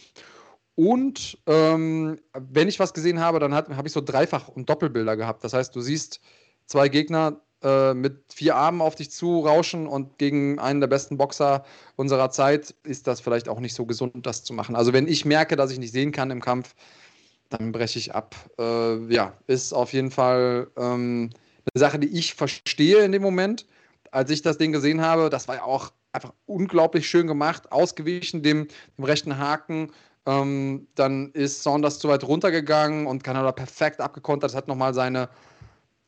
[0.75, 5.43] Und ähm, wenn ich was gesehen habe, dann habe ich so Dreifach- und Doppelbilder gehabt.
[5.43, 6.19] Das heißt, du siehst
[6.65, 11.17] zwei Gegner äh, mit vier Armen auf dich zu rauschen und gegen einen der besten
[11.17, 11.63] Boxer
[11.95, 14.75] unserer Zeit ist das vielleicht auch nicht so gesund, das zu machen.
[14.75, 16.75] Also wenn ich merke, dass ich nicht sehen kann im Kampf,
[17.49, 18.35] dann breche ich ab.
[18.59, 21.29] Äh, ja, ist auf jeden Fall ähm,
[21.73, 23.65] eine Sache, die ich verstehe in dem Moment
[24.15, 28.41] als ich das Ding gesehen habe, das war ja auch einfach unglaublich schön gemacht, ausgewichen
[28.41, 28.67] dem,
[28.97, 29.91] dem rechten Haken.
[30.25, 34.51] Ähm, dann ist Saunders zu weit runtergegangen und Kanada perfekt abgekontert.
[34.51, 35.29] Das hat nochmal seine,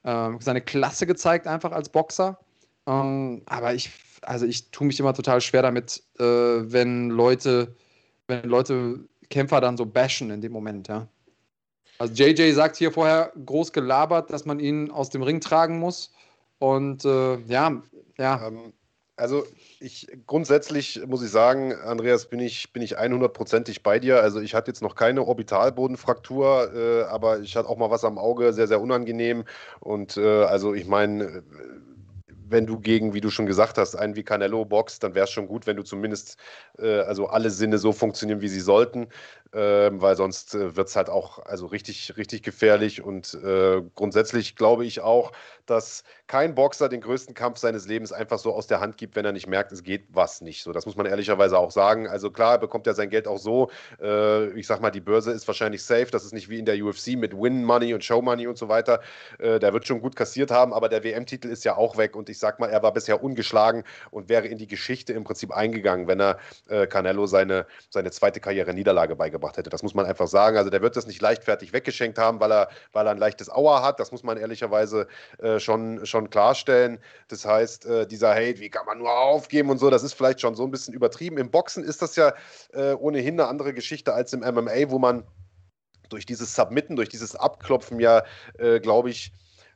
[0.04, 2.40] äh, seine Klasse gezeigt, einfach als Boxer.
[2.88, 7.76] Ähm, aber ich, also ich tue mich immer total schwer damit, äh, wenn Leute
[8.28, 11.08] wenn Leute Kämpfer dann so bashen in dem Moment, ja.
[12.00, 16.12] Also JJ sagt hier vorher groß gelabert, dass man ihn aus dem Ring tragen muss.
[16.60, 17.82] Und äh, ja,
[18.18, 18.48] ja.
[18.48, 18.74] Ähm,
[19.20, 19.46] also
[19.80, 24.22] ich grundsätzlich muss ich sagen, Andreas, bin ich, bin ich 100%ig bei dir.
[24.22, 28.20] Also ich hatte jetzt noch keine Orbitalbodenfraktur, äh, aber ich hatte auch mal was am
[28.20, 29.44] Auge, sehr, sehr unangenehm.
[29.80, 31.44] Und äh, also ich meine,
[32.50, 35.32] wenn du gegen, wie du schon gesagt hast, einen wie Canelo boxt, dann wäre es
[35.32, 36.38] schon gut, wenn du zumindest
[36.78, 39.04] äh, also alle Sinne so funktionieren, wie sie sollten,
[39.47, 43.02] äh, weil sonst äh, wird es halt auch also richtig, richtig gefährlich.
[43.02, 45.32] Und äh, grundsätzlich glaube ich auch,
[45.66, 49.26] dass kein Boxer den größten Kampf seines Lebens einfach so aus der Hand gibt, wenn
[49.26, 50.64] er nicht merkt, es geht was nicht.
[50.64, 52.08] So, das muss man ehrlicherweise auch sagen.
[52.08, 53.70] Also klar, bekommt er sein Geld auch so.
[54.02, 56.08] Äh, ich sag mal, die Börse ist wahrscheinlich safe.
[56.12, 58.68] Das ist nicht wie in der UFC mit Win Money und Show Money und so
[58.68, 59.02] weiter.
[59.40, 62.30] Äh, der wird schon gut kassiert haben, aber der WM-Titel ist ja auch weg und
[62.30, 66.08] ich sag mal, er war bisher ungeschlagen und wäre in die Geschichte im Prinzip eingegangen,
[66.08, 66.38] wenn er
[66.68, 69.70] äh, Canelo seine, seine zweite Karriere-Niederlage beigebracht hätte.
[69.70, 70.58] Das muss man einfach sagen.
[70.58, 73.84] Also der wird das nicht leichtfertig weggeschenkt haben, weil er, weil er ein leichtes Auer
[73.84, 74.00] hat.
[74.00, 75.08] Das muss man ehrlicherweise
[75.40, 77.00] äh, schon, schon klarstellen.
[77.28, 80.42] Das heißt, äh, dieser Hate, wie kann man nur aufgeben und so, das ist vielleicht
[80.42, 81.38] schon so ein bisschen übertrieben.
[81.38, 82.34] Im Boxen ist das ja
[82.74, 85.24] äh, ohnehin eine andere Geschichte als im MMA, wo man
[86.10, 88.24] durch dieses Submitten, durch dieses Abklopfen ja,
[88.58, 89.32] äh, glaube ich,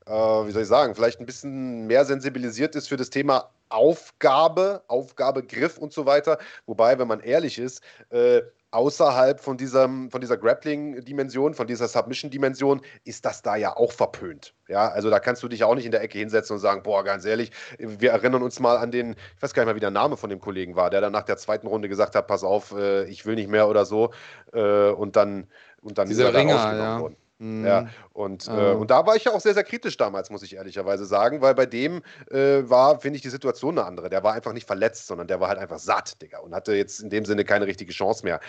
[0.05, 4.83] äh, wie soll ich sagen, vielleicht ein bisschen mehr sensibilisiert ist für das Thema Aufgabe,
[4.88, 6.38] Aufgabegriff und so weiter.
[6.65, 8.41] Wobei, wenn man ehrlich ist, äh,
[8.72, 14.53] außerhalb von, diesem, von dieser Grappling-Dimension, von dieser Submission-Dimension, ist das da ja auch verpönt.
[14.68, 17.03] Ja, also da kannst du dich auch nicht in der Ecke hinsetzen und sagen, boah,
[17.03, 19.91] ganz ehrlich, wir erinnern uns mal an den, ich weiß gar nicht mal, wie der
[19.91, 22.72] Name von dem Kollegen war, der dann nach der zweiten Runde gesagt hat, pass auf,
[22.72, 24.11] äh, ich will nicht mehr oder so.
[24.53, 25.48] Äh, und dann,
[25.81, 26.99] und dann Dieser ist er Ringer, ja.
[27.02, 27.18] worden.
[27.41, 27.65] Mhm.
[27.65, 28.72] Ja, und, äh, ah.
[28.73, 31.55] und da war ich ja auch sehr, sehr kritisch damals, muss ich ehrlicherweise sagen, weil
[31.55, 34.09] bei dem äh, war, finde ich, die Situation eine andere.
[34.11, 36.99] Der war einfach nicht verletzt, sondern der war halt einfach satt, Digga, und hatte jetzt
[36.99, 38.39] in dem Sinne keine richtige Chance mehr.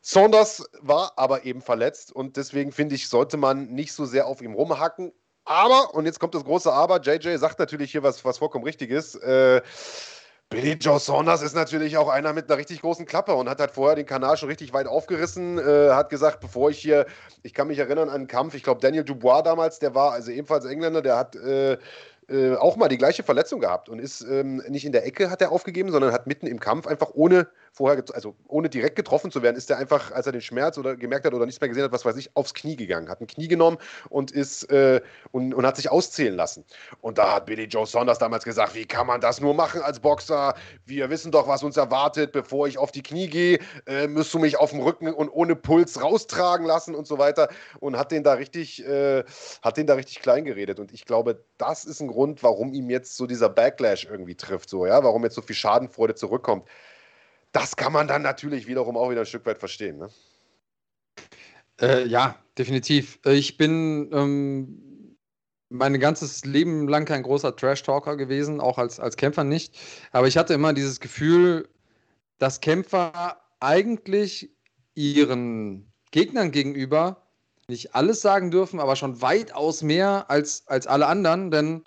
[0.00, 4.40] Saunders war aber eben verletzt und deswegen finde ich, sollte man nicht so sehr auf
[4.40, 5.12] ihm rumhacken.
[5.44, 8.90] Aber, und jetzt kommt das große Aber, JJ sagt natürlich hier was, was vollkommen richtig
[8.90, 9.14] ist.
[9.16, 9.60] Äh,
[10.48, 13.72] Billy Joe Saunders ist natürlich auch einer mit einer richtig großen Klappe und hat halt
[13.72, 17.06] vorher den Kanal schon richtig weit aufgerissen, äh, hat gesagt, bevor ich hier,
[17.42, 20.30] ich kann mich erinnern an einen Kampf, ich glaube Daniel Dubois damals, der war also
[20.30, 21.78] ebenfalls Engländer, der hat äh,
[22.28, 25.42] äh, auch mal die gleiche Verletzung gehabt und ist ähm, nicht in der Ecke hat
[25.42, 29.42] er aufgegeben, sondern hat mitten im Kampf einfach ohne vorher, also ohne direkt getroffen zu
[29.42, 31.84] werden, ist er einfach, als er den Schmerz oder gemerkt hat oder nichts mehr gesehen
[31.84, 33.76] hat, was weiß ich, aufs Knie gegangen, hat ein Knie genommen
[34.08, 36.64] und ist äh, und, und hat sich auszählen lassen.
[37.02, 40.00] Und da hat Billy Joe Saunders damals gesagt, wie kann man das nur machen als
[40.00, 40.54] Boxer?
[40.86, 42.32] Wir wissen doch, was uns erwartet.
[42.32, 45.54] Bevor ich auf die Knie gehe, äh, musst du mich auf dem Rücken und ohne
[45.54, 47.48] Puls raustragen lassen und so weiter.
[47.78, 49.22] Und hat den da richtig, äh,
[49.60, 50.80] hat den da richtig klein geredet.
[50.80, 54.70] Und ich glaube, das ist ein Grund, warum ihm jetzt so dieser Backlash irgendwie trifft,
[54.70, 56.64] so ja, warum jetzt so viel Schadenfreude zurückkommt
[57.52, 59.98] das kann man dann natürlich wiederum auch wieder ein Stück weit verstehen.
[59.98, 60.08] Ne?
[61.80, 63.18] Äh, ja, definitiv.
[63.24, 65.16] Ich bin ähm,
[65.68, 69.78] mein ganzes Leben lang kein großer Trash-Talker gewesen, auch als, als Kämpfer nicht.
[70.12, 71.68] Aber ich hatte immer dieses Gefühl,
[72.38, 74.50] dass Kämpfer eigentlich
[74.94, 77.22] ihren Gegnern gegenüber
[77.68, 81.84] nicht alles sagen dürfen, aber schon weitaus mehr als, als alle anderen, denn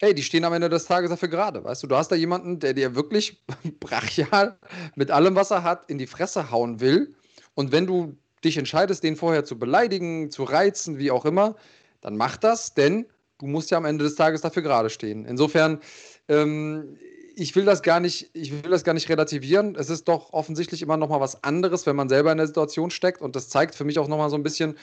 [0.00, 1.86] hey, die stehen am Ende des Tages dafür gerade, weißt du?
[1.86, 3.42] Du hast da jemanden, der dir wirklich
[3.80, 4.58] brachial
[4.96, 7.14] mit allem, was er hat, in die Fresse hauen will.
[7.54, 11.56] Und wenn du dich entscheidest, den vorher zu beleidigen, zu reizen, wie auch immer,
[12.00, 13.06] dann mach das, denn
[13.38, 15.24] du musst ja am Ende des Tages dafür gerade stehen.
[15.24, 15.80] Insofern,
[16.28, 16.98] ähm,
[17.36, 19.74] ich will das gar nicht, ich will das gar nicht relativieren.
[19.76, 22.90] Es ist doch offensichtlich immer noch mal was anderes, wenn man selber in der Situation
[22.90, 23.22] steckt.
[23.22, 24.76] Und das zeigt für mich auch noch mal so ein bisschen,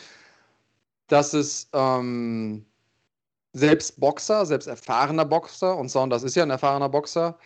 [1.08, 2.66] dass es ähm,
[3.54, 7.38] selbst Boxer, selbst erfahrener Boxer, und Saunders ist ja ein erfahrener Boxer,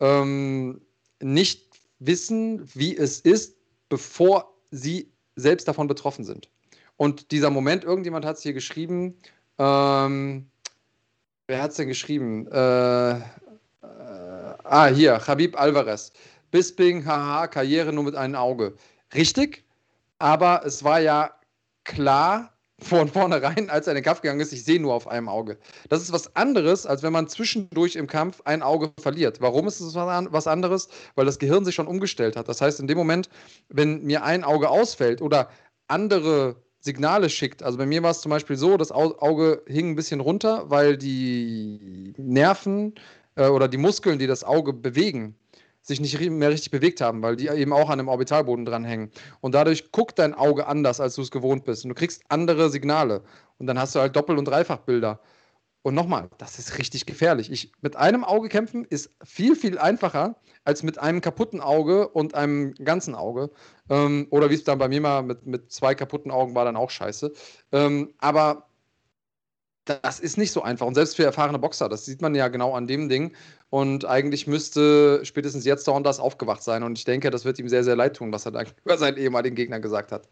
[0.00, 0.80] ähm,
[1.20, 1.68] nicht
[1.98, 3.56] wissen, wie es ist,
[3.88, 6.48] bevor sie selbst davon betroffen sind.
[6.96, 9.16] Und dieser Moment, irgendjemand hat es hier geschrieben,
[9.58, 10.50] ähm,
[11.46, 12.46] wer hat es denn geschrieben?
[12.48, 13.20] Äh, äh,
[13.82, 16.12] ah, hier, Habib Alvarez.
[16.50, 18.74] Bisping, haha, Karriere nur mit einem Auge.
[19.14, 19.64] Richtig,
[20.18, 21.32] aber es war ja
[21.84, 22.52] klar,
[22.82, 25.58] von vornherein, als er in den Kampf gegangen ist, ich sehe nur auf einem Auge.
[25.88, 29.40] Das ist was anderes, als wenn man zwischendurch im Kampf ein Auge verliert.
[29.40, 30.88] Warum ist es was anderes?
[31.14, 32.48] Weil das Gehirn sich schon umgestellt hat.
[32.48, 33.28] Das heißt, in dem Moment,
[33.68, 35.50] wenn mir ein Auge ausfällt oder
[35.88, 39.96] andere Signale schickt, also bei mir war es zum Beispiel so, das Auge hing ein
[39.96, 42.94] bisschen runter, weil die Nerven
[43.36, 45.36] äh, oder die Muskeln, die das Auge bewegen,
[45.82, 49.10] sich nicht mehr richtig bewegt haben, weil die eben auch an dem Orbitalboden dranhängen.
[49.40, 51.84] Und dadurch guckt dein Auge anders, als du es gewohnt bist.
[51.84, 53.22] Und du kriegst andere Signale.
[53.58, 55.20] Und dann hast du halt Doppel- und Dreifachbilder.
[55.82, 57.50] Und nochmal, das ist richtig gefährlich.
[57.50, 62.34] Ich, mit einem Auge kämpfen ist viel, viel einfacher als mit einem kaputten Auge und
[62.34, 63.50] einem ganzen Auge.
[63.88, 66.76] Ähm, oder wie es dann bei mir mal mit, mit zwei kaputten Augen war, dann
[66.76, 67.32] auch scheiße.
[67.72, 68.66] Ähm, aber
[69.86, 70.86] das ist nicht so einfach.
[70.86, 73.34] Und selbst für erfahrene Boxer, das sieht man ja genau an dem Ding.
[73.70, 76.82] Und eigentlich müsste spätestens jetzt das aufgewacht sein.
[76.82, 79.16] Und ich denke, das wird ihm sehr, sehr leid tun, was er da über seinen
[79.16, 80.28] ehemaligen Gegner gesagt hat.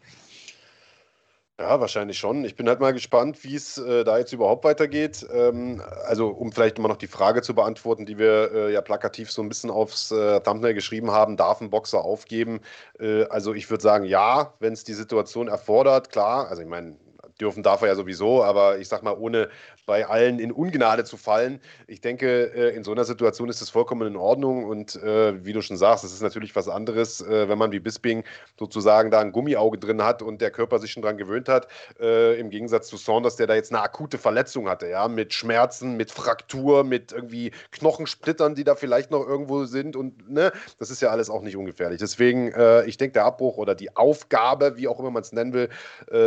[1.59, 2.45] Ja, wahrscheinlich schon.
[2.45, 5.27] Ich bin halt mal gespannt, wie es äh, da jetzt überhaupt weitergeht.
[5.29, 9.29] Ähm, also, um vielleicht immer noch die Frage zu beantworten, die wir äh, ja plakativ
[9.29, 12.61] so ein bisschen aufs äh, Thumbnail geschrieben haben: Darf ein Boxer aufgeben?
[12.97, 16.47] Äh, also, ich würde sagen, ja, wenn es die Situation erfordert, klar.
[16.47, 16.95] Also, ich meine,
[17.41, 19.49] dürfen darf er ja sowieso, aber ich sag mal, ohne
[19.89, 21.59] bei allen in Ungnade zu fallen.
[21.87, 25.51] Ich denke, äh, in so einer Situation ist es vollkommen in Ordnung und äh, wie
[25.51, 28.23] du schon sagst, es ist natürlich was anderes, äh, wenn man wie Bisping
[28.59, 31.67] sozusagen da ein Gummiauge drin hat und der Körper sich schon dran gewöhnt hat,
[31.99, 36.11] im Gegensatz zu Saunders, der da jetzt eine akute Verletzung hatte, ja, mit Schmerzen, mit
[36.11, 41.09] Fraktur, mit irgendwie Knochensplittern, die da vielleicht noch irgendwo sind und ne, das ist ja
[41.09, 41.99] alles auch nicht ungefährlich.
[41.99, 42.53] Deswegen,
[42.85, 45.69] ich denke, der Abbruch oder die Aufgabe, wie auch immer man es nennen will,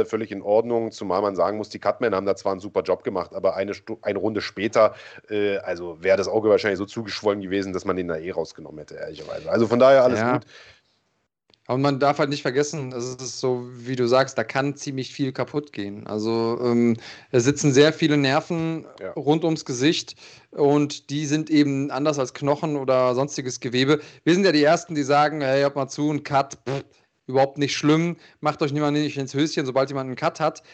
[0.04, 3.04] völlig in Ordnung, zumal man sagen muss, die Cutmen haben da zwar einen super Job
[3.04, 3.72] gemacht, aber eine,
[4.02, 4.94] eine Runde später,
[5.28, 8.78] äh, also wäre das Auge wahrscheinlich so zugeschwollen gewesen, dass man den da eh rausgenommen
[8.78, 9.50] hätte, ehrlicherweise.
[9.50, 10.34] Also von daher alles ja.
[10.34, 10.46] gut.
[11.66, 15.12] Aber man darf halt nicht vergessen, es ist so, wie du sagst, da kann ziemlich
[15.12, 16.06] viel kaputt gehen.
[16.08, 16.96] Also ähm,
[17.30, 19.12] da sitzen sehr viele Nerven ja.
[19.12, 20.16] rund ums Gesicht
[20.50, 24.00] und die sind eben anders als Knochen oder sonstiges Gewebe.
[24.24, 26.84] Wir sind ja die Ersten, die sagen, hey, hört mal zu, ein Cut, pff,
[27.26, 30.64] überhaupt nicht schlimm, macht euch niemand nicht ins Höschen, sobald jemand einen Cut hat.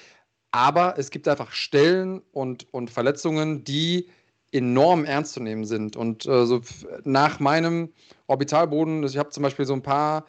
[0.51, 4.09] Aber es gibt einfach Stellen und, und Verletzungen, die
[4.53, 5.97] enorm ernst zu nehmen sind.
[5.97, 6.61] Und äh, so
[7.05, 7.93] nach meinem
[8.27, 10.25] Orbitalboden, ich habe zum Beispiel so ein paar,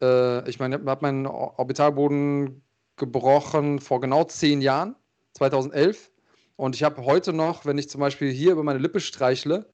[0.00, 2.62] äh, ich meine, ich habe meinen Orbitalboden
[2.96, 4.96] gebrochen vor genau zehn Jahren,
[5.34, 6.10] 2011.
[6.56, 9.66] Und ich habe heute noch, wenn ich zum Beispiel hier über meine Lippe streichle,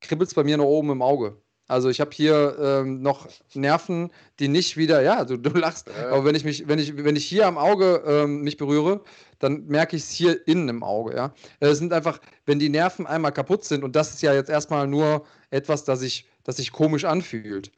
[0.00, 1.36] kribbelt es bei mir noch oben im Auge.
[1.66, 6.10] Also ich habe hier ähm, noch Nerven, die nicht wieder, ja, du, du lachst, ja.
[6.10, 9.00] aber wenn ich mich, wenn ich, wenn ich hier am Auge ähm, mich berühre,
[9.38, 11.34] dann merke ich es hier innen im Auge, ja.
[11.60, 14.86] Es sind einfach, wenn die Nerven einmal kaputt sind, und das ist ja jetzt erstmal
[14.86, 17.72] nur etwas, das sich, das sich komisch anfühlt.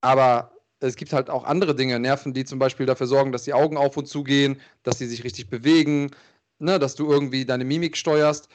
[0.00, 3.52] Aber es gibt halt auch andere Dinge, Nerven, die zum Beispiel dafür sorgen, dass die
[3.52, 6.12] Augen auf und zu gehen, dass sie sich richtig bewegen,
[6.60, 8.48] ne, dass du irgendwie deine Mimik steuerst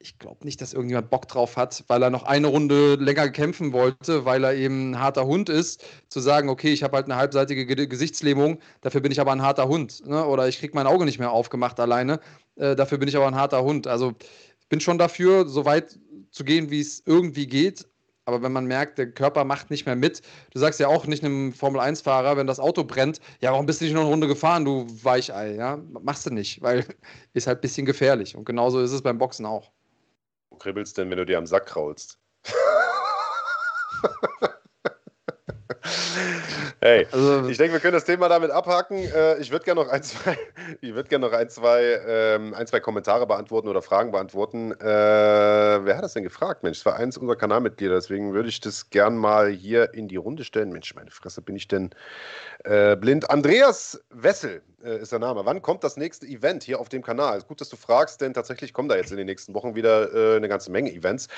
[0.00, 3.72] ich glaube nicht, dass irgendjemand Bock drauf hat, weil er noch eine Runde länger kämpfen
[3.72, 7.16] wollte, weil er eben ein harter Hund ist, zu sagen, okay, ich habe halt eine
[7.16, 10.06] halbseitige Gesichtslähmung, dafür bin ich aber ein harter Hund.
[10.06, 10.24] Ne?
[10.24, 12.18] Oder ich kriege mein Auge nicht mehr aufgemacht alleine,
[12.56, 13.86] äh, dafür bin ich aber ein harter Hund.
[13.86, 14.14] Also
[14.58, 15.98] ich bin schon dafür, so weit
[16.30, 17.86] zu gehen, wie es irgendwie geht.
[18.24, 20.22] Aber wenn man merkt, der Körper macht nicht mehr mit,
[20.52, 23.84] du sagst ja auch nicht einem Formel-1-Fahrer, wenn das Auto brennt, ja, warum bist du
[23.84, 25.56] nicht noch eine Runde gefahren, du Weichei?
[25.56, 25.78] Ja?
[26.02, 26.86] Machst du nicht, weil
[27.34, 28.36] ist halt ein bisschen gefährlich.
[28.36, 29.72] Und genauso ist es beim Boxen auch
[30.58, 32.18] kribbelst denn, wenn du dir am Sack kraulst?
[36.80, 38.98] Hey, also, ich denke, wir können das Thema damit abhaken.
[38.98, 40.38] Äh, ich würde gerne noch ein, zwei,
[40.80, 44.72] ich würde gerne noch ein, zwei, ein, zwei Kommentare beantworten oder Fragen beantworten.
[44.72, 46.62] Äh, wer hat das denn gefragt?
[46.62, 50.16] Mensch, es war eins unserer Kanalmitglieder, deswegen würde ich das gern mal hier in die
[50.16, 50.70] Runde stellen.
[50.70, 51.90] Mensch, meine Fresse, bin ich denn
[52.64, 53.30] äh, blind?
[53.30, 55.44] Andreas Wessel äh, ist der Name.
[55.44, 57.38] Wann kommt das nächste Event hier auf dem Kanal?
[57.38, 60.12] Ist gut, dass du fragst, denn tatsächlich kommen da jetzt in den nächsten Wochen wieder
[60.14, 61.28] äh, eine ganze Menge Events.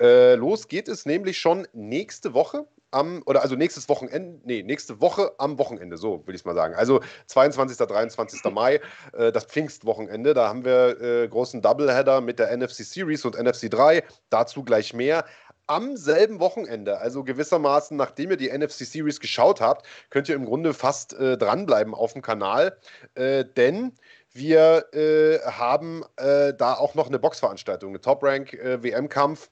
[0.00, 5.00] Äh, los geht es nämlich schon nächste Woche am, oder also nächstes Wochenende, nee, nächste
[5.00, 6.74] Woche am Wochenende, so will ich es mal sagen.
[6.74, 8.44] Also 22., 23.
[8.52, 8.80] Mai,
[9.12, 13.70] äh, das Pfingstwochenende, da haben wir äh, großen Doubleheader mit der NFC Series und NFC
[13.70, 15.24] 3, dazu gleich mehr.
[15.66, 20.46] Am selben Wochenende, also gewissermaßen, nachdem ihr die NFC Series geschaut habt, könnt ihr im
[20.46, 22.78] Grunde fast äh, dranbleiben auf dem Kanal,
[23.14, 23.92] äh, denn
[24.32, 29.50] wir äh, haben äh, da auch noch eine Boxveranstaltung, eine Top Rank WM-Kampf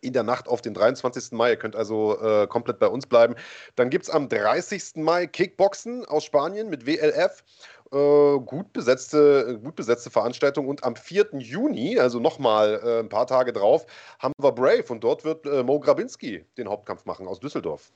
[0.00, 1.32] in der Nacht auf den 23.
[1.32, 1.50] Mai.
[1.50, 3.34] Ihr könnt also äh, komplett bei uns bleiben.
[3.76, 4.96] Dann gibt es am 30.
[4.96, 7.44] Mai Kickboxen aus Spanien mit WLF.
[7.92, 10.66] Äh, gut, besetzte, gut besetzte Veranstaltung.
[10.66, 11.28] Und am 4.
[11.38, 13.86] Juni, also nochmal äh, ein paar Tage drauf,
[14.18, 14.84] haben wir Brave.
[14.88, 17.92] Und dort wird äh, Mo Grabinski den Hauptkampf machen aus Düsseldorf.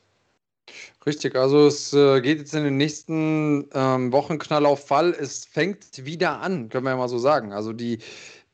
[1.06, 5.12] Richtig, also es äh, geht jetzt in den nächsten ähm, Wochen Knall auf Fall.
[5.12, 7.52] Es fängt wieder an, können wir ja mal so sagen.
[7.52, 7.98] Also die,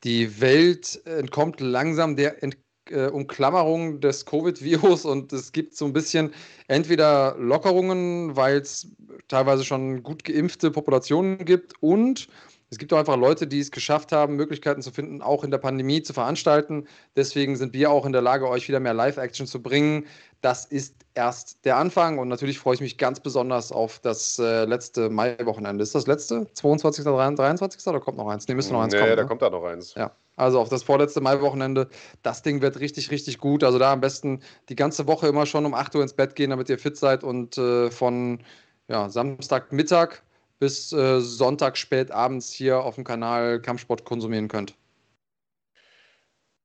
[0.03, 2.57] die Welt entkommt langsam der Ent
[2.89, 6.33] äh, Umklammerung des Covid-Virus und es gibt so ein bisschen
[6.67, 8.87] entweder Lockerungen, weil es
[9.27, 12.27] teilweise schon gut geimpfte Populationen gibt und
[12.73, 15.59] es gibt auch einfach Leute, die es geschafft haben, Möglichkeiten zu finden, auch in der
[15.59, 16.87] Pandemie zu veranstalten.
[17.15, 20.07] Deswegen sind wir auch in der Lage, euch wieder mehr Live-Action zu bringen.
[20.41, 24.65] Das ist erst der Anfang und natürlich freue ich mich ganz besonders auf das äh,
[24.65, 25.83] letzte Mai-Wochenende.
[25.83, 26.47] Ist das letzte?
[26.53, 27.05] 22.
[27.05, 27.85] oder 23.
[27.85, 28.47] oder kommt noch eins?
[28.47, 29.09] Ne, müsste noch eins nee, kommen.
[29.11, 29.27] Ja, da ne?
[29.27, 29.93] kommt da noch eins.
[29.93, 30.11] Ja.
[30.35, 31.89] Also auf das vorletzte Mai-Wochenende.
[32.23, 33.63] Das Ding wird richtig, richtig gut.
[33.63, 36.49] Also da am besten die ganze Woche immer schon um 8 Uhr ins Bett gehen,
[36.49, 38.43] damit ihr fit seid und äh, von
[38.87, 40.23] ja, Samstagmittag
[40.59, 44.75] bis äh, Sonntag spät abends hier auf dem Kanal Kampfsport konsumieren könnt.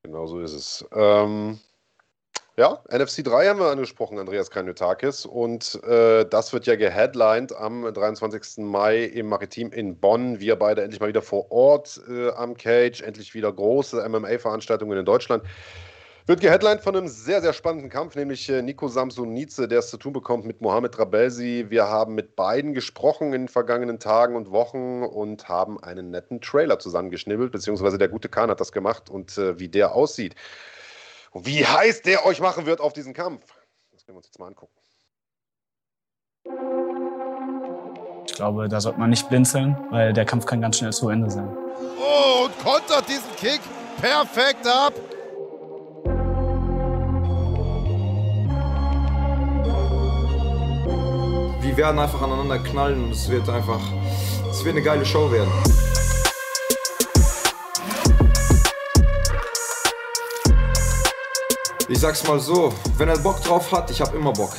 [0.02, 0.84] Genau so ist es.
[0.92, 1.58] Ähm,
[2.58, 5.24] ja, NFC 3 haben wir angesprochen, Andreas Kranjotakis.
[5.24, 8.64] Und äh, das wird ja geheadlined am 23.
[8.64, 10.40] Mai im Maritim in Bonn.
[10.40, 13.02] Wir beide endlich mal wieder vor Ort äh, am Cage.
[13.02, 15.44] Endlich wieder große MMA-Veranstaltungen in Deutschland.
[16.26, 19.96] Wird geheadlined von einem sehr, sehr spannenden Kampf, nämlich äh, Nico Samsonice, der es zu
[19.96, 21.66] tun bekommt mit Mohamed Rabelsi.
[21.68, 26.40] Wir haben mit beiden gesprochen in den vergangenen Tagen und Wochen und haben einen netten
[26.40, 30.34] Trailer zusammengeschnibbelt, beziehungsweise der gute Kahn hat das gemacht und äh, wie der aussieht.
[31.30, 33.42] Und wie heiß der euch machen wird auf diesen Kampf,
[33.92, 34.72] das werden wir uns jetzt mal angucken.
[38.26, 41.30] Ich glaube, da sollte man nicht blinzeln, weil der Kampf kann ganz schnell zu Ende
[41.30, 41.48] sein.
[41.98, 43.60] Oh, und kontert diesen Kick
[44.00, 44.94] perfekt ab.
[51.60, 53.80] Wir werden einfach aneinander knallen und es wird einfach,
[54.50, 55.50] es wird eine geile Show werden.
[61.90, 64.52] Ich sag's mal so, wenn er Bock drauf hat, ich hab immer Bock.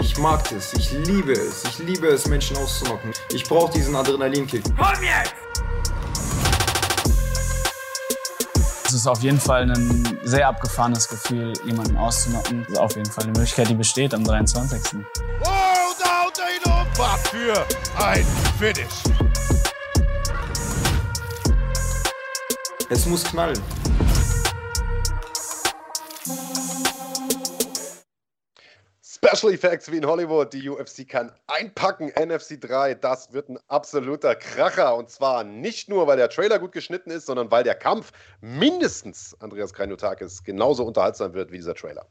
[0.00, 3.12] Ich mag es, ich liebe es, ich liebe es, Menschen auszunocken.
[3.34, 4.64] Ich brauche diesen Adrenalinkick.
[4.64, 5.34] Komm jetzt!
[8.86, 12.62] Es ist auf jeden Fall ein sehr abgefahrenes Gefühl, jemanden auszunocken.
[12.62, 14.80] Das ist auf jeden Fall eine Möglichkeit, die besteht am 23.
[14.94, 16.86] Oh, da haut er ihn um!
[16.96, 17.66] Was für
[18.02, 18.24] ein
[18.58, 19.27] Finish!
[22.90, 23.60] Es muss knallen.
[29.02, 30.54] Special Effects wie in Hollywood.
[30.54, 32.10] Die UFC kann einpacken.
[32.18, 34.96] NFC 3, das wird ein absoluter Kracher.
[34.96, 38.10] Und zwar nicht nur, weil der Trailer gut geschnitten ist, sondern weil der Kampf
[38.40, 42.06] mindestens, Andreas Krajnotakis, genauso unterhaltsam wird wie dieser Trailer.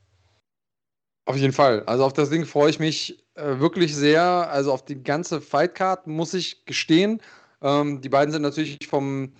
[1.26, 1.82] Auf jeden Fall.
[1.88, 4.22] Also auf das Ding freue ich mich äh, wirklich sehr.
[4.22, 7.20] Also auf die ganze Fightcard muss ich gestehen.
[7.64, 9.34] Ähm, die beiden sind natürlich vom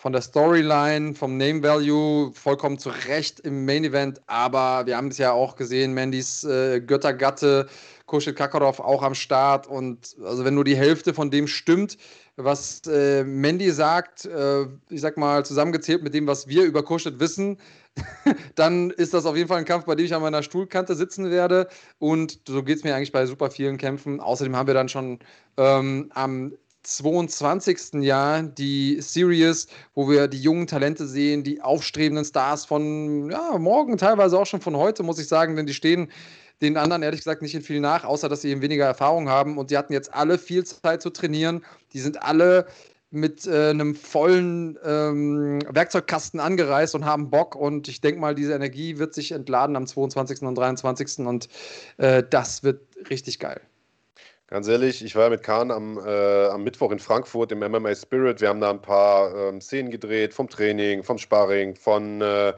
[0.00, 5.08] von der Storyline, vom Name Value vollkommen zu Recht im Main Event, aber wir haben
[5.08, 7.68] es ja auch gesehen, Mandys äh, Göttergatte,
[8.06, 11.98] Koshit Kakarov auch am Start und also wenn nur die Hälfte von dem stimmt,
[12.36, 17.20] was äh, Mandy sagt, äh, ich sag mal zusammengezählt mit dem, was wir über Koshit
[17.20, 17.58] wissen,
[18.54, 21.30] dann ist das auf jeden Fall ein Kampf, bei dem ich an meiner Stuhlkante sitzen
[21.30, 21.68] werde.
[21.98, 24.20] Und so geht es mir eigentlich bei super vielen Kämpfen.
[24.20, 25.18] Außerdem haben wir dann schon
[25.58, 26.52] ähm, am
[26.82, 28.02] 22.
[28.02, 33.98] Jahr die Series, wo wir die jungen Talente sehen, die aufstrebenden Stars von ja, morgen,
[33.98, 36.10] teilweise auch schon von heute, muss ich sagen, denn die stehen
[36.62, 39.58] den anderen ehrlich gesagt nicht in viel nach, außer dass sie eben weniger Erfahrung haben
[39.58, 41.64] und die hatten jetzt alle viel Zeit zu trainieren.
[41.92, 42.66] Die sind alle
[43.10, 47.56] mit äh, einem vollen ähm, Werkzeugkasten angereist und haben Bock.
[47.56, 50.42] Und ich denke mal, diese Energie wird sich entladen am 22.
[50.42, 51.26] und 23.
[51.26, 51.48] Und
[51.96, 53.60] äh, das wird richtig geil.
[54.50, 58.40] Ganz ehrlich, ich war mit Kahn am, äh, am Mittwoch in Frankfurt im MMA Spirit.
[58.40, 62.52] Wir haben da ein paar ähm, Szenen gedreht vom Training, vom Sparring, von äh,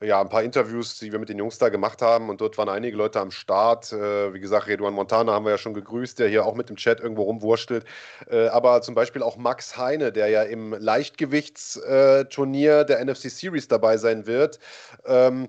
[0.00, 2.28] ja, ein paar Interviews, die wir mit den Jungs da gemacht haben.
[2.28, 3.92] Und dort waren einige Leute am Start.
[3.92, 6.76] Äh, wie gesagt, Redouan Montana haben wir ja schon gegrüßt, der hier auch mit dem
[6.76, 7.84] Chat irgendwo rumwurschtelt.
[8.28, 13.96] Äh, aber zum Beispiel auch Max Heine, der ja im Leichtgewichtsturnier der NFC Series dabei
[13.96, 14.58] sein wird.
[15.06, 15.46] Ähm,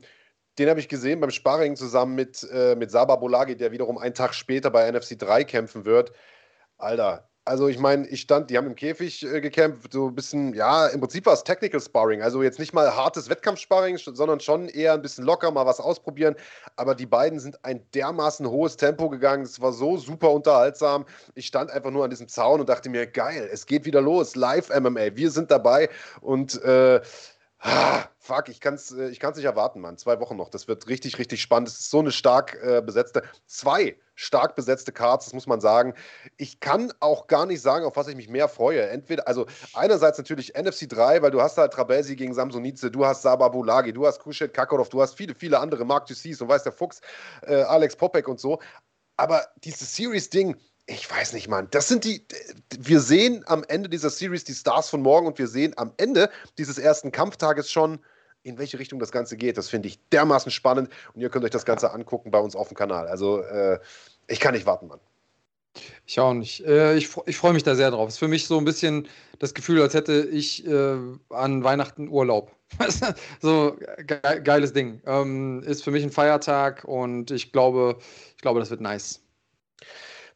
[0.59, 4.13] den habe ich gesehen beim Sparring zusammen mit, äh, mit Saba Bolagi, der wiederum einen
[4.13, 6.11] Tag später bei NFC 3 kämpfen wird.
[6.77, 10.53] Alter, also ich meine, ich stand, die haben im Käfig äh, gekämpft, so ein bisschen,
[10.53, 14.69] ja, im Prinzip war es Technical Sparring, also jetzt nicht mal hartes Wettkampfsparring, sondern schon
[14.69, 16.35] eher ein bisschen locker, mal was ausprobieren.
[16.75, 21.05] Aber die beiden sind ein dermaßen hohes Tempo gegangen, es war so super unterhaltsam.
[21.33, 24.35] Ich stand einfach nur an diesem Zaun und dachte mir, geil, es geht wieder los,
[24.35, 25.89] live MMA, wir sind dabei
[26.21, 27.01] und äh,
[27.61, 29.97] Ah, fuck, ich kann es äh, ich kann's nicht erwarten, Mann.
[29.97, 30.49] Zwei Wochen noch.
[30.49, 31.67] Das wird richtig, richtig spannend.
[31.67, 35.93] Es ist so eine stark äh, besetzte, zwei stark besetzte Cards, das muss man sagen.
[36.37, 38.87] Ich kann auch gar nicht sagen, auf was ich mich mehr freue.
[38.87, 43.23] Entweder, also einerseits natürlich NFC 3, weil du hast halt Trabelsi gegen Samsonice, du hast
[43.23, 46.63] Saba Bulagi, du hast Kushet Kakarov, du hast viele, viele andere, Mark Dussis und weiß
[46.63, 47.01] der Fuchs,
[47.41, 48.59] äh, Alex Popek und so.
[49.17, 50.55] Aber dieses Series-Ding,
[50.89, 51.67] ich weiß nicht, Mann.
[51.71, 52.25] Das sind die.
[52.77, 56.29] Wir sehen am Ende dieser Series die Stars von morgen und wir sehen am Ende
[56.57, 57.99] dieses ersten Kampftages schon,
[58.43, 59.57] in welche Richtung das Ganze geht.
[59.57, 62.69] Das finde ich dermaßen spannend und ihr könnt euch das Ganze angucken bei uns auf
[62.69, 63.07] dem Kanal.
[63.07, 63.79] Also, äh,
[64.27, 64.99] ich kann nicht warten, Mann.
[66.07, 66.65] Ich auch nicht.
[66.65, 68.07] Äh, ich ich freue mich da sehr drauf.
[68.07, 69.07] Es ist für mich so ein bisschen
[69.37, 70.97] das Gefühl, als hätte ich äh,
[71.29, 72.51] an Weihnachten Urlaub.
[73.41, 75.01] so ge geiles Ding.
[75.05, 77.97] Ähm, ist für mich ein Feiertag und ich glaube,
[78.35, 79.21] ich glaube, das wird nice.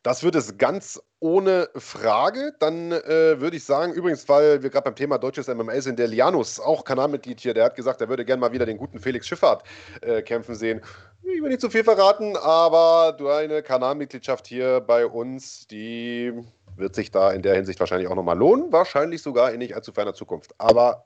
[0.03, 2.53] Das wird es ganz ohne Frage.
[2.59, 6.07] Dann äh, würde ich sagen, übrigens, weil wir gerade beim Thema deutsches MMA sind, der
[6.07, 9.25] Lianus, auch Kanalmitglied hier, der hat gesagt, er würde gerne mal wieder den guten Felix
[9.25, 9.63] Schifffahrt
[10.01, 10.81] äh, kämpfen sehen.
[11.23, 16.33] Ich will nicht zu viel verraten, aber deine Kanalmitgliedschaft hier bei uns, die
[16.75, 18.73] wird sich da in der Hinsicht wahrscheinlich auch nochmal lohnen.
[18.73, 20.53] Wahrscheinlich sogar in nicht allzu ferner Zukunft.
[20.57, 21.05] Aber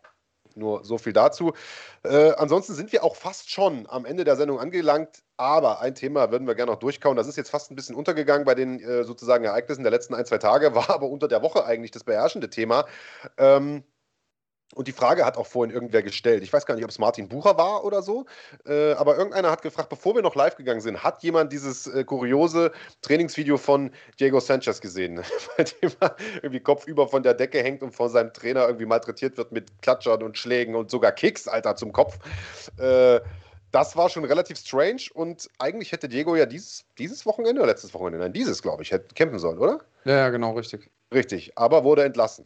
[0.58, 1.54] nur so viel dazu.
[2.04, 5.24] Äh, ansonsten sind wir auch fast schon am Ende der Sendung angelangt.
[5.38, 7.16] Aber ein Thema würden wir gerne noch durchkauen.
[7.16, 10.26] Das ist jetzt fast ein bisschen untergegangen bei den äh, sozusagen Ereignissen der letzten ein,
[10.26, 12.86] zwei Tage, war aber unter der Woche eigentlich das beherrschende Thema.
[13.38, 13.84] Ähm,
[14.76, 16.44] und die Frage hat auch vorhin irgendwer gestellt.
[16.44, 18.26] Ich weiß gar nicht, ob es Martin Bucher war oder so,
[18.66, 22.04] äh, aber irgendeiner hat gefragt, bevor wir noch live gegangen sind, hat jemand dieses äh,
[22.04, 22.72] kuriose
[23.02, 25.22] Trainingsvideo von Diego Sanchez gesehen,
[25.58, 29.38] bei dem er irgendwie kopfüber von der Decke hängt und von seinem Trainer irgendwie malträtiert
[29.38, 32.20] wird mit Klatschern und Schlägen und sogar Kicks, Alter, zum Kopf.
[32.78, 33.22] Äh,
[33.72, 37.94] das war schon relativ strange und eigentlich hätte Diego ja dieses, dieses Wochenende oder letztes
[37.94, 39.80] Wochenende, nein, dieses, glaube ich, hätte kämpfen sollen, oder?
[40.06, 40.90] Ja, ja, genau, richtig.
[41.14, 42.46] Richtig, aber wurde entlassen.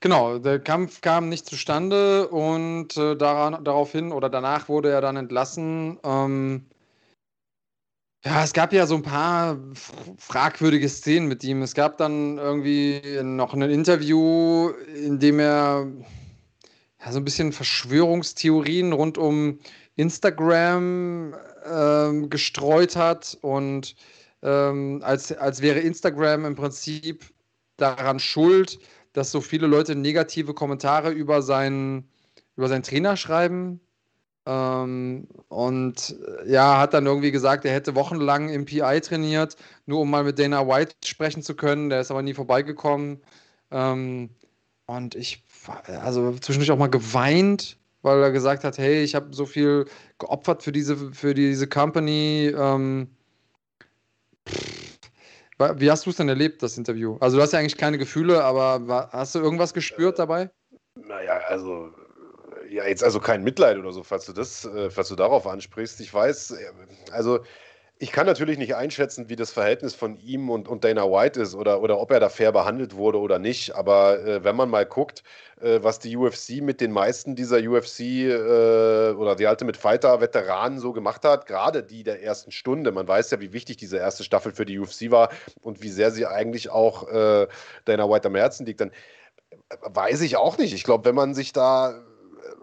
[0.00, 5.16] Genau, der Kampf kam nicht zustande und äh, daran, daraufhin oder danach wurde er dann
[5.16, 5.98] entlassen.
[6.04, 6.66] Ähm,
[8.24, 9.58] ja, es gab ja so ein paar
[10.18, 11.62] fragwürdige Szenen mit ihm.
[11.62, 15.86] Es gab dann irgendwie noch ein Interview, in dem er
[17.00, 19.58] ja, so ein bisschen Verschwörungstheorien rund um
[19.96, 21.34] Instagram
[21.64, 23.96] ähm, gestreut hat und
[24.42, 27.24] ähm, als, als wäre Instagram im Prinzip
[27.76, 28.78] daran schuld,
[29.12, 32.08] dass so viele Leute negative Kommentare über seinen,
[32.56, 33.80] über seinen Trainer schreiben.
[34.46, 39.56] Ähm, und äh, ja, hat dann irgendwie gesagt, er hätte wochenlang im PI trainiert,
[39.86, 41.90] nur um mal mit Dana White sprechen zu können.
[41.90, 43.20] Der ist aber nie vorbeigekommen.
[43.70, 44.30] Ähm,
[44.86, 45.44] und ich,
[45.86, 49.84] also zwischendurch auch mal geweint, weil er gesagt hat, hey, ich habe so viel
[50.18, 52.52] geopfert für diese, für diese Company.
[52.56, 53.08] Ähm,
[55.58, 57.16] wie hast du es denn erlebt, das Interview?
[57.20, 60.50] Also du hast ja eigentlich keine Gefühle, aber hast du irgendwas gespürt dabei?
[60.94, 61.92] Naja, also
[62.70, 66.00] ja, jetzt also kein Mitleid oder so, falls du das, äh, falls du darauf ansprichst.
[66.00, 66.72] Ich weiß, äh,
[67.12, 67.40] also
[68.00, 71.56] ich kann natürlich nicht einschätzen, wie das Verhältnis von ihm und, und Dana White ist
[71.56, 73.74] oder, oder ob er da fair behandelt wurde oder nicht.
[73.74, 75.24] Aber äh, wenn man mal guckt,
[75.60, 80.78] äh, was die UFC mit den meisten dieser UFC äh, oder die Ultimate Fighter Veteranen
[80.78, 84.22] so gemacht hat, gerade die der ersten Stunde, man weiß ja, wie wichtig diese erste
[84.22, 85.30] Staffel für die UFC war
[85.62, 87.48] und wie sehr sie eigentlich auch äh,
[87.84, 88.90] Dana White am Herzen liegt, dann
[89.70, 90.72] äh, weiß ich auch nicht.
[90.72, 92.00] Ich glaube, wenn man sich da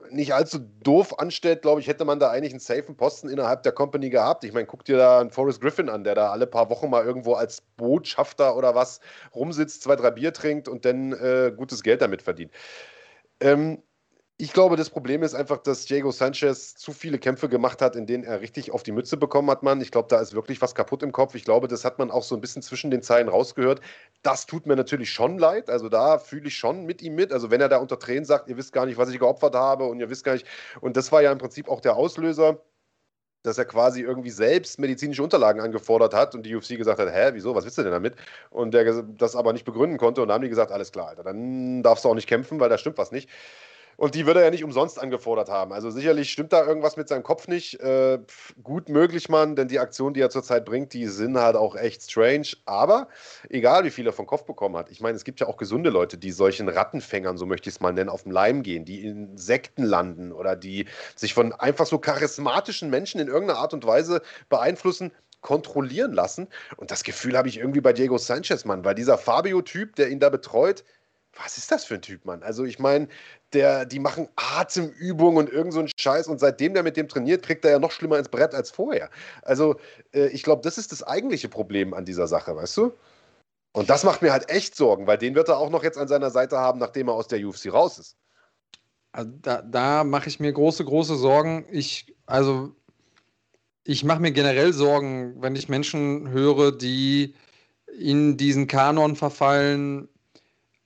[0.09, 3.71] nicht allzu doof anstellt, glaube ich, hätte man da eigentlich einen safen Posten innerhalb der
[3.71, 4.43] Company gehabt.
[4.43, 7.05] Ich meine, guck dir da einen Forrest Griffin an, der da alle paar Wochen mal
[7.05, 8.99] irgendwo als Botschafter oder was
[9.33, 12.51] rumsitzt, zwei, drei Bier trinkt und dann äh, gutes Geld damit verdient.
[13.39, 13.83] Ähm,
[14.37, 18.05] ich glaube, das Problem ist einfach, dass Diego Sanchez zu viele Kämpfe gemacht hat, in
[18.05, 19.79] denen er richtig auf die Mütze bekommen hat, man.
[19.79, 21.35] Ich glaube, da ist wirklich was kaputt im Kopf.
[21.35, 23.79] Ich glaube, das hat man auch so ein bisschen zwischen den Zeilen rausgehört.
[24.23, 25.69] Das tut mir natürlich schon leid.
[25.69, 27.31] Also da fühle ich schon mit ihm mit.
[27.31, 29.85] Also wenn er da unter Tränen sagt, ihr wisst gar nicht, was ich geopfert habe
[29.85, 30.45] und ihr wisst gar nicht.
[30.81, 32.59] Und das war ja im Prinzip auch der Auslöser
[33.43, 37.29] dass er quasi irgendwie selbst medizinische Unterlagen angefordert hat und die UFC gesagt hat, hä,
[37.33, 38.15] wieso, was willst du denn damit?
[38.49, 41.23] Und der das aber nicht begründen konnte und dann haben die gesagt, alles klar, Alter,
[41.23, 43.29] dann darfst du auch nicht kämpfen, weil da stimmt was nicht.
[43.97, 45.73] Und die würde er ja nicht umsonst angefordert haben.
[45.73, 47.79] Also sicherlich stimmt da irgendwas mit seinem Kopf nicht.
[47.79, 48.19] Äh,
[48.63, 52.09] gut möglich, Mann, denn die Aktionen, die er zurzeit bringt, die sind halt auch echt
[52.09, 52.47] strange.
[52.65, 53.07] Aber
[53.49, 54.89] egal, wie viel er vom Kopf bekommen hat.
[54.89, 57.81] Ich meine, es gibt ja auch gesunde Leute, die solchen Rattenfängern, so möchte ich es
[57.81, 60.85] mal nennen, auf dem Leim gehen, die in Sekten landen oder die
[61.15, 65.11] sich von einfach so charismatischen Menschen in irgendeiner Art und Weise beeinflussen
[65.41, 66.47] kontrollieren lassen.
[66.75, 70.19] Und das Gefühl habe ich irgendwie bei Diego Sanchez, Mann, weil dieser Fabio-Typ, der ihn
[70.19, 70.83] da betreut,
[71.35, 72.43] was ist das für ein Typ, Mann?
[72.43, 73.07] Also ich meine,
[73.53, 77.63] die machen Atemübungen und irgend so einen Scheiß und seitdem der mit dem trainiert, kriegt
[77.65, 79.09] er ja noch schlimmer ins Brett als vorher.
[79.43, 79.75] Also
[80.13, 82.93] äh, ich glaube, das ist das eigentliche Problem an dieser Sache, weißt du?
[83.73, 86.07] Und das macht mir halt echt Sorgen, weil den wird er auch noch jetzt an
[86.07, 88.17] seiner Seite haben, nachdem er aus der UFC raus ist.
[89.11, 91.65] Also da, da mache ich mir große, große Sorgen.
[91.69, 92.73] Ich, also,
[93.83, 97.35] ich mache mir generell Sorgen, wenn ich Menschen höre, die
[97.97, 100.09] in diesen Kanon verfallen,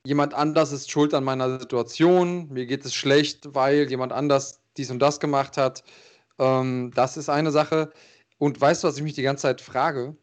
[0.10, 4.90] jemand anders ist schuld an meiner Situation, mir geht es schlecht, weil jemand anders dies
[4.90, 5.84] und das gemacht hat.
[6.40, 7.91] Ähm, das ist eine Sache.
[8.40, 10.18] Und weißt du, was ich mich die ganze Zeit frage?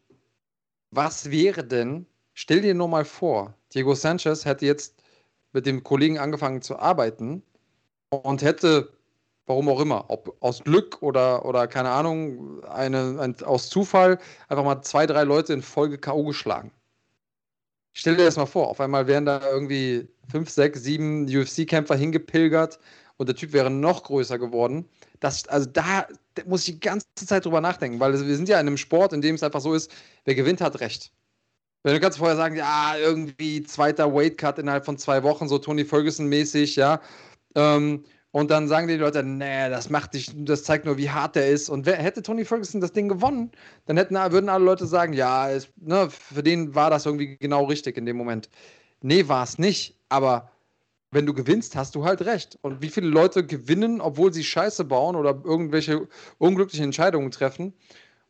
[0.91, 5.01] Was wäre denn, stell dir nur mal vor, Diego Sanchez hätte jetzt
[5.53, 7.41] mit dem Kollegen angefangen zu arbeiten
[8.09, 8.91] und hätte
[9.45, 14.19] warum auch immer, ob aus Glück oder, oder keine Ahnung, eine, ein, aus Zufall,
[14.49, 16.25] einfach mal zwei, drei Leute in Folge K.O.
[16.25, 16.73] geschlagen.
[17.99, 22.77] Stell dir das mal vor, auf einmal wären da irgendwie fünf, sechs, sieben UFC-Kämpfer hingepilgert
[23.17, 24.87] und der Typ wäre noch größer geworden.
[25.19, 26.07] Das, also da
[26.45, 29.21] muss ich die ganze Zeit drüber nachdenken, weil wir sind ja in einem Sport, in
[29.21, 29.91] dem es einfach so ist,
[30.25, 31.11] wer gewinnt, hat recht.
[31.81, 35.83] Wenn du kannst vorher sagen, ja, irgendwie zweiter Weightcut innerhalb von zwei Wochen, so Tony
[35.83, 37.01] Ferguson-mäßig, ja.
[37.55, 38.03] Ähm,
[38.37, 41.49] und dann sagen die Leute, nee, das macht dich, das zeigt nur, wie hart der
[41.49, 41.69] ist.
[41.69, 43.51] Und wer, hätte Tony Ferguson das Ding gewonnen,
[43.87, 47.63] dann hätten, würden alle Leute sagen, ja, es, ne, für den war das irgendwie genau
[47.63, 48.47] richtig in dem Moment.
[49.01, 49.97] Nee, war es nicht.
[50.09, 50.51] Aber
[51.09, 52.59] wenn du gewinnst, hast du halt recht.
[52.61, 56.07] Und wie viele Leute gewinnen, obwohl sie Scheiße bauen oder irgendwelche
[56.37, 57.73] unglücklichen Entscheidungen treffen.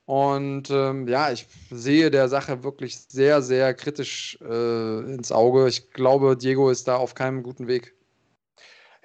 [0.05, 5.67] Und ähm, ja, ich sehe der Sache wirklich sehr, sehr kritisch äh, ins Auge.
[5.67, 7.96] Ich glaube, Diego ist da auf keinem guten Weg.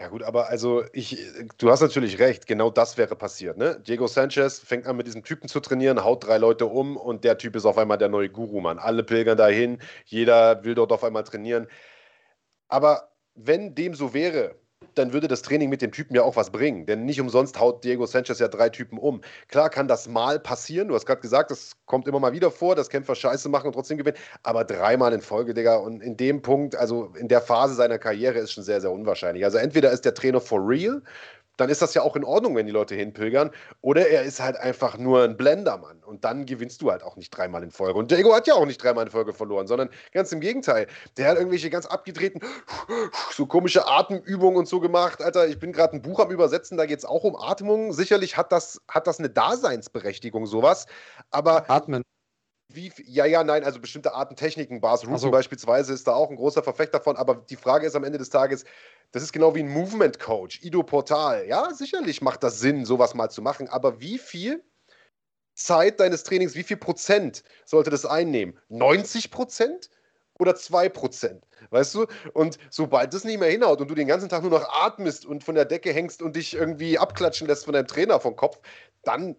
[0.03, 1.17] Ja gut, aber also ich,
[1.59, 3.57] du hast natürlich recht, genau das wäre passiert.
[3.57, 3.79] Ne?
[3.87, 7.39] Diego Sanchez fängt an mit diesem Typen zu trainieren, haut drei Leute um und der
[7.39, 8.81] Typ ist auf einmal der neue Guru, Mann.
[8.81, 11.69] Alle pilgern dahin, jeder will dort auf einmal trainieren.
[12.67, 14.57] Aber wenn dem so wäre,
[14.95, 16.87] dann würde das Training mit dem Typen ja auch was bringen.
[16.87, 19.21] Denn nicht umsonst haut Diego Sanchez ja drei Typen um.
[19.49, 20.89] Klar kann das mal passieren.
[20.89, 23.73] Du hast gerade gesagt, das kommt immer mal wieder vor, dass Kämpfer Scheiße machen und
[23.73, 24.17] trotzdem gewinnen.
[24.43, 25.77] Aber dreimal in Folge, Digga.
[25.77, 29.45] Und in dem Punkt, also in der Phase seiner Karriere, ist schon sehr, sehr unwahrscheinlich.
[29.45, 31.03] Also entweder ist der Trainer for real
[31.57, 33.51] dann ist das ja auch in Ordnung, wenn die Leute hinpilgern.
[33.81, 36.03] Oder er ist halt einfach nur ein Blendermann.
[36.05, 37.99] Und dann gewinnst du halt auch nicht dreimal in Folge.
[37.99, 40.87] Und Diego hat ja auch nicht dreimal in Folge verloren, sondern ganz im Gegenteil.
[41.17, 42.41] Der hat irgendwelche ganz abgedrehten,
[43.33, 45.23] so komische Atemübungen und so gemacht.
[45.23, 47.93] Alter, ich bin gerade ein Buch am Übersetzen, da geht es auch um Atmung.
[47.93, 50.87] Sicherlich hat das, hat das eine Daseinsberechtigung, sowas.
[51.31, 51.69] Aber.
[51.71, 52.03] Atmen.
[52.75, 54.81] Wie, ja, ja, nein, also bestimmte Artentechniken.
[54.81, 55.31] Bas Rutten so.
[55.31, 57.17] beispielsweise ist da auch ein großer Verfechter davon.
[57.17, 58.65] Aber die Frage ist am Ende des Tages,
[59.13, 61.47] das ist genau wie ein Movement Coach, Ido Portal.
[61.47, 63.69] Ja, sicherlich macht das Sinn, sowas mal zu machen.
[63.69, 64.63] Aber wie viel
[65.55, 68.59] Zeit deines Trainings, wie viel Prozent sollte das einnehmen?
[68.69, 69.91] 90 Prozent?
[70.39, 71.41] oder 2%.
[71.71, 72.07] Weißt du?
[72.35, 75.45] Und sobald das nicht mehr hinhaut und du den ganzen Tag nur noch atmest und
[75.45, 78.61] von der Decke hängst und dich irgendwie abklatschen lässt von deinem Trainer vom Kopf,
[79.05, 79.37] dann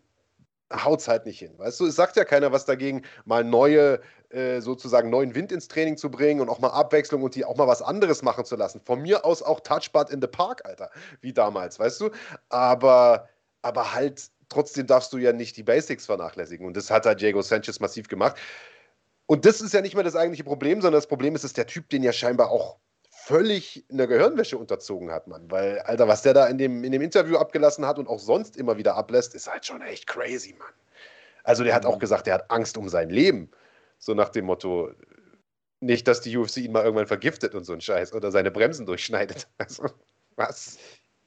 [0.74, 1.54] haut es halt nicht hin.
[1.58, 5.68] Weißt du, es sagt ja keiner was dagegen, mal neue, äh, sozusagen neuen Wind ins
[5.68, 8.56] Training zu bringen und auch mal Abwechslung und die auch mal was anderes machen zu
[8.56, 8.82] lassen.
[8.84, 10.90] Von mir aus auch Touchpad in the Park, Alter,
[11.22, 12.10] wie damals, weißt du?
[12.50, 13.30] Aber,
[13.62, 16.66] aber halt, trotzdem darfst du ja nicht die Basics vernachlässigen.
[16.66, 18.38] Und das hat halt Diego Sanchez massiv gemacht.
[19.26, 21.68] Und das ist ja nicht mehr das eigentliche Problem, sondern das Problem ist, dass der
[21.68, 22.78] Typ den ja scheinbar auch
[23.26, 25.50] völlig in der Gehirnwäsche unterzogen hat, Mann.
[25.50, 28.58] Weil, Alter, was der da in dem, in dem Interview abgelassen hat und auch sonst
[28.58, 30.74] immer wieder ablässt, ist halt schon echt crazy, Mann.
[31.44, 33.50] Also der hat auch gesagt, der hat Angst um sein Leben.
[33.98, 34.92] So nach dem Motto,
[35.80, 38.86] nicht, dass die UFC ihn mal irgendwann vergiftet und so ein Scheiß oder seine Bremsen
[38.86, 39.48] durchschneidet.
[39.58, 39.86] Also,
[40.36, 40.78] was?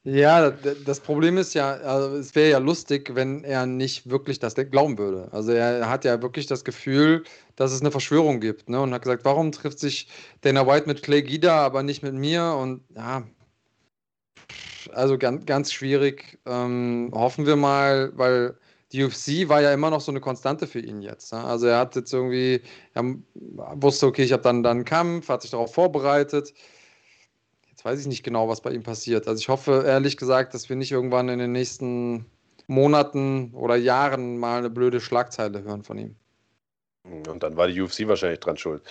[0.09, 4.55] Ja, das Problem ist ja, also es wäre ja lustig, wenn er nicht wirklich das
[4.55, 5.29] glauben würde.
[5.33, 7.25] Also er hat ja wirklich das Gefühl,
[7.57, 8.81] dass es eine Verschwörung gibt, ne?
[8.81, 10.09] Und hat gesagt, warum trifft sich
[10.43, 12.55] Dana White mit Clay Guida, aber nicht mit mir?
[12.55, 13.25] Und ja,
[14.93, 16.39] also ganz, ganz schwierig.
[16.47, 18.57] Ähm, hoffen wir mal, weil
[18.93, 21.33] die UFC war ja immer noch so eine Konstante für ihn jetzt.
[21.33, 21.43] Ne?
[21.43, 22.63] Also er hat jetzt irgendwie,
[22.95, 23.05] er
[23.75, 26.53] wusste, okay, ich habe dann, dann einen Kampf, hat sich darauf vorbereitet
[27.87, 29.29] weiß ich nicht genau, was bei ihm passiert.
[29.29, 32.27] Also ich hoffe ehrlich gesagt, dass wir nicht irgendwann in den nächsten
[32.67, 36.17] Monaten oder Jahren mal eine blöde Schlagzeile hören von ihm.
[37.05, 38.83] Und dann war die UFC wahrscheinlich dran schuld.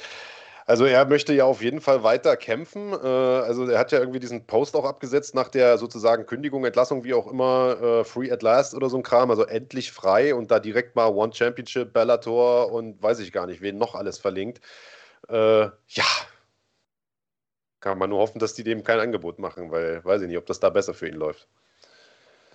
[0.65, 2.93] Also er möchte ja auf jeden Fall weiter kämpfen.
[2.93, 7.03] Äh, also er hat ja irgendwie diesen Post auch abgesetzt nach der sozusagen Kündigung, Entlassung,
[7.03, 10.51] wie auch immer, äh, Free at Last oder so ein Kram, also endlich frei und
[10.51, 14.61] da direkt mal One Championship, Bellator und weiß ich gar nicht, wen noch alles verlinkt.
[15.27, 16.05] Äh, ja,
[17.85, 20.47] kann man nur hoffen, dass die dem kein Angebot machen, weil weiß ich nicht, ob
[20.47, 21.47] das da besser für ihn läuft.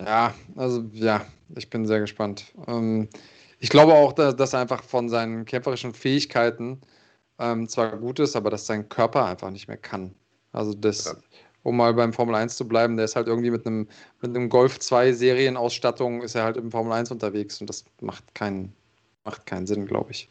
[0.01, 1.25] Ja, also ja,
[1.55, 2.47] ich bin sehr gespannt.
[2.67, 3.09] Ähm,
[3.61, 6.81] ich glaube auch, dass, dass er einfach von seinen kämpferischen Fähigkeiten
[7.39, 10.17] ähm, zwar gut ist, aber dass sein Körper einfach nicht mehr kann.
[10.51, 11.15] Also das, ja.
[11.63, 13.87] um mal beim Formel 1 zu bleiben, der ist halt irgendwie mit einem,
[14.23, 18.35] mit einem Golf 2 Serienausstattung ist er halt im Formel 1 unterwegs und das macht
[18.35, 18.75] keinen,
[19.23, 20.29] macht keinen Sinn, glaube ich.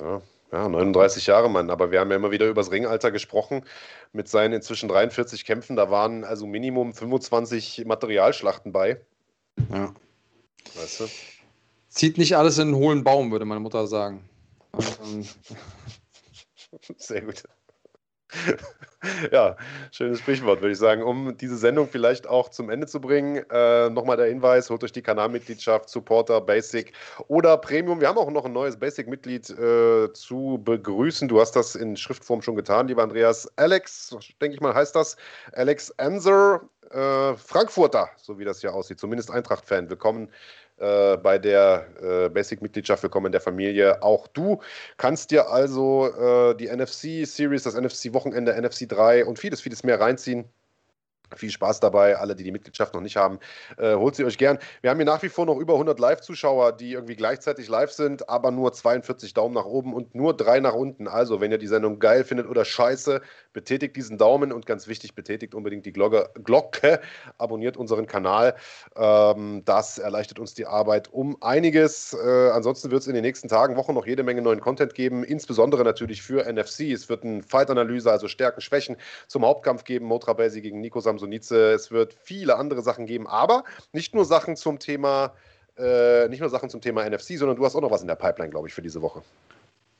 [0.00, 0.20] Ja,
[0.52, 1.70] ja, 39 Jahre, Mann.
[1.70, 3.64] Aber wir haben ja immer wieder über das Ringalter gesprochen.
[4.12, 9.00] Mit seinen inzwischen 43 Kämpfen, da waren also Minimum 25 Materialschlachten bei.
[9.70, 9.94] Ja.
[10.74, 11.06] Weißt du?
[11.88, 14.28] Zieht nicht alles in einen hohlen Baum, würde meine Mutter sagen.
[16.96, 17.42] Sehr gut.
[19.32, 19.56] ja,
[19.90, 21.02] schönes Sprichwort, würde ich sagen.
[21.02, 24.92] Um diese Sendung vielleicht auch zum Ende zu bringen, äh, nochmal der Hinweis: holt euch
[24.92, 26.92] die Kanalmitgliedschaft, Supporter, Basic
[27.28, 28.00] oder Premium.
[28.00, 31.28] Wir haben auch noch ein neues Basic-Mitglied äh, zu begrüßen.
[31.28, 33.50] Du hast das in Schriftform schon getan, lieber Andreas.
[33.56, 35.16] Alex, denke ich mal, heißt das.
[35.52, 39.88] Alex Anser, äh, Frankfurter, so wie das hier aussieht, zumindest Eintracht-Fan.
[39.88, 40.28] Willkommen
[40.80, 43.02] äh, bei der äh, Basic-Mitgliedschaft.
[43.02, 44.02] Willkommen in der Familie.
[44.02, 44.60] Auch du
[44.96, 50.46] kannst dir also äh, die NFC-Series, das NFC-Wochenende, NFC 3 und vieles, vieles mehr reinziehen.
[51.36, 53.38] Viel Spaß dabei, alle, die die Mitgliedschaft noch nicht haben,
[53.78, 54.58] äh, holt sie euch gern.
[54.80, 58.28] Wir haben hier nach wie vor noch über 100 Live-Zuschauer, die irgendwie gleichzeitig live sind,
[58.28, 61.06] aber nur 42 Daumen nach oben und nur drei nach unten.
[61.06, 63.20] Also, wenn ihr die Sendung geil findet oder scheiße,
[63.52, 67.00] betätigt diesen Daumen und ganz wichtig, betätigt unbedingt die Glocke, Glocke
[67.38, 68.54] abonniert unseren Kanal.
[68.96, 72.14] Ähm, das erleichtert uns die Arbeit um einiges.
[72.14, 75.24] Äh, ansonsten wird es in den nächsten Tagen, Wochen noch jede Menge neuen Content geben,
[75.24, 76.92] insbesondere natürlich für NFC.
[76.92, 78.96] Es wird eine Fight-Analyse, also Stärken, Schwächen
[79.26, 81.72] zum Hauptkampf geben, Motra Basi gegen Nico Samsonice.
[81.74, 85.34] Es wird viele andere Sachen geben, aber nicht nur Sachen zum Thema,
[85.76, 88.14] äh, nicht nur Sachen zum Thema NFC, sondern du hast auch noch was in der
[88.14, 89.22] Pipeline, glaube ich, für diese Woche.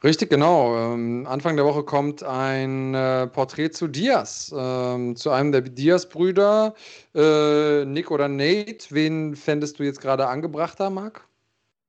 [0.02, 0.76] Richtig, genau.
[0.76, 6.74] Ähm, Anfang der Woche kommt ein äh, Porträt zu Diaz, ähm, zu einem der Diaz-Brüder,
[7.14, 8.86] äh, Nick oder Nate.
[8.90, 11.28] Wen fändest du jetzt gerade angebrachter, Marc?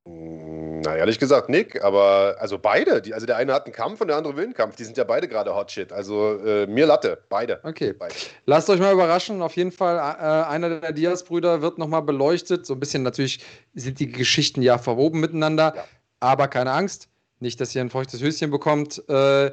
[0.06, 3.02] Hm, na, ehrlich gesagt, Nick, aber also beide.
[3.02, 4.76] Die, also der eine hat einen Kampf und der andere will einen Kampf.
[4.76, 5.94] Die sind ja beide gerade Hot Shit.
[5.94, 7.62] Also äh, mir Latte, beide.
[7.64, 7.94] Okay.
[7.94, 8.14] Beide.
[8.46, 9.42] Lasst euch mal überraschen.
[9.42, 12.66] Auf jeden Fall, äh, einer der Diaz-Brüder wird nochmal beleuchtet.
[12.66, 13.40] So ein bisschen natürlich
[13.74, 15.74] sind die Geschichten ja verwoben miteinander.
[15.78, 15.84] Ja.
[16.20, 17.11] Aber keine Angst,
[17.41, 19.07] nicht, dass ihr ein feuchtes Höschen bekommt.
[19.09, 19.51] Äh,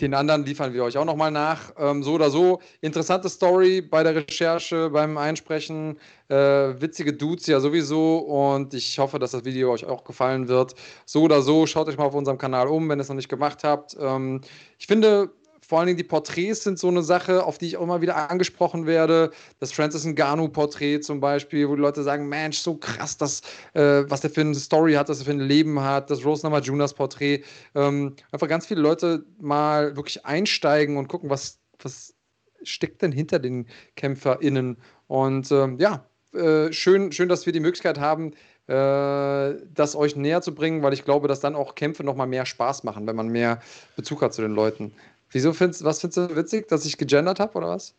[0.00, 1.72] den anderen liefern wir euch auch nochmal nach.
[1.76, 5.98] Ähm, so oder so, interessante Story bei der Recherche, beim Einsprechen.
[6.28, 6.36] Äh,
[6.80, 8.18] witzige Dudes ja sowieso.
[8.18, 10.74] Und ich hoffe, dass das Video euch auch gefallen wird.
[11.04, 13.28] So oder so, schaut euch mal auf unserem Kanal um, wenn ihr es noch nicht
[13.28, 13.96] gemacht habt.
[13.98, 14.40] Ähm,
[14.78, 15.30] ich finde,
[15.68, 18.30] vor allen Dingen die Porträts sind so eine Sache, auf die ich auch immer wieder
[18.30, 19.32] angesprochen werde.
[19.60, 23.42] Das Francis Ngannou-Porträt zum Beispiel, wo die Leute sagen, Mensch, so krass, das,
[23.74, 26.10] äh, was der für eine Story hat, was er für ein Leben hat.
[26.10, 27.42] Das Rose Namajunas Porträt.
[27.74, 32.14] Ähm, einfach ganz viele Leute mal wirklich einsteigen und gucken, was, was
[32.62, 33.66] steckt denn hinter den
[33.96, 34.78] KämpferInnen.
[35.06, 38.32] Und ähm, ja, äh, schön, schön, dass wir die Möglichkeit haben,
[38.68, 42.46] äh, das euch näher zu bringen, weil ich glaube, dass dann auch Kämpfe nochmal mehr
[42.46, 43.60] Spaß machen, wenn man mehr
[43.96, 44.94] Bezug hat zu den Leuten.
[45.30, 47.94] Wieso findest was findest du witzig, dass ich gegendert habe oder was?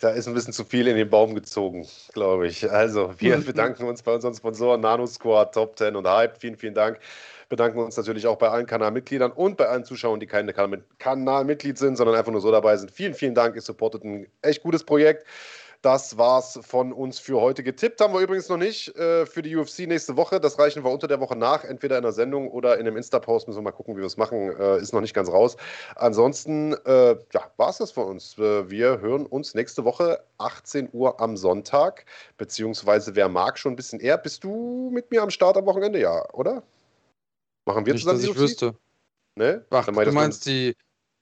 [0.00, 2.70] Da ist ein bisschen zu viel in den Baum gezogen, glaube ich.
[2.70, 6.38] Also, wir bedanken uns bei unseren Sponsoren Nano Squad, Top 10 und Hype.
[6.38, 6.98] Vielen, vielen Dank.
[7.48, 10.52] Bedanken uns natürlich auch bei allen Kanalmitgliedern und bei allen Zuschauern, die keine
[10.98, 12.90] Kanalmitglied sind, sondern einfach nur so dabei sind.
[12.90, 13.54] Vielen, vielen Dank.
[13.54, 15.24] Ihr supportet ein echt gutes Projekt.
[15.84, 17.62] Das war's von uns für heute.
[17.62, 20.40] Getippt haben wir übrigens noch nicht äh, für die UFC nächste Woche.
[20.40, 23.46] Das reichen wir unter der Woche nach, entweder in einer Sendung oder in einem Insta-Post.
[23.46, 24.58] Müssen wir mal gucken, wie wir es machen.
[24.58, 25.58] Äh, ist noch nicht ganz raus.
[25.96, 28.38] Ansonsten, äh, ja, war's das von uns.
[28.38, 32.06] Äh, wir hören uns nächste Woche 18 Uhr am Sonntag.
[32.38, 34.16] Beziehungsweise, wer mag, schon ein bisschen eher.
[34.16, 36.00] Bist du mit mir am Start am Wochenende?
[36.00, 36.62] Ja, oder?
[37.66, 38.40] Machen wir nicht, zusammen dass ich UFC?
[38.40, 38.74] wüsste.
[39.34, 39.66] Ne?
[39.68, 40.74] Ach, du meinst die.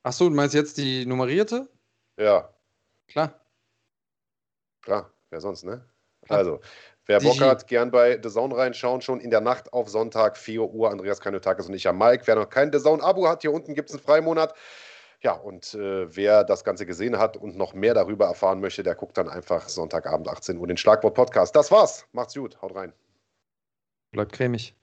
[0.04, 1.68] Achso, du meinst jetzt die nummerierte?
[2.16, 2.48] Ja.
[3.08, 3.41] Klar.
[4.82, 5.84] Klar, wer sonst, ne?
[6.28, 6.60] Also,
[7.06, 9.00] wer Bock hat, gern bei The Zone reinschauen.
[9.00, 10.90] Schon in der Nacht auf Sonntag, 4 Uhr.
[10.90, 12.26] Andreas Kanotakis und ich am Mike.
[12.26, 14.54] Wer noch kein The Zone-Abo hat, hier unten gibt es einen Freimonat.
[15.20, 18.96] Ja, und äh, wer das Ganze gesehen hat und noch mehr darüber erfahren möchte, der
[18.96, 21.54] guckt dann einfach Sonntagabend 18 Uhr den Schlagwort-Podcast.
[21.54, 22.06] Das war's.
[22.12, 22.60] Macht's gut.
[22.60, 22.92] Haut rein.
[24.10, 24.74] Bleibt cremig.